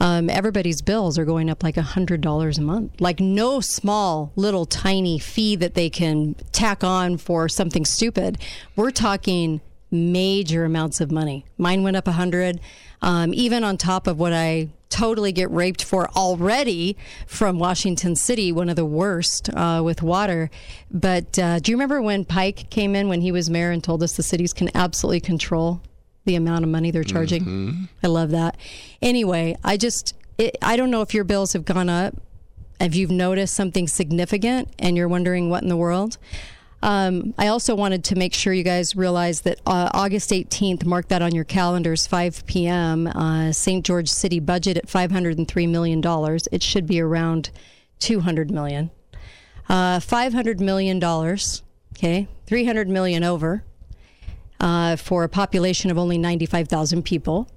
um, 0.00 0.30
everybody's 0.30 0.80
bills 0.80 1.18
are 1.18 1.26
going 1.26 1.50
up 1.50 1.62
like 1.62 1.76
a 1.76 1.82
hundred 1.82 2.22
dollars 2.22 2.56
a 2.56 2.62
month. 2.62 2.98
Like 2.98 3.20
no 3.20 3.60
small 3.60 4.32
little 4.34 4.64
tiny 4.64 5.18
fee 5.18 5.56
that 5.56 5.74
they 5.74 5.90
can 5.90 6.34
tack 6.52 6.82
on 6.82 7.18
for 7.18 7.50
something 7.50 7.84
stupid. 7.84 8.38
We're 8.76 8.90
talking 8.90 9.60
major 9.90 10.64
amounts 10.64 11.02
of 11.02 11.10
money. 11.10 11.44
Mine 11.58 11.82
went 11.82 11.98
up 11.98 12.08
a 12.08 12.12
hundred, 12.12 12.60
um, 13.02 13.34
even 13.34 13.62
on 13.62 13.76
top 13.76 14.06
of 14.06 14.18
what 14.18 14.32
I 14.32 14.68
totally 14.88 15.32
get 15.32 15.50
raped 15.50 15.82
for 15.82 16.08
already 16.10 16.96
from 17.26 17.58
Washington 17.58 18.16
City, 18.16 18.52
one 18.52 18.68
of 18.68 18.76
the 18.76 18.84
worst 18.84 19.50
uh, 19.54 19.82
with 19.84 20.02
water. 20.02 20.50
But 20.90 21.38
uh, 21.38 21.58
do 21.58 21.70
you 21.70 21.76
remember 21.76 22.00
when 22.00 22.24
Pike 22.24 22.70
came 22.70 22.94
in 22.94 23.08
when 23.08 23.20
he 23.20 23.32
was 23.32 23.50
mayor 23.50 23.70
and 23.70 23.82
told 23.82 24.02
us 24.02 24.16
the 24.16 24.22
cities 24.22 24.52
can 24.52 24.70
absolutely 24.74 25.20
control 25.20 25.80
the 26.24 26.36
amount 26.36 26.64
of 26.64 26.70
money 26.70 26.90
they're 26.90 27.04
charging? 27.04 27.42
Mm-hmm. 27.42 27.84
I 28.02 28.06
love 28.06 28.30
that. 28.30 28.56
Anyway, 29.02 29.56
I 29.64 29.76
just, 29.76 30.14
it, 30.38 30.56
I 30.62 30.76
don't 30.76 30.90
know 30.90 31.02
if 31.02 31.14
your 31.14 31.24
bills 31.24 31.52
have 31.52 31.64
gone 31.64 31.88
up, 31.88 32.14
if 32.80 32.94
you've 32.94 33.10
noticed 33.10 33.54
something 33.54 33.88
significant 33.88 34.68
and 34.78 34.96
you're 34.96 35.08
wondering 35.08 35.50
what 35.50 35.62
in 35.62 35.68
the 35.68 35.76
world. 35.76 36.18
Um, 36.86 37.34
I 37.36 37.48
also 37.48 37.74
wanted 37.74 38.04
to 38.04 38.14
make 38.14 38.32
sure 38.32 38.52
you 38.52 38.62
guys 38.62 38.94
realize 38.94 39.40
that 39.40 39.60
uh, 39.66 39.90
August 39.92 40.30
18th, 40.30 40.84
mark 40.84 41.08
that 41.08 41.20
on 41.20 41.34
your 41.34 41.42
calendars, 41.42 42.06
5 42.06 42.46
p.m., 42.46 43.08
uh, 43.08 43.50
St. 43.50 43.84
George 43.84 44.08
City 44.08 44.38
budget 44.38 44.76
at 44.76 44.86
$503 44.86 45.68
million. 45.68 46.00
It 46.52 46.62
should 46.62 46.86
be 46.86 47.00
around 47.00 47.50
200 47.98 48.52
million. 48.52 48.92
Uh, 49.68 49.98
$500 49.98 50.60
million, 50.60 51.02
okay, 51.02 52.28
300 52.46 52.88
million 52.88 53.24
over 53.24 53.64
uh, 54.60 54.94
for 54.94 55.24
a 55.24 55.28
population 55.28 55.90
of 55.90 55.98
only 55.98 56.18
95,000 56.18 57.02
people. 57.02 57.50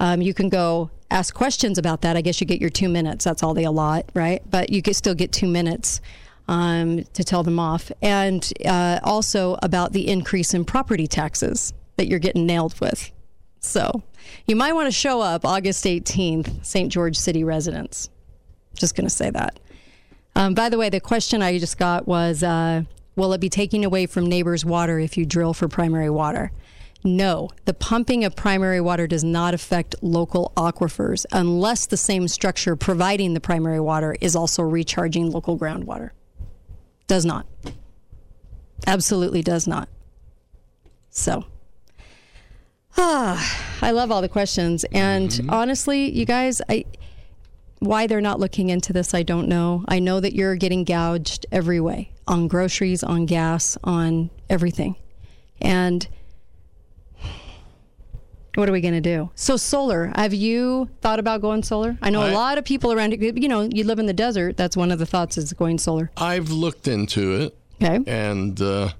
Um, 0.00 0.20
you 0.20 0.34
can 0.34 0.48
go 0.48 0.90
ask 1.08 1.32
questions 1.32 1.78
about 1.78 2.00
that, 2.00 2.16
I 2.16 2.20
guess 2.20 2.40
you 2.40 2.48
get 2.48 2.60
your 2.60 2.70
two 2.70 2.88
minutes. 2.88 3.24
That's 3.24 3.44
all 3.44 3.54
they 3.54 3.64
allot, 3.64 4.10
right? 4.12 4.42
But 4.50 4.70
you 4.70 4.82
can 4.82 4.94
still 4.94 5.14
get 5.14 5.30
two 5.30 5.46
minutes 5.46 6.00
um, 6.50 7.04
to 7.14 7.22
tell 7.22 7.42
them 7.44 7.58
off. 7.58 7.90
And 8.02 8.52
uh, 8.66 8.98
also 9.04 9.56
about 9.62 9.92
the 9.92 10.08
increase 10.08 10.52
in 10.52 10.64
property 10.64 11.06
taxes 11.06 11.72
that 11.96 12.08
you're 12.08 12.18
getting 12.18 12.44
nailed 12.44 12.78
with. 12.80 13.10
So 13.60 14.02
you 14.46 14.56
might 14.56 14.72
want 14.72 14.88
to 14.88 14.92
show 14.92 15.20
up 15.20 15.46
August 15.46 15.84
18th, 15.84 16.66
St. 16.66 16.92
George 16.92 17.16
City 17.16 17.44
residents. 17.44 18.10
Just 18.74 18.96
going 18.96 19.06
to 19.06 19.14
say 19.14 19.30
that. 19.30 19.60
Um, 20.34 20.54
by 20.54 20.68
the 20.68 20.76
way, 20.76 20.88
the 20.88 21.00
question 21.00 21.40
I 21.40 21.58
just 21.58 21.78
got 21.78 22.06
was 22.06 22.42
uh, 22.42 22.82
Will 23.16 23.32
it 23.32 23.40
be 23.40 23.48
taking 23.48 23.84
away 23.84 24.06
from 24.06 24.26
neighbors' 24.26 24.64
water 24.64 24.98
if 24.98 25.16
you 25.16 25.26
drill 25.26 25.52
for 25.54 25.68
primary 25.68 26.10
water? 26.10 26.52
No, 27.04 27.50
the 27.64 27.74
pumping 27.74 28.24
of 28.24 28.34
primary 28.34 28.80
water 28.80 29.06
does 29.06 29.24
not 29.24 29.54
affect 29.54 29.94
local 30.02 30.52
aquifers 30.56 31.26
unless 31.32 31.86
the 31.86 31.96
same 31.96 32.28
structure 32.28 32.76
providing 32.76 33.34
the 33.34 33.40
primary 33.40 33.80
water 33.80 34.16
is 34.20 34.34
also 34.36 34.62
recharging 34.62 35.30
local 35.30 35.58
groundwater. 35.58 36.10
Does 37.10 37.26
not. 37.26 37.44
Absolutely 38.86 39.42
does 39.42 39.66
not. 39.66 39.88
So, 41.08 41.44
ah, 42.96 43.78
I 43.82 43.90
love 43.90 44.12
all 44.12 44.22
the 44.22 44.28
questions. 44.28 44.84
And 44.92 45.40
honestly, 45.48 46.08
you 46.16 46.24
guys, 46.24 46.62
I 46.68 46.84
why 47.80 48.06
they're 48.06 48.20
not 48.20 48.38
looking 48.38 48.68
into 48.68 48.92
this, 48.92 49.12
I 49.12 49.24
don't 49.24 49.48
know. 49.48 49.84
I 49.88 49.98
know 49.98 50.20
that 50.20 50.36
you're 50.36 50.54
getting 50.54 50.84
gouged 50.84 51.46
every 51.50 51.80
way 51.80 52.12
on 52.28 52.46
groceries, 52.46 53.02
on 53.02 53.26
gas, 53.26 53.76
on 53.82 54.30
everything. 54.48 54.94
And 55.60 56.06
what 58.54 58.68
are 58.68 58.72
we 58.72 58.80
going 58.80 58.94
to 58.94 59.00
do? 59.00 59.30
So, 59.34 59.56
solar, 59.56 60.12
have 60.16 60.34
you 60.34 60.88
thought 61.00 61.18
about 61.18 61.40
going 61.40 61.62
solar? 61.62 61.96
I 62.02 62.10
know 62.10 62.22
a 62.22 62.30
I- 62.30 62.32
lot 62.34 62.58
of 62.58 62.64
people 62.64 62.92
around, 62.92 63.12
you 63.20 63.48
know, 63.48 63.62
you 63.72 63.84
live 63.84 63.98
in 63.98 64.06
the 64.06 64.12
desert. 64.12 64.56
That's 64.56 64.76
one 64.76 64.90
of 64.90 64.98
the 64.98 65.06
thoughts 65.06 65.38
is 65.38 65.52
going 65.52 65.78
solar. 65.78 66.10
I've 66.16 66.50
looked 66.50 66.88
into 66.88 67.34
it. 67.36 67.56
Okay. 67.82 68.00
And 68.06 68.60
uh, 68.60 68.90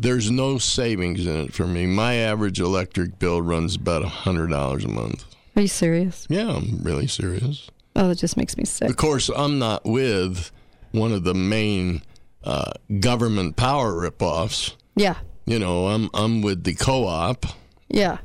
there's 0.00 0.30
no 0.30 0.58
savings 0.58 1.26
in 1.26 1.36
it 1.36 1.52
for 1.54 1.66
me. 1.66 1.86
My 1.86 2.14
average 2.14 2.58
electric 2.60 3.18
bill 3.18 3.42
runs 3.42 3.76
about 3.76 4.02
$100 4.02 4.84
a 4.84 4.88
month. 4.88 5.24
Are 5.56 5.62
you 5.62 5.68
serious? 5.68 6.26
Yeah, 6.30 6.50
I'm 6.56 6.78
really 6.82 7.06
serious. 7.06 7.68
Oh, 7.94 8.08
that 8.08 8.16
just 8.16 8.36
makes 8.38 8.56
me 8.56 8.64
sick. 8.64 8.88
Of 8.88 8.96
course, 8.96 9.28
I'm 9.28 9.58
not 9.58 9.84
with 9.84 10.50
one 10.92 11.12
of 11.12 11.24
the 11.24 11.34
main 11.34 12.00
uh, 12.42 12.72
government 13.00 13.56
power 13.56 13.92
ripoffs. 13.92 14.74
Yeah. 14.96 15.16
You 15.44 15.58
know, 15.58 15.88
I'm 15.88 16.08
I'm 16.14 16.40
with 16.40 16.64
the 16.64 16.74
co-op, 16.74 17.44
Yeah. 17.88 18.18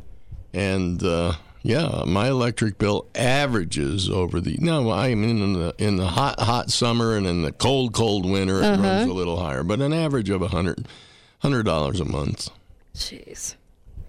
And 0.53 1.01
uh, 1.03 1.33
yeah, 1.63 2.03
my 2.05 2.29
electric 2.29 2.77
bill 2.77 3.07
averages 3.15 4.09
over 4.09 4.39
the. 4.39 4.57
No, 4.59 4.89
I 4.91 5.13
mean 5.15 5.41
in 5.41 5.53
the 5.53 5.75
in 5.77 5.97
the 5.97 6.07
hot 6.07 6.39
hot 6.39 6.69
summer 6.71 7.15
and 7.17 7.25
in 7.27 7.41
the 7.41 7.51
cold 7.51 7.93
cold 7.93 8.25
winter, 8.29 8.59
it 8.61 8.65
Uh-huh. 8.65 8.81
runs 8.83 9.09
a 9.09 9.13
little 9.13 9.39
higher, 9.39 9.63
but 9.63 9.81
an 9.81 9.93
average 9.93 10.29
of 10.29 10.41
a 10.41 10.47
hundred 10.49 10.87
hundred 11.39 11.63
dollars 11.63 11.99
a 11.99 12.05
month. 12.05 12.49
Jeez. 12.95 13.55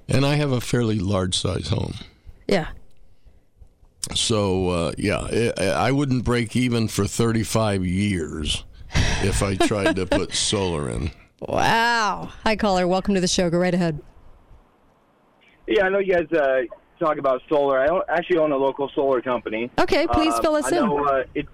And 0.08 0.24
I 0.24 0.36
have 0.36 0.52
a 0.52 0.60
fairly 0.60 0.98
large 0.98 1.36
size 1.38 1.68
home. 1.68 1.94
Yeah. 2.46 2.68
So 4.14 4.68
uh, 4.70 4.92
yeah, 4.96 5.52
I 5.58 5.64
I 5.88 5.92
wouldn't 5.92 6.24
break 6.24 6.56
even 6.56 6.88
for 6.88 7.06
35 7.06 7.84
years 7.84 8.64
if 9.22 9.42
I 9.42 9.56
tried 9.56 9.96
to 9.96 10.06
put 10.06 10.32
solar 10.50 10.88
in. 10.88 11.10
Wow. 11.40 12.30
Hi, 12.44 12.56
caller. 12.56 12.86
Welcome 12.88 13.14
to 13.14 13.20
the 13.20 13.28
show. 13.28 13.50
Go 13.50 13.58
right 13.58 13.74
ahead. 13.74 14.00
Yeah, 15.68 15.84
I 15.84 15.88
know 15.90 15.98
you 15.98 16.14
guys 16.14 16.32
uh, 16.32 16.62
talk 16.98 17.18
about 17.18 17.42
solar. 17.48 17.78
I 17.78 18.00
actually 18.16 18.38
own 18.38 18.52
a 18.52 18.56
local 18.56 18.90
solar 18.94 19.20
company. 19.20 19.70
Okay, 19.78 20.06
please 20.06 20.32
Uh, 20.34 20.40
fill 20.40 20.54
us 20.56 20.72
I 20.72 20.78
in. 20.78 20.86
know, 20.86 21.04
uh, 21.04 21.24
it, 21.34 21.46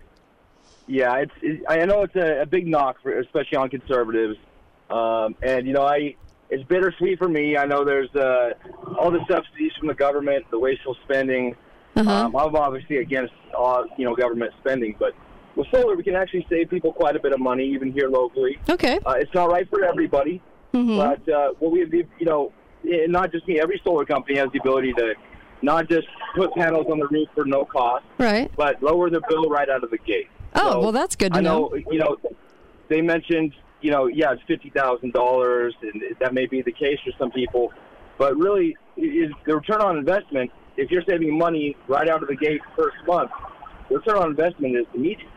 yeah, 0.86 1.16
it's. 1.16 1.32
It, 1.42 1.62
I 1.68 1.84
know 1.84 2.02
it's 2.02 2.14
a, 2.14 2.42
a 2.42 2.46
big 2.46 2.66
knock, 2.66 2.96
for, 3.02 3.18
especially 3.18 3.56
on 3.56 3.70
conservatives. 3.70 4.36
Um, 4.88 5.34
and 5.42 5.66
you 5.66 5.72
know, 5.72 5.82
I 5.84 6.14
it's 6.50 6.62
bittersweet 6.64 7.18
for 7.18 7.28
me. 7.28 7.56
I 7.56 7.64
know 7.66 7.84
there's 7.84 8.14
uh, 8.14 8.50
all 8.98 9.10
the 9.10 9.24
subsidies 9.28 9.72
from 9.78 9.88
the 9.88 9.94
government, 9.94 10.44
the 10.50 10.58
wasteful 10.58 10.96
spending. 11.04 11.56
Uh-huh. 11.96 12.10
Um, 12.26 12.36
I'm 12.36 12.54
obviously 12.56 12.98
against 12.98 13.32
all 13.56 13.84
you 13.96 14.04
know 14.04 14.14
government 14.14 14.52
spending, 14.60 14.94
but 14.98 15.12
with 15.56 15.66
solar, 15.72 15.96
we 15.96 16.02
can 16.04 16.14
actually 16.14 16.46
save 16.48 16.70
people 16.70 16.92
quite 16.92 17.16
a 17.16 17.20
bit 17.20 17.32
of 17.32 17.40
money, 17.40 17.64
even 17.66 17.90
here 17.92 18.08
locally. 18.08 18.58
Okay. 18.68 18.98
Uh, 19.06 19.12
it's 19.18 19.32
not 19.34 19.50
right 19.50 19.68
for 19.70 19.84
everybody, 19.84 20.40
Mhm. 20.72 20.96
but 20.96 21.32
uh, 21.32 21.50
what 21.60 21.70
we 21.72 21.80
you 21.80 22.26
know, 22.26 22.52
not 22.84 23.32
just 23.32 23.46
me. 23.48 23.60
Every 23.60 23.80
solar 23.84 24.04
company 24.04 24.38
has 24.38 24.50
the 24.52 24.58
ability 24.60 24.92
to 24.94 25.14
not 25.62 25.88
just 25.88 26.06
put 26.36 26.52
panels 26.54 26.86
on 26.90 26.98
the 26.98 27.06
roof 27.08 27.28
for 27.34 27.44
no 27.44 27.64
cost, 27.64 28.04
Right. 28.18 28.50
but 28.56 28.82
lower 28.82 29.08
the 29.10 29.22
bill 29.28 29.48
right 29.48 29.68
out 29.68 29.82
of 29.84 29.90
the 29.90 29.98
gate. 29.98 30.28
Oh, 30.54 30.72
So, 30.72 30.80
well, 30.80 30.92
that's 30.92 31.16
good 31.16 31.32
to 31.32 31.38
I 31.38 31.42
know, 31.42 31.68
know. 31.68 31.76
you 31.90 31.98
know, 31.98 32.16
they 32.88 33.00
mentioned, 33.00 33.54
you 33.80 33.90
know, 33.90 34.06
yeah, 34.06 34.32
it's 34.32 34.42
fifty 34.46 34.70
thousand 34.70 35.12
dollars, 35.14 35.74
and 35.82 36.02
that 36.20 36.34
may 36.34 36.46
be 36.46 36.62
the 36.62 36.72
case 36.72 36.98
for 37.04 37.12
some 37.18 37.30
people, 37.30 37.72
but 38.18 38.36
really, 38.36 38.76
is 38.96 39.30
the 39.46 39.54
return 39.56 39.80
on 39.80 39.96
investment. 39.96 40.50
If 40.76 40.90
you're 40.90 41.02
saving 41.08 41.36
money 41.38 41.76
right 41.88 42.08
out 42.08 42.22
of 42.22 42.28
the 42.28 42.36
gate 42.36 42.60
first 42.76 42.96
month, 43.06 43.30
the 43.88 43.96
return 43.96 44.16
on 44.16 44.30
investment 44.30 44.76
is 44.76 44.86
immediate. 44.94 45.28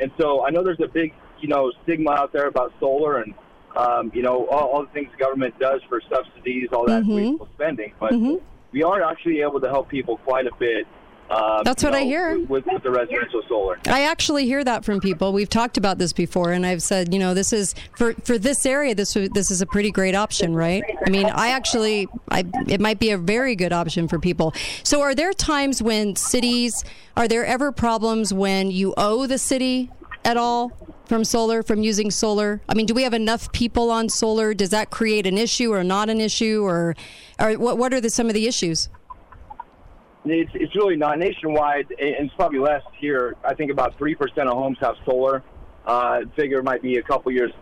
And 0.00 0.10
so 0.18 0.44
I 0.46 0.50
know 0.50 0.62
there's 0.62 0.80
a 0.80 0.88
big, 0.88 1.14
you 1.40 1.48
know, 1.48 1.70
stigma 1.84 2.10
out 2.12 2.32
there 2.32 2.46
about 2.48 2.72
solar 2.80 3.18
and, 3.22 3.34
um, 3.76 4.10
you 4.14 4.22
know, 4.22 4.46
all, 4.46 4.68
all 4.70 4.82
the 4.82 4.92
things 4.92 5.08
the 5.12 5.18
government 5.22 5.58
does 5.58 5.80
for 5.88 6.00
subsidies, 6.10 6.68
all 6.72 6.86
that 6.86 7.02
Mhm. 7.04 7.14
wasteful 7.14 7.48
spending. 7.54 7.92
But 8.00 8.12
Mhm. 8.12 8.40
we 8.72 8.82
are 8.82 9.02
actually 9.02 9.40
able 9.42 9.60
to 9.60 9.68
help 9.68 9.88
people 9.88 10.16
quite 10.18 10.46
a 10.46 10.54
bit. 10.58 10.86
Um, 11.28 11.62
That's 11.64 11.82
what 11.82 11.92
I 11.92 12.02
hear. 12.02 12.38
with, 12.48 12.66
with 12.66 12.84
the 12.84 12.90
residential 12.92 13.42
solar. 13.48 13.80
I 13.88 14.02
actually 14.04 14.46
hear 14.46 14.62
that 14.62 14.84
from 14.84 15.00
people. 15.00 15.32
We've 15.32 15.48
talked 15.48 15.76
about 15.76 15.98
this 15.98 16.12
before, 16.12 16.52
and 16.52 16.64
I've 16.64 16.84
said, 16.84 17.12
you 17.12 17.18
know, 17.18 17.34
this 17.34 17.52
is 17.52 17.74
for 17.98 18.12
for 18.22 18.38
this 18.38 18.64
area. 18.64 18.94
This 18.94 19.14
this 19.14 19.50
is 19.50 19.60
a 19.60 19.66
pretty 19.66 19.90
great 19.90 20.14
option, 20.14 20.54
right? 20.54 20.84
I 21.04 21.10
mean, 21.10 21.26
I 21.26 21.48
actually, 21.48 22.06
I 22.30 22.44
it 22.68 22.80
might 22.80 23.00
be 23.00 23.10
a 23.10 23.18
very 23.18 23.56
good 23.56 23.72
option 23.72 24.06
for 24.06 24.20
people. 24.20 24.54
So, 24.84 25.00
are 25.02 25.16
there 25.16 25.32
times 25.32 25.82
when 25.82 26.14
cities 26.14 26.84
are 27.16 27.26
there 27.26 27.44
ever 27.44 27.72
problems 27.72 28.32
when 28.32 28.70
you 28.70 28.94
owe 28.96 29.26
the 29.26 29.38
city 29.38 29.90
at 30.26 30.36
all 30.36 30.72
from 31.06 31.24
solar 31.24 31.62
from 31.62 31.82
using 31.82 32.10
solar? 32.10 32.60
I 32.68 32.74
mean, 32.74 32.84
do 32.84 32.92
we 32.92 33.04
have 33.04 33.14
enough 33.14 33.50
people 33.52 33.90
on 33.90 34.08
solar? 34.08 34.52
Does 34.52 34.70
that 34.70 34.90
create 34.90 35.26
an 35.26 35.38
issue 35.38 35.72
or 35.72 35.84
not 35.84 36.10
an 36.10 36.20
issue, 36.20 36.62
or 36.64 36.94
or 37.40 37.52
what 37.52 37.78
what 37.78 37.94
are 37.94 38.00
the, 38.00 38.10
some 38.10 38.26
of 38.26 38.34
the 38.34 38.46
issues? 38.46 38.90
It's, 40.28 40.50
it's 40.54 40.74
really 40.74 40.96
not 40.96 41.20
nationwide, 41.20 41.86
and 42.00 42.26
it's 42.26 42.34
probably 42.34 42.58
less 42.58 42.82
here. 42.98 43.36
I 43.44 43.54
think 43.54 43.70
about 43.70 43.96
3% 43.96 44.16
of 44.38 44.54
homes 44.54 44.76
have 44.80 44.96
solar. 45.04 45.44
Uh, 45.86 46.22
figure 46.34 46.64
might 46.64 46.82
be 46.82 46.96
a 46.96 47.02
couple 47.02 47.30
years, 47.30 47.52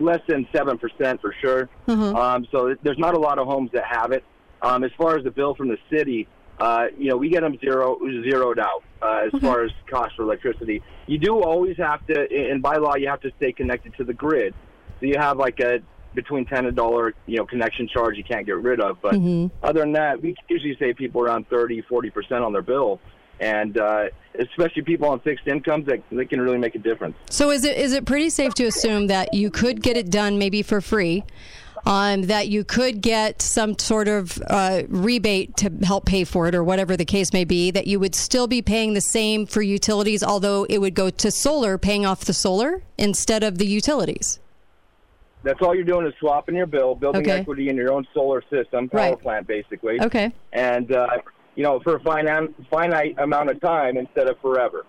less 0.00 0.20
than 0.28 0.46
7% 0.52 0.78
for 1.22 1.34
sure. 1.40 1.70
Mhm. 1.88 2.14
Um, 2.14 2.46
so 2.52 2.76
there's 2.82 2.98
not 2.98 3.14
a 3.14 3.18
lot 3.18 3.38
of 3.38 3.46
homes 3.46 3.70
that 3.72 3.84
have 3.86 4.12
it. 4.12 4.22
Um, 4.60 4.84
as 4.84 4.90
far 4.98 5.16
as 5.16 5.24
the 5.24 5.30
bill 5.30 5.54
from 5.54 5.68
the 5.68 5.78
city, 5.90 6.28
uh, 6.58 6.86
you 6.96 7.10
know, 7.10 7.16
we 7.16 7.28
get 7.28 7.42
them 7.42 7.58
zero, 7.58 7.98
zeroed 8.22 8.58
out 8.58 8.82
uh, 9.02 9.26
as 9.26 9.40
far 9.40 9.64
as 9.64 9.70
cost 9.90 10.14
for 10.16 10.22
electricity. 10.22 10.82
You 11.06 11.18
do 11.18 11.42
always 11.42 11.76
have 11.78 12.06
to, 12.06 12.26
and 12.50 12.62
by 12.62 12.76
law, 12.76 12.94
you 12.96 13.08
have 13.08 13.20
to 13.22 13.30
stay 13.36 13.52
connected 13.52 13.94
to 13.96 14.04
the 14.04 14.14
grid. 14.14 14.54
So 15.00 15.06
you 15.06 15.16
have 15.18 15.36
like 15.38 15.60
a 15.60 15.80
between 16.14 16.46
ten 16.46 16.64
and 16.66 16.76
dollar, 16.76 17.12
you 17.26 17.38
know, 17.38 17.44
connection 17.44 17.88
charge 17.88 18.16
you 18.16 18.22
can't 18.22 18.46
get 18.46 18.56
rid 18.56 18.80
of. 18.80 19.02
But 19.02 19.14
Mhm. 19.14 19.50
other 19.64 19.80
than 19.80 19.92
that, 19.92 20.22
we 20.22 20.36
usually 20.48 20.76
save 20.78 20.96
people 20.96 21.20
around 21.22 21.48
30, 21.48 21.80
40 21.82 22.10
percent 22.10 22.44
on 22.44 22.52
their 22.52 22.62
bill, 22.62 23.00
and 23.40 23.76
uh, 23.76 24.04
especially 24.38 24.82
people 24.82 25.08
on 25.08 25.18
fixed 25.20 25.48
incomes 25.48 25.86
that, 25.86 26.00
that 26.12 26.30
can 26.30 26.40
really 26.40 26.58
make 26.58 26.76
a 26.76 26.78
difference. 26.78 27.16
So 27.30 27.50
is 27.50 27.64
it 27.64 27.76
is 27.76 27.92
it 27.92 28.06
pretty 28.06 28.30
safe 28.30 28.54
to 28.54 28.64
assume 28.64 29.08
that 29.08 29.34
you 29.34 29.50
could 29.50 29.82
get 29.82 29.96
it 29.96 30.08
done 30.08 30.38
maybe 30.38 30.62
for 30.62 30.80
free? 30.80 31.24
Um, 31.86 32.22
that 32.22 32.48
you 32.48 32.64
could 32.64 33.02
get 33.02 33.42
some 33.42 33.78
sort 33.78 34.08
of 34.08 34.42
uh, 34.48 34.84
rebate 34.88 35.56
to 35.58 35.70
help 35.84 36.06
pay 36.06 36.24
for 36.24 36.46
it, 36.48 36.54
or 36.54 36.64
whatever 36.64 36.96
the 36.96 37.04
case 37.04 37.32
may 37.34 37.44
be. 37.44 37.70
That 37.70 37.86
you 37.86 38.00
would 38.00 38.14
still 38.14 38.46
be 38.46 38.62
paying 38.62 38.94
the 38.94 39.02
same 39.02 39.44
for 39.44 39.60
utilities, 39.60 40.22
although 40.22 40.64
it 40.70 40.78
would 40.78 40.94
go 40.94 41.10
to 41.10 41.30
solar, 41.30 41.76
paying 41.76 42.06
off 42.06 42.24
the 42.24 42.32
solar 42.32 42.82
instead 42.96 43.42
of 43.42 43.58
the 43.58 43.66
utilities. 43.66 44.40
That's 45.42 45.60
all 45.60 45.74
you're 45.74 45.84
doing 45.84 46.06
is 46.06 46.14
swapping 46.20 46.54
your 46.54 46.66
bill, 46.66 46.94
building 46.94 47.28
Okay. 47.28 47.40
equity 47.40 47.68
in 47.68 47.76
your 47.76 47.92
own 47.92 48.06
solar 48.14 48.42
system, 48.48 48.88
power 48.88 49.10
Right. 49.10 49.20
plant, 49.20 49.46
basically. 49.46 50.00
Okay. 50.00 50.32
And 50.54 50.90
uh, 50.90 51.06
you 51.54 51.62
know, 51.64 51.80
for 51.80 51.96
a 51.96 52.00
finite 52.00 52.48
finite 52.70 53.14
amount 53.18 53.50
of 53.50 53.60
time 53.60 53.98
instead 53.98 54.26
of 54.28 54.38
forever. 54.40 54.86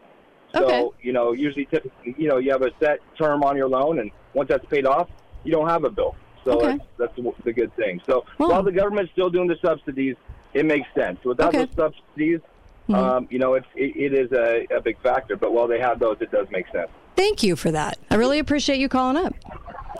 So 0.54 0.64
Okay. 0.64 0.89
you 1.02 1.12
know, 1.12 1.34
usually, 1.34 1.66
typically, 1.66 2.16
you 2.18 2.30
know, 2.30 2.38
you 2.38 2.52
have 2.52 2.62
a 2.62 2.72
set 2.82 3.00
term 3.18 3.43
on 3.43 3.58
your 3.58 3.68
loan, 3.68 4.00
and 4.00 4.12
once 4.34 4.48
that's 4.48 4.66
paid 4.68 4.86
off, 4.86 5.10
you 5.43 5.52
don't 5.52 5.68
have 5.68 5.84
a 5.84 5.89
bill. 5.89 6.16
So 6.46 6.52
Okay. 6.62 6.78
that's, 6.78 6.84
that's 6.98 7.16
the, 7.16 7.34
the 7.43 7.54
good 7.54 7.76
thing. 7.76 8.00
So 8.06 8.24
Well- 8.38 8.50
while 8.52 8.64
the 8.64 8.72
government's 8.72 9.12
still 9.12 9.30
doing 9.30 9.48
the 9.48 9.58
subsidies, 9.62 10.16
it 10.54 10.66
makes 10.66 10.88
sense. 10.96 11.20
Without 11.26 11.50
Okay. 11.54 11.66
those 11.66 11.76
subsidies, 11.76 12.39
Mhm. 12.88 12.96
um, 12.96 13.28
you 13.32 13.39
know, 13.39 13.56
it's, 13.56 13.66
it, 13.76 13.96
it 13.96 14.14
is 14.14 14.32
a, 14.32 14.66
a 14.76 14.80
big 14.80 14.98
factor. 15.02 15.36
But 15.36 15.52
while 15.54 15.68
they 15.68 15.80
have 15.80 16.00
those, 16.00 16.18
it 16.22 16.32
does 16.32 16.48
make 16.52 16.68
sense. 16.72 16.89
Thank 17.16 17.41
you 17.43 17.56
for 17.56 17.72
that. 17.72 17.98
I 18.12 18.16
really 18.16 18.39
appreciate 18.39 18.78
you 18.78 18.88
calling 18.89 19.18
up. 19.18 19.34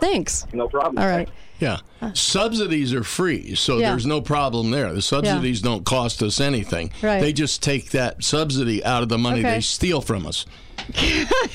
Thanks. 0.00 0.46
No 0.52 0.68
problem. 0.68 0.98
All 0.98 1.08
right. 1.10 1.28
Yeah. 1.58 1.78
Subsidies 2.12 2.92
are 2.94 3.02
free, 3.02 3.54
so 3.54 3.78
Yeah. 3.78 3.90
there's 3.90 4.04
no 4.06 4.20
problem 4.20 4.70
there. 4.70 4.92
The 4.92 5.00
subsidies 5.02 5.62
don't 5.62 5.84
cost 5.86 6.22
us 6.22 6.38
anything. 6.38 6.90
Right. 7.02 7.20
They 7.20 7.32
just 7.32 7.62
take 7.62 7.90
that 7.90 8.22
subsidy 8.22 8.84
out 8.84 9.02
of 9.02 9.08
the 9.08 9.16
money 9.18 9.40
Okay. 9.40 9.54
they 9.54 9.60
steal 9.62 10.00
from 10.02 10.26
us. 10.26 10.44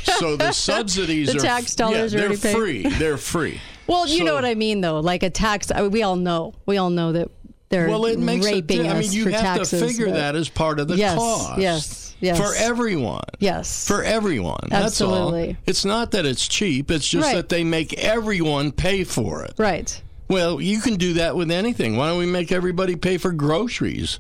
so 0.03 0.35
the 0.35 0.51
subsidies 0.51 1.31
The 1.31 1.37
are 1.37 1.41
tax 1.41 1.75
dollars 1.75 2.13
are 2.15 2.19
yeah, 2.19 2.27
they're 2.35 2.53
free. 2.53 2.83
They're 2.87 3.17
free. 3.17 3.61
Well, 3.91 4.07
you 4.07 4.23
know 4.23 4.33
what 4.33 4.45
I 4.45 4.55
mean, 4.55 4.81
though. 4.81 4.99
Like 4.99 5.23
a 5.23 5.29
tax, 5.29 5.71
I 5.71 5.81
mean, 5.81 5.91
we 5.91 6.03
all 6.03 6.15
know. 6.15 6.53
We 6.65 6.77
all 6.77 6.89
know 6.89 7.11
that 7.11 7.29
they're 7.69 7.87
Well, 7.89 8.05
it 8.05 8.19
makes 8.19 8.45
it. 8.45 8.53
raping 8.53 8.89
I 8.89 8.99
mean, 8.99 9.11
you 9.11 9.29
have 9.29 9.41
taxes. 9.41 9.79
to 9.79 9.87
figure 9.87 10.05
but- 10.07 10.15
that 10.15 10.35
as 10.35 10.49
part 10.49 10.79
of 10.79 10.87
the 10.87 10.95
Yes, 10.97 11.15
cost. 11.17 11.59
yes, 11.59 12.15
yes. 12.19 12.37
For 12.37 12.53
everyone. 12.55 13.23
Yes. 13.39 13.87
For 13.87 14.03
everyone. 14.03 14.67
That's 14.69 14.85
Absolutely. 14.87 15.49
all. 15.49 15.55
It's 15.65 15.85
not 15.85 16.11
that 16.11 16.25
it's 16.25 16.47
cheap. 16.47 16.89
It's 16.91 17.07
just 17.07 17.27
Right. 17.27 17.35
that 17.35 17.49
they 17.49 17.63
make 17.63 17.93
everyone 17.99 18.71
pay 18.71 19.03
for 19.03 19.43
it. 19.43 19.53
Right. 19.57 20.01
Well, 20.27 20.61
you 20.61 20.79
can 20.79 20.95
do 20.95 21.13
that 21.13 21.35
with 21.35 21.51
anything. 21.51 21.97
Why 21.97 22.07
don't 22.09 22.17
we 22.19 22.25
make 22.25 22.51
everybody 22.51 22.95
pay 22.95 23.17
for 23.17 23.31
groceries? 23.31 24.19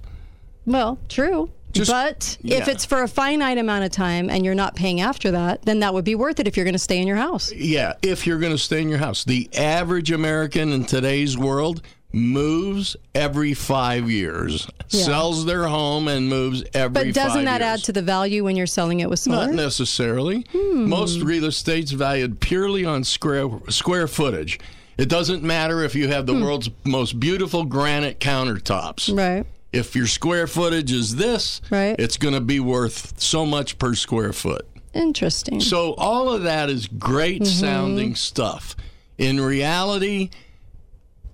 Well, 0.65 0.99
true. 1.09 1.49
Just- 1.73 1.89
but 1.91 2.37
if 2.43 2.49
yeah. 2.67 2.69
it's 2.69 2.85
for 2.85 3.03
a 3.03 3.07
finite 3.07 3.57
amount 3.57 3.83
of 3.85 3.91
time 3.91 4.29
and 4.29 4.43
you're 4.45 4.55
not 4.55 4.75
paying 4.75 5.01
after 5.01 5.31
that, 5.31 5.61
then 5.63 5.79
that 5.79 5.93
would 5.93 6.05
be 6.05 6.15
worth 6.15 6.39
it 6.39 6.47
if 6.47 6.55
you're 6.57 6.63
going 6.65 6.73
to 6.73 6.79
stay 6.79 6.97
in 6.99 7.07
your 7.07 7.17
house. 7.17 7.51
Yeah, 7.53 7.93
if 8.01 8.25
you're 8.27 8.39
going 8.39 8.51
to 8.51 8.57
stay 8.57 8.81
in 8.81 8.89
your 8.89 8.99
house. 8.99 9.23
The 9.23 9.49
average 9.55 10.11
American 10.11 10.71
in 10.71 10.85
today's 10.85 11.37
world 11.37 11.81
moves 12.13 12.95
every 13.15 13.53
five 13.53 14.09
years, 14.11 14.67
Yeah. 14.89 15.05
sells 15.05 15.45
their 15.45 15.65
home 15.67 16.07
and 16.09 16.27
moves 16.27 16.61
every 16.73 17.05
But 17.05 17.13
doesn't 17.13 17.45
that 17.45 17.61
years. 17.61 17.79
add 17.79 17.83
to 17.85 17.93
the 17.93 18.01
value 18.01 18.43
when 18.43 18.57
you're 18.57 18.67
selling 18.67 18.99
it 18.99 19.09
with 19.09 19.19
solar? 19.19 19.47
Not 19.47 19.55
necessarily. 19.55 20.45
Hmm. 20.51 20.89
Most 20.89 21.21
real 21.21 21.45
estate's 21.45 21.91
valued 21.91 22.41
purely 22.41 22.83
on 22.83 23.03
square 23.05 23.47
square 23.69 24.07
footage. 24.07 24.59
It 24.97 25.07
doesn't 25.07 25.41
matter 25.41 25.83
if 25.83 25.95
you 25.95 26.09
have 26.09 26.25
the 26.25 26.33
world's 26.33 26.69
most 26.83 27.17
beautiful 27.19 27.63
granite 27.63 28.19
countertops. 28.19 29.09
Hmm. 29.09 29.17
Right. 29.17 29.45
If 29.73 29.95
your 29.95 30.07
square 30.07 30.47
footage 30.47 30.91
is 30.91 31.15
this, 31.15 31.61
Right. 31.69 31.95
it's 31.97 32.17
going 32.17 32.33
to 32.33 32.41
be 32.41 32.59
worth 32.59 33.19
so 33.19 33.45
much 33.45 33.77
per 33.77 33.95
square 33.95 34.33
foot. 34.33 34.67
Interesting. 34.93 35.61
So 35.61 35.93
all 35.93 36.29
of 36.29 36.43
that 36.43 36.69
is 36.69 36.87
great 36.87 37.43
Mm-hmm. 37.43 37.59
sounding 37.59 38.15
stuff. 38.15 38.75
In 39.17 39.39
reality, 39.39 40.29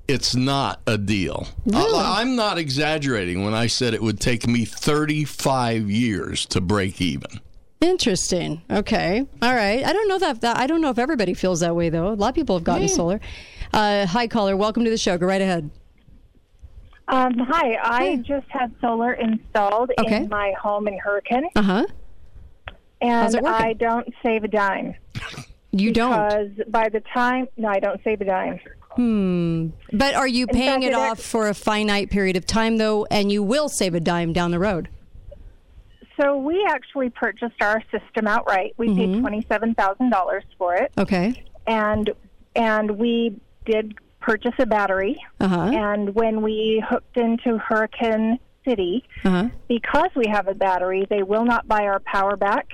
it's 0.07 0.35
not 0.35 0.81
a 0.85 0.97
deal. 0.97 1.47
I, 1.73 2.19
I'm 2.21 2.35
not 2.35 2.57
exaggerating 2.59 3.43
when 3.43 3.53
I 3.55 3.67
said 3.67 3.93
it 3.95 4.01
would 4.03 4.19
take 4.19 4.47
me 4.47 4.65
35 4.65 5.89
years 5.89 6.45
to 6.47 6.61
break 6.61 7.01
even. 7.01 7.39
Interesting. 7.81 8.61
Okay. 8.69 9.25
All 9.41 9.53
right. 9.55 9.83
I 9.83 9.93
don't 9.93 10.07
know 10.07 10.19
that, 10.19 10.41
that. 10.41 10.57
I 10.57 10.67
don't 10.67 10.81
know 10.81 10.89
if 10.89 10.99
everybody 10.99 11.33
feels 11.33 11.59
that 11.61 11.75
way 11.75 11.89
though. 11.89 12.09
A 12.09 12.13
lot 12.13 12.29
of 12.29 12.35
people 12.35 12.55
have 12.57 12.63
gotten 12.63 12.87
solar. 12.87 13.19
Uh, 13.73 14.05
hi, 14.05 14.27
caller. 14.27 14.55
Welcome 14.55 14.83
to 14.83 14.89
the 14.89 14.97
show. 14.97 15.17
Go 15.17 15.25
right 15.27 15.41
ahead. 15.41 15.69
Um, 17.09 17.37
hi, 17.37 17.77
I 17.81 18.15
just 18.17 18.47
had 18.49 18.73
solar 18.81 19.13
installed 19.13 19.91
Okay. 19.99 20.17
in 20.23 20.29
my 20.29 20.53
home 20.61 20.87
in 20.87 20.97
Hurricane, 20.97 21.47
Uh 21.55 21.61
huh. 21.61 21.85
And? 22.99 23.35
I 23.47 23.73
don't 23.73 24.11
save 24.23 24.43
a 24.43 24.47
dime. 24.47 24.95
You 25.71 25.91
don't. 25.93 26.11
Because 26.11 26.67
by 26.69 26.89
the 26.89 27.01
time, 27.13 27.47
no, 27.55 27.67
I 27.69 27.79
don't 27.79 28.03
save 28.03 28.21
a 28.21 28.25
dime. 28.25 28.59
Hmm. 28.95 29.67
But 29.93 30.15
are 30.15 30.27
you 30.27 30.47
In 30.47 30.55
paying 30.55 30.81
fact, 30.81 30.83
it 30.85 30.87
it 30.87 30.93
off 30.95 31.19
for 31.19 31.47
a 31.47 31.53
finite 31.53 32.09
period 32.09 32.35
of 32.35 32.45
time 32.47 32.77
though, 32.77 33.05
and 33.11 33.31
you 33.31 33.43
will 33.43 33.69
save 33.69 33.93
a 33.93 33.99
dime 33.99 34.33
down 34.33 34.49
the 34.51 34.59
road? 34.59 34.89
So 36.19 36.35
we 36.37 36.65
actually 36.67 37.11
purchased 37.11 37.61
our 37.61 37.83
system 37.91 38.25
outright. 38.27 38.73
We 38.77 38.87
Mm-hmm. 38.87 39.13
paid 39.13 39.19
twenty-seven 39.21 39.75
thousand 39.75 40.09
dollars 40.09 40.43
for 40.57 40.73
it, 40.75 40.91
Okay. 40.97 41.43
and 41.67 42.09
and 42.55 42.97
we 42.97 43.39
did 43.65 43.93
purchase 44.27 44.53
a 44.59 44.65
battery. 44.65 45.15
Uh 45.39 45.47
huh. 45.47 45.71
And 45.73 46.13
when 46.13 46.41
we 46.41 46.83
hooked 46.87 47.15
into 47.17 47.57
Hurricane 47.57 48.39
City, 48.67 49.03
Uh 49.23 49.29
huh. 49.29 49.49
because 49.69 50.09
we 50.15 50.25
have 50.29 50.47
a 50.47 50.53
battery, 50.53 51.07
they 51.09 51.23
will 51.23 51.45
not 51.45 51.67
buy 51.67 51.83
our 51.91 52.01
power 52.01 52.35
back, 52.35 52.67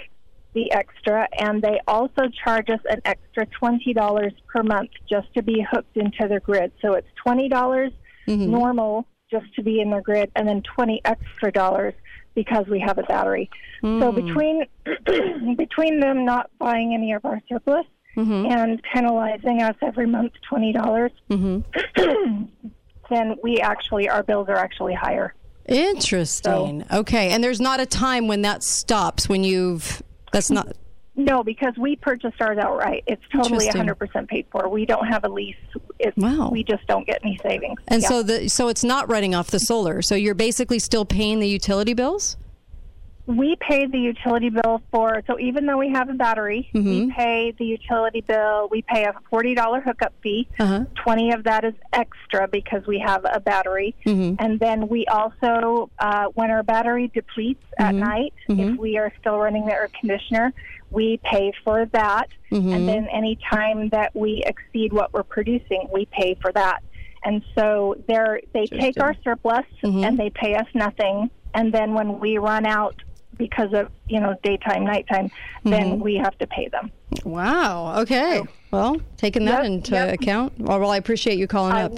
the 0.53 0.71
extra, 0.71 1.27
and 1.37 1.61
they 1.61 1.79
also 1.87 2.23
charge 2.43 2.69
us 2.69 2.79
an 2.89 3.01
extra 3.05 3.45
twenty 3.59 3.93
dollars 3.93 4.33
per 4.51 4.63
month 4.63 4.89
just 5.09 5.27
to 5.35 5.43
be 5.43 5.65
hooked 5.71 5.95
into 5.95 6.27
their 6.27 6.39
grid. 6.39 6.71
So 6.81 6.93
it's 6.93 7.07
twenty 7.23 7.47
dollars 7.49 7.91
Mm-hmm. 8.25 8.51
normal 8.51 9.05
just 9.29 9.53
to 9.55 9.61
be 9.63 9.81
in 9.81 9.89
their 9.89 10.01
grid, 10.01 10.31
and 10.37 10.47
then 10.47 10.61
twenty 10.75 11.01
extra 11.03 11.51
dollars 11.51 11.93
because 12.35 12.65
we 12.71 12.79
have 12.79 12.97
a 12.97 13.03
battery. 13.03 13.49
So 13.81 14.11
Mm. 14.11 14.15
between 14.15 15.55
between 15.57 15.99
them 15.99 16.23
not 16.23 16.49
buying 16.57 16.93
any 16.93 17.11
of 17.11 17.25
our 17.25 17.41
surplus 17.49 17.85
Mm-hmm. 18.15 18.45
and 18.51 18.81
penalizing 18.93 19.61
us 19.63 19.75
every 19.81 20.05
month 20.07 20.33
twenty 20.47 20.71
dollars, 20.71 21.11
Mm-hmm. 21.31 22.43
then 23.09 23.35
we 23.41 23.59
actually 23.59 24.07
our 24.09 24.23
bills 24.23 24.47
are 24.49 24.55
actually 24.57 24.93
higher. 24.93 25.33
Interesting. 25.65 26.85
okay. 26.91 27.29
And 27.31 27.43
there's 27.43 27.61
not 27.61 27.79
a 27.79 27.85
time 27.85 28.27
when 28.27 28.41
that 28.43 28.63
stops 28.63 29.27
when 29.29 29.43
you've. 29.43 30.01
That's 30.31 30.49
not. 30.51 30.67
No, 31.15 31.43
because 31.43 31.73
we 31.77 31.95
purchased 31.95 32.41
ours 32.41 32.57
outright. 32.57 33.03
It's 33.05 33.21
totally 33.31 33.67
Interesting. 33.67 34.09
100% 34.23 34.27
paid 34.27 34.47
for. 34.51 34.67
We 34.67 34.85
don't 34.85 35.05
have 35.05 35.23
a 35.23 35.29
lease. 35.29 35.55
It's, 35.99 36.17
Wow. 36.17 36.49
We 36.51 36.63
just 36.63 36.85
don't 36.87 37.05
get 37.05 37.19
any 37.23 37.37
savings. 37.37 37.79
And 37.87 38.01
Yeah. 38.01 38.07
so 38.09 38.23
the 38.23 38.47
so 38.49 38.67
it's 38.67 38.83
not 38.83 39.09
running 39.09 39.35
off 39.35 39.51
the 39.51 39.59
solar. 39.59 40.01
So 40.01 40.15
you're 40.15 40.33
basically 40.33 40.79
still 40.79 41.05
paying 41.05 41.39
the 41.39 41.47
utility 41.47 41.93
bills. 41.93 42.35
We 43.25 43.55
pay 43.61 43.85
the 43.87 43.97
utility 43.97 44.49
bill 44.49 44.81
for, 44.91 45.21
so 45.27 45.39
even 45.39 45.65
though 45.65 45.77
we 45.77 45.89
have 45.89 46.09
a 46.09 46.13
battery, 46.13 46.69
we 46.73 46.81
Mm-hmm. 46.81 47.09
pay 47.11 47.53
the 47.57 47.63
utility 47.65 48.19
bill. 48.21 48.67
We 48.69 48.81
pay 48.81 49.05
a 49.05 49.13
$40 49.31 49.81
hookup 49.83 50.13
fee. 50.21 50.47
Uh-huh. 50.59 50.83
20 51.03 51.31
of 51.31 51.43
that 51.45 51.63
is 51.63 51.73
extra 51.93 52.47
because 52.49 52.85
we 52.85 52.99
have 52.99 53.25
a 53.31 53.39
battery. 53.39 53.95
Mm-hmm. 54.05 54.35
And 54.43 54.59
then 54.59 54.89
we 54.89 55.05
also, 55.07 55.89
uh, 55.99 56.25
when 56.33 56.51
our 56.51 56.63
battery 56.63 57.09
depletes 57.13 57.63
at 57.79 57.93
Mm-hmm. 57.95 57.99
night, 57.99 58.33
if 58.49 58.77
we 58.77 58.97
are 58.97 59.11
still 59.21 59.37
running 59.37 59.65
the 59.67 59.73
air 59.73 59.89
conditioner, 59.97 60.51
we 60.91 61.19
pay 61.23 61.53
for 61.63 61.85
that. 61.93 62.27
Mm-hmm. 62.51 62.73
And 62.73 62.87
then 62.89 63.07
any 63.11 63.37
time 63.49 63.87
that 63.89 64.13
we 64.13 64.43
exceed 64.45 64.91
what 64.91 65.13
we're 65.13 65.23
producing, 65.23 65.87
we 65.93 66.05
pay 66.07 66.35
for 66.41 66.51
that. 66.51 66.83
And 67.23 67.41
so 67.55 67.95
they're, 68.07 68.41
they 68.53 68.65
take 68.67 68.99
our 68.99 69.15
surplus 69.23 69.65
Mm-hmm. 69.81 70.03
and 70.03 70.17
they 70.19 70.29
pay 70.29 70.55
us 70.55 70.67
nothing. 70.73 71.29
And 71.53 71.73
then 71.73 71.93
when 71.93 72.19
we 72.19 72.37
run 72.37 72.65
out 72.65 72.95
because 73.37 73.73
of, 73.73 73.89
you 74.07 74.19
know, 74.19 74.35
daytime, 74.43 74.83
nighttime, 74.85 75.29
Mm-hmm. 75.65 75.69
then 75.69 75.99
we 75.99 76.15
have 76.15 76.37
to 76.39 76.47
pay 76.47 76.67
them. 76.67 76.91
Wow. 77.23 78.01
Okay. 78.01 78.41
Well, 78.71 78.97
taking 79.17 79.45
that 79.45 79.63
Yep, 79.63 79.71
into 79.71 79.91
yep. 79.93 80.13
account. 80.13 80.53
Well, 80.59 80.79
well, 80.79 80.91
I 80.91 80.97
appreciate 80.97 81.37
you 81.37 81.47
calling 81.47 81.73
I- 81.73 81.83
up. 81.83 81.93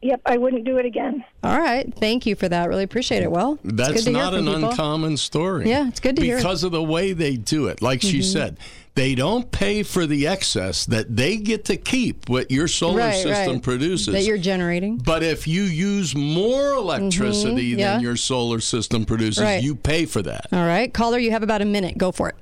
Yep, 0.00 0.20
I 0.26 0.36
wouldn't 0.38 0.64
do 0.64 0.76
it 0.78 0.86
again. 0.86 1.24
All 1.42 1.58
right. 1.58 1.92
Thank 1.92 2.24
you 2.24 2.36
for 2.36 2.48
that. 2.48 2.68
Really 2.68 2.84
appreciate 2.84 3.24
it. 3.24 3.32
Well, 3.32 3.58
it's 3.64 3.74
That's 3.74 3.92
good 3.94 4.04
to 4.04 4.10
hear 4.10 4.18
not 4.18 4.32
from 4.32 4.46
an 4.46 4.54
people. 4.54 4.70
uncommon 4.70 5.16
story. 5.16 5.68
Yeah, 5.68 5.88
it's 5.88 5.98
good 5.98 6.14
to 6.16 6.22
hear. 6.22 6.36
Mm-hmm. 6.36 6.42
Because 6.46 6.62
of 6.62 6.70
the 6.70 6.82
way 6.82 7.12
they 7.12 7.36
do 7.36 7.66
it. 7.66 7.82
Like 7.82 8.00
she 8.00 8.22
said, 8.22 8.58
they 8.98 9.14
don't 9.14 9.52
pay 9.52 9.84
for 9.84 10.06
the 10.06 10.26
excess 10.26 10.84
that 10.86 11.14
they 11.16 11.36
get 11.36 11.64
to 11.66 11.76
keep 11.76 12.28
what 12.28 12.50
your 12.50 12.66
solar 12.66 12.98
Right, 12.98 13.14
system 13.14 13.54
right. 13.54 13.62
produces. 13.62 14.12
that 14.12 14.24
you're 14.24 14.38
generating. 14.38 14.96
but 14.98 15.22
if 15.22 15.46
you 15.46 15.62
use 15.62 16.16
more 16.16 16.72
electricity 16.72 17.66
yeah. 17.66 17.92
than 17.92 18.02
your 18.02 18.16
solar 18.16 18.58
system 18.58 19.04
produces, 19.04 19.44
Right. 19.44 19.62
you 19.62 19.76
pay 19.76 20.04
for 20.04 20.20
that. 20.22 20.48
All 20.52 20.66
right. 20.66 20.92
Caller, 20.92 21.18
you 21.18 21.30
have 21.30 21.44
about 21.44 21.62
a 21.62 21.64
minute. 21.64 21.96
Go 21.96 22.10
for 22.10 22.28
it. 22.30 22.34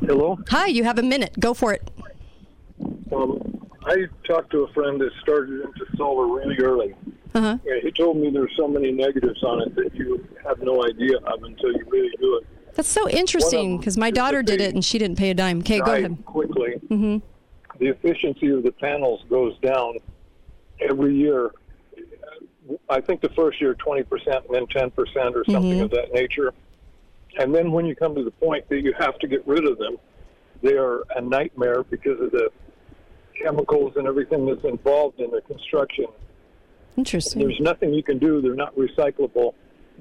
Hello. 0.00 0.36
Hi, 0.48 0.66
you 0.66 0.82
have 0.82 0.98
a 0.98 1.02
minute. 1.02 1.38
Go 1.38 1.54
for 1.54 1.72
it. 1.72 1.88
Um, 3.12 3.68
I 3.84 4.06
talked 4.26 4.50
to 4.50 4.64
a 4.64 4.72
friend 4.72 5.00
that 5.00 5.12
started 5.22 5.60
into 5.60 5.86
solar 5.96 6.26
really 6.26 6.58
early. 6.58 6.92
Uh-huh. 7.34 7.58
And 7.64 7.82
he 7.82 7.92
told 7.92 8.16
me 8.16 8.30
there's 8.30 8.50
so 8.56 8.66
many 8.66 8.90
negatives 8.90 9.44
on 9.44 9.62
it 9.62 9.76
that 9.76 9.94
you 9.94 10.26
have 10.44 10.58
no 10.60 10.84
idea 10.84 11.18
of 11.18 11.44
until 11.44 11.70
you 11.72 11.84
really 11.88 12.10
do 12.18 12.36
it. 12.42 12.46
That's 12.76 12.88
so 12.88 13.08
interesting 13.08 13.78
because 13.78 13.96
my 13.96 14.10
daughter 14.10 14.42
did 14.42 14.60
it 14.60 14.74
and 14.74 14.84
she 14.84 14.98
didn't 14.98 15.16
pay 15.16 15.30
a 15.30 15.34
dime. 15.34 15.60
Okay, 15.60 15.80
go 15.80 15.92
ahead. 15.94 16.16
Quickly, 16.24 16.74
hmm 16.88 17.18
the 17.78 17.88
efficiency 17.88 18.48
of 18.48 18.62
the 18.62 18.72
panels 18.72 19.22
goes 19.28 19.58
down 19.58 19.98
every 20.80 21.14
year. 21.14 21.50
I 22.88 23.02
think 23.02 23.20
the 23.20 23.28
first 23.30 23.60
year 23.60 23.74
20% 23.74 24.06
and 24.26 24.44
then 24.50 24.66
10% 24.66 24.90
or 25.34 25.44
something 25.44 25.72
Mm-hmm. 25.72 25.82
of 25.82 25.90
that 25.90 26.10
nature. 26.14 26.54
And 27.38 27.54
then 27.54 27.70
when 27.72 27.84
you 27.84 27.94
come 27.94 28.14
to 28.14 28.24
the 28.24 28.30
point 28.30 28.66
that 28.70 28.80
you 28.80 28.94
have 28.98 29.18
to 29.18 29.28
get 29.28 29.46
rid 29.46 29.66
of 29.66 29.76
them, 29.76 29.98
they 30.62 30.78
are 30.78 31.02
a 31.16 31.20
nightmare 31.20 31.82
because 31.82 32.18
of 32.18 32.30
the 32.30 32.48
chemicals 33.42 33.92
and 33.96 34.06
everything 34.06 34.46
that's 34.46 34.64
involved 34.64 35.20
in 35.20 35.30
the 35.30 35.42
construction. 35.42 36.06
Interesting. 36.96 37.42
There's 37.46 37.60
nothing 37.60 37.92
you 37.92 38.02
can 38.02 38.18
do. 38.18 38.40
They're 38.40 38.54
not 38.54 38.74
recyclable. 38.74 39.52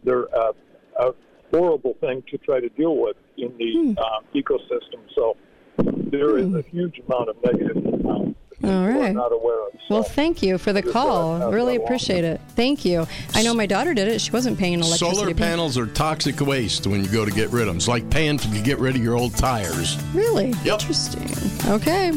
They're 0.06 0.34
uh, 0.34 0.54
a 0.98 1.12
horrible 1.58 1.96
thing 2.02 2.24
to 2.32 2.38
try 2.40 2.60
to 2.60 2.70
deal 2.70 2.98
with 2.98 3.16
in 3.38 3.56
the 3.58 3.74
Hmm. 3.74 3.94
uh, 3.98 4.20
ecosystem. 4.34 5.00
So 5.16 5.36
there 5.78 6.38
is 6.38 6.54
a 6.54 6.62
huge 6.62 7.02
amount 7.08 7.30
of 7.30 7.36
negative 7.44 7.78
um, 8.06 8.36
that 8.62 8.72
All 8.72 9.08
you 9.08 9.14
not 9.14 9.32
aware 9.34 9.68
of. 9.68 9.74
Well, 9.90 10.04
thank 10.04 10.42
you 10.42 10.58
for 10.58 10.72
the 10.74 10.82
call. 10.82 11.52
Really 11.52 11.76
appreciate 11.76 12.24
it. 12.24 12.40
Thank 12.56 12.86
you. 12.86 13.06
I 13.34 13.44
know 13.44 13.54
my 13.54 13.66
daughter 13.66 13.94
did 13.94 14.08
it. 14.08 14.20
She 14.22 14.32
wasn't 14.32 14.58
paying 14.58 14.76
electricity. 14.80 15.16
Solar 15.16 15.28
bill. 15.28 15.36
panels 15.48 15.78
are 15.78 15.86
toxic 15.88 16.40
waste 16.40 16.88
when 16.88 17.04
you 17.04 17.10
go 17.12 17.26
to 17.26 17.32
get 17.32 17.50
rid 17.50 17.64
of 17.64 17.68
them. 17.68 17.76
It's 17.78 17.88
like 17.88 18.10
paying 18.10 18.38
to 18.38 18.62
get 18.62 18.80
rid 18.80 18.96
of 18.96 19.04
your 19.04 19.16
old 19.16 19.36
tires. 19.36 19.98
Really? 20.14 20.52
Yep. 20.64 20.82
Interesting. 20.82 21.28
Okay. 21.72 22.12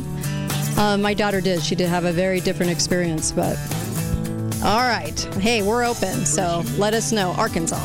Uh, 0.78 0.96
my 0.96 1.12
daughter 1.12 1.40
did. 1.40 1.60
She 1.62 1.74
did 1.74 1.88
have 1.88 2.04
a 2.04 2.12
very 2.12 2.40
different 2.40 2.70
experience, 2.70 3.32
but 3.32 3.56
all 4.64 4.78
right. 4.88 5.18
Hey, 5.40 5.62
we're 5.62 5.84
open, 5.84 6.24
so 6.24 6.62
let 6.78 6.94
us 6.94 7.10
know. 7.12 7.32
Arkansas. 7.32 7.78